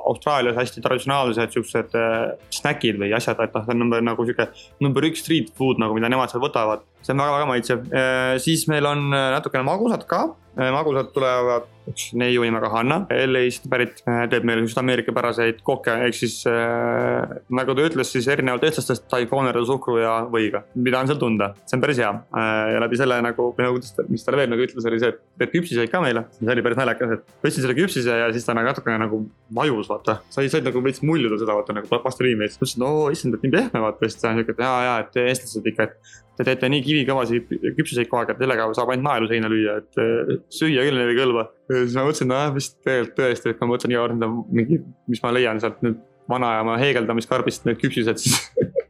Austraalias 0.05 0.57
hästi 0.59 0.83
traditsionaalsed 0.83 1.55
siuksed 1.55 1.95
äh, 1.99 2.17
snäkid 2.55 2.99
või 2.99 3.13
asjad, 3.15 3.39
et 3.43 3.55
noh, 3.55 3.63
see 3.67 3.75
on 3.75 3.83
number 3.85 4.03
nagu 4.03 4.27
sihuke 4.27 4.49
number 4.83 5.07
üks 5.07 5.23
street 5.23 5.53
food 5.55 5.79
nagu, 5.81 5.95
mida 5.95 6.11
nemad 6.11 6.31
seal 6.31 6.43
võtavad. 6.43 6.83
See 7.05 7.13
on 7.13 7.21
väga-väga 7.21 7.47
maitsev, 7.51 7.85
siis 8.41 8.65
meil 8.71 8.89
on 8.89 9.07
natukene 9.13 9.65
magusat 9.67 10.07
ka, 10.09 10.25
magusad 10.57 11.13
tulevad 11.13 11.69
üks 11.89 12.09
neiu 12.17 12.43
nimega 12.45 12.69
Hanna, 12.73 12.97
LA-st 13.13 13.67
pärit, 13.69 14.01
äh, 14.09 14.23
teeb 14.31 14.45
meile 14.47 14.63
just 14.65 14.77
ameerikapäraseid 14.81 15.61
kokke, 15.65 15.93
ehk 16.07 16.17
siis 16.17 16.39
äh, 16.49 17.35
nagu 17.55 17.75
ta 17.77 17.85
ütles, 17.85 18.11
siis 18.13 18.27
erinevalt 18.31 18.65
eestlastest 18.67 19.05
sai 19.11 19.27
koonerdada 19.29 19.65
suhkru 19.69 19.99
ja 20.01 20.15
võiga, 20.31 20.63
mida 20.75 21.01
on 21.01 21.11
seal 21.11 21.21
tunda, 21.21 21.51
see 21.65 21.77
on 21.77 21.85
päris 21.85 22.01
hea 22.01 22.11
äh,. 22.11 22.73
ja 22.75 22.81
läbi 22.83 22.99
selle 22.99 23.19
nagu, 23.25 23.51
nagu, 23.61 23.81
mis 24.09 24.25
talle 24.25 24.41
veel 24.41 24.51
nagu 24.53 24.65
ütles, 24.65 24.89
oli 24.89 25.01
see, 25.01 25.13
et 25.13 25.21
teeb 25.41 25.53
küpsiseid 25.53 25.93
ka 25.93 26.01
meile, 26.03 26.25
see 26.39 26.51
oli 26.55 26.65
päris 26.65 26.81
naljakas, 26.81 27.15
et 27.17 27.33
võtsin 27.45 27.65
selle 27.67 27.77
küpsise 27.77 28.19
ja 28.23 28.29
siis 28.35 28.47
ta 28.47 28.57
nagu 28.57 28.71
natukene 28.71 28.99
nagu 29.05 29.21
vajus, 29.55 29.89
vaata. 29.91 30.19
sa 30.33 30.45
said 30.45 30.65
nagu 30.65 30.83
veits 30.85 31.03
muljuda 31.05 31.39
seda, 31.41 31.57
vaata 31.57 31.77
nagu 31.77 31.89
plastiliimi 31.93 32.47
ja 32.47 32.53
siis 32.53 32.62
mõtlesin, 32.62 32.89
oo 32.89 33.10
issand, 33.13 33.37
et 33.37 33.45
nii 33.45 33.58
pehme, 33.60 33.85
vaata. 33.87 34.10
siis 34.10 34.21
ta 34.21 34.31
on 34.33 34.41
siuke, 34.41 34.58
et 34.58 34.65
jaa, 34.65 34.77
jaa, 34.89 35.01
et 35.06 35.25
eestlased 35.25 35.73
ikka, 35.73 35.89
et 35.89 36.15
te 36.35 36.47
teete 36.47 36.69
nii 36.71 36.83
kivikõvasid 36.96 37.54
küpsuseid 37.77 38.10
kogu 38.10 38.23
aeg, 38.23 38.33
et 38.33 38.41
sellega 38.41 38.67
saab 38.77 38.91
ainult 38.93 39.10
naelu 39.10 39.29
seina 39.29 39.52
lüüa, 39.52 39.77
et 39.83 40.50
süüa 40.56 40.87
küll 40.87 41.00
neil 41.00 41.13
ei 41.13 41.19
kõlba. 41.19 41.48
siis 41.69 41.96
ma 42.00 42.08
mõtlesin, 42.08 42.31
nojah, 42.31 42.52
vist 42.56 42.77
tegelikult 42.81 43.17
tõesti, 43.19 43.54
et 43.54 43.62
ma 43.62 43.71
mõtlen 43.73 43.96
iga 43.96 44.06
kord 44.06 44.27
mingi, 44.56 44.81
mis 45.12 45.23
ma 45.23 45.33
leian 45.35 45.62
sealt 45.62 45.83
nüüd 45.85 46.02
vanaema 46.31 46.79
heegeldamiskarbist 46.81 47.67
need 47.67 47.81
küpsised, 47.81 48.21
siis 48.21 48.39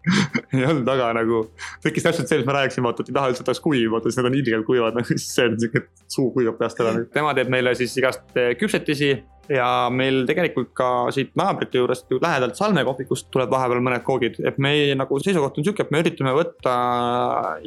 ei 0.61 0.67
olnud 0.69 0.87
taga 0.87 1.11
nagu, 1.17 1.43
tekkis 1.83 2.07
täpselt 2.07 2.31
see, 2.31 2.41
mis 2.41 2.49
ma 2.49 2.57
rääkisin, 2.59 2.85
vaata, 2.85 3.05
et 3.05 3.11
ei 3.11 3.19
taha 3.19 3.31
üldse, 3.31 3.45
et 3.45 3.53
oleks 3.53 3.63
kuiv, 3.63 3.87
vaata, 3.93 4.09
siis 4.09 4.19
need 4.21 4.31
on 4.31 4.39
ilgelt 4.41 4.67
kuivad, 4.67 4.97
nagu 4.97 5.11
siis 5.11 5.29
see 5.35 5.47
on 5.49 5.59
siuke, 5.61 5.85
suu 6.17 6.31
kuivab 6.35 6.59
peast 6.61 6.81
ära. 6.83 6.97
tema 7.13 7.33
teeb 7.37 7.53
meile 7.53 7.75
siis 7.77 7.95
igast 8.01 8.37
eh, 8.39 8.53
küpsetisi 8.59 9.15
ja 9.51 9.89
meil 9.93 10.23
tegelikult 10.27 10.71
ka 10.77 10.87
siit 11.13 11.33
naabrite 11.37 11.79
juurest 11.79 12.09
ju 12.11 12.19
lähedalt 12.21 12.57
Salme 12.57 12.83
kohvikust 12.87 13.27
tuleb 13.33 13.51
vahepeal 13.51 13.81
mõned 13.83 14.03
koogid, 14.05 14.39
et 14.45 14.57
meie 14.61 14.95
nagu 14.97 15.19
seisukoht 15.21 15.59
on 15.59 15.67
sihuke, 15.67 15.85
et 15.85 15.93
me 15.93 16.01
üritame 16.03 16.33
võtta 16.35 16.75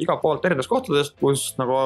igalt 0.01 0.21
poolt 0.23 0.45
erinevatest 0.47 0.71
kohtadest, 0.71 1.15
kus 1.21 1.45
nagu 1.59 1.79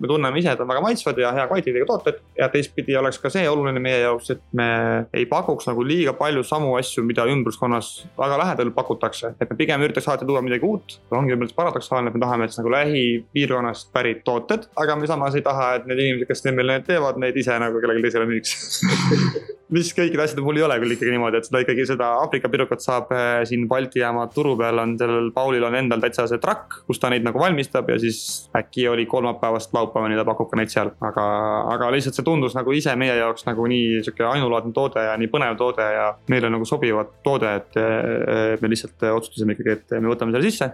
me 0.00 0.10
tunneme 0.10 0.40
ise, 0.40 0.54
et 0.54 0.62
on 0.62 0.70
väga 0.70 0.84
maitsvad 0.84 1.20
ja 1.20 1.32
hea 1.36 1.46
kvaliteediga 1.50 1.88
tooted. 1.90 2.22
ja 2.38 2.48
teistpidi 2.52 2.96
oleks 2.96 3.20
ka 3.22 3.32
see 3.32 3.48
oluline 3.50 3.82
meie 3.82 4.00
jaoks, 4.04 4.30
et 4.34 4.42
me 4.56 4.68
ei 5.14 5.26
pakuks 5.30 5.68
nagu 5.70 5.84
liiga 5.84 6.14
palju 6.18 6.44
samu 6.46 6.74
asju, 6.78 7.04
mida 7.06 7.26
ümbruskonnas 7.30 7.92
väga 8.18 8.38
lähedal 8.40 8.72
pakutakse. 8.76 9.34
et 9.40 9.50
me 9.50 9.56
pigem 9.56 9.84
üritaks 9.84 10.08
alati 10.08 10.28
tuua 10.28 10.42
midagi 10.46 10.68
uut, 10.68 10.98
ongi 11.14 11.36
üldse 11.36 11.56
paradoksaalne, 11.56 12.12
et 12.12 12.18
me 12.18 12.22
tahame, 12.22 12.48
et 12.48 12.58
nagu 12.60 12.74
lähipiirkonnast 12.74 13.90
pärit 13.94 14.22
tooted, 14.26 14.68
aga 14.80 14.98
me 15.00 15.10
samas 15.10 15.38
ei 15.38 15.44
taha, 15.46 15.74
et 15.78 15.90
need 15.90 16.04
inimesed, 16.06 16.28
kes 16.30 16.46
meil 16.50 16.72
need 16.74 16.86
teevad, 16.88 17.20
neid 17.22 17.36
ise 17.40 17.58
nagu 17.60 17.82
kellelegi 17.82 18.08
teisele 18.08 18.28
müüks. 18.30 18.56
Mis 19.72 19.88
kõikide 19.96 20.20
asjade 20.20 20.42
puhul 20.44 20.58
ei 20.58 20.64
ole 20.66 20.74
küll 20.82 20.92
ikkagi 20.92 21.12
niimoodi, 21.14 21.38
et 21.40 21.46
seda 21.48 21.62
ikkagi 21.64 21.86
seda 21.88 22.10
Aafrika 22.20 22.50
pirukat 22.52 22.82
saab 22.84 23.08
äh, 23.16 23.40
siin 23.48 23.64
Balti 23.68 24.02
jaama 24.02 24.26
turu 24.30 24.52
peal 24.60 24.76
on 24.82 24.92
sellel 25.00 25.30
Paulil 25.34 25.64
on 25.64 25.74
endal 25.78 26.02
täitsa 26.02 26.26
see 26.28 26.38
trakk, 26.42 26.76
kus 26.84 27.00
ta 27.00 27.08
neid 27.10 27.24
nagu 27.24 27.40
valmistab 27.40 27.88
ja 27.88 27.96
siis 28.02 28.18
äkki 28.54 28.84
oli 28.92 29.06
kolmapäevast 29.08 29.72
laupäevani 29.74 30.18
ta 30.18 30.26
pakub 30.28 30.50
ka 30.50 30.60
neid 30.60 30.72
seal, 30.72 30.92
aga, 31.08 31.24
aga 31.72 31.88
lihtsalt 31.94 32.18
see 32.18 32.26
tundus 32.26 32.54
nagu 32.58 32.76
ise 32.76 32.92
meie 33.00 33.16
jaoks 33.16 33.48
nagu 33.48 33.64
nii 33.72 34.02
sihuke 34.04 34.26
ainulaadne 34.28 34.74
toode 34.76 35.06
ja 35.08 35.16
nii 35.20 35.32
põnev 35.32 35.56
toode 35.58 35.88
ja 35.96 36.10
meile 36.30 36.52
nagu 36.52 36.68
sobivat 36.68 37.16
toode, 37.24 37.56
et 37.62 38.60
me 38.60 38.70
lihtsalt 38.70 39.08
otsustasime 39.14 39.56
ikkagi, 39.56 39.78
et 39.78 39.96
me 39.96 40.12
võtame 40.12 40.33
selle 40.34 40.50
sisse 40.50 40.70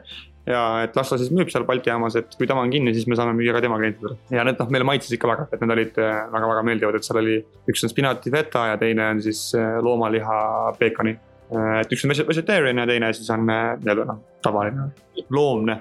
ja 0.48 0.60
et 0.84 0.96
las 0.96 1.10
ta 1.12 1.18
siis 1.20 1.30
müüb 1.34 1.50
seal 1.52 1.66
Balti 1.68 1.90
jaamas, 1.90 2.16
et 2.18 2.36
kui 2.36 2.48
tema 2.48 2.62
on 2.64 2.72
kinni, 2.72 2.94
siis 2.96 3.06
me 3.10 3.18
saame 3.18 3.34
müüa 3.36 3.54
ka 3.56 3.62
tema 3.64 3.78
klientidele. 3.80 4.16
ja 4.34 4.44
need 4.46 4.60
noh, 4.60 4.70
meile 4.72 4.86
maitses 4.88 5.12
ikka 5.16 5.28
väga, 5.30 5.48
et 5.52 5.64
need 5.64 5.74
olid 5.76 5.98
väga-väga 6.00 6.62
meeldivad, 6.66 6.96
et 6.96 7.06
seal 7.06 7.20
oli, 7.20 7.36
üks 7.70 7.84
on 7.84 7.92
spinati 7.92 8.32
feta 8.34 8.66
ja 8.72 8.78
teine 8.80 9.10
on 9.14 9.20
siis 9.24 9.42
äh, 9.58 9.76
loomaliha 9.84 10.38
peekoni. 10.80 11.14
Äh, 11.50 11.74
et 11.82 11.92
üks 11.92 12.06
on 12.06 12.14
vegetarian 12.14 12.82
ja 12.82 12.88
teine 12.88 13.12
siis 13.16 13.30
on 13.34 13.46
äh, 13.52 13.66
nii-öelda 13.82 14.08
noh, 14.08 14.24
tavaline, 14.42 14.88
loomne 15.34 15.80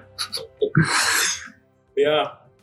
ja 2.05 2.19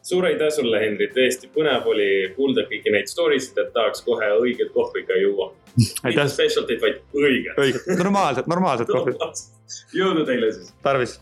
suur 0.06 0.26
aitäh 0.28 0.50
sulle, 0.54 0.80
Henri, 0.82 1.08
tõesti 1.14 1.50
põnev 1.54 1.86
oli 1.90 2.08
kuulda 2.36 2.66
kõiki 2.70 2.92
neid 2.94 3.10
story 3.10 3.40
sid, 3.42 3.58
et 3.58 3.72
tahaks 3.74 4.04
kohe 4.06 4.28
õiget 4.38 4.72
kohvi 4.74 5.02
ka 5.08 5.18
juua. 5.18 5.50
mitte 5.76 6.28
specialty't, 6.32 6.82
vaid 6.82 7.00
õiget. 7.14 7.58
õiget, 7.58 7.88
normaalset, 7.98 8.50
normaalset 8.50 8.92
kohvi. 8.92 9.16
jõudu 10.00 10.26
teile 10.28 10.52
siis. 10.54 10.74
tarvis 10.84 11.18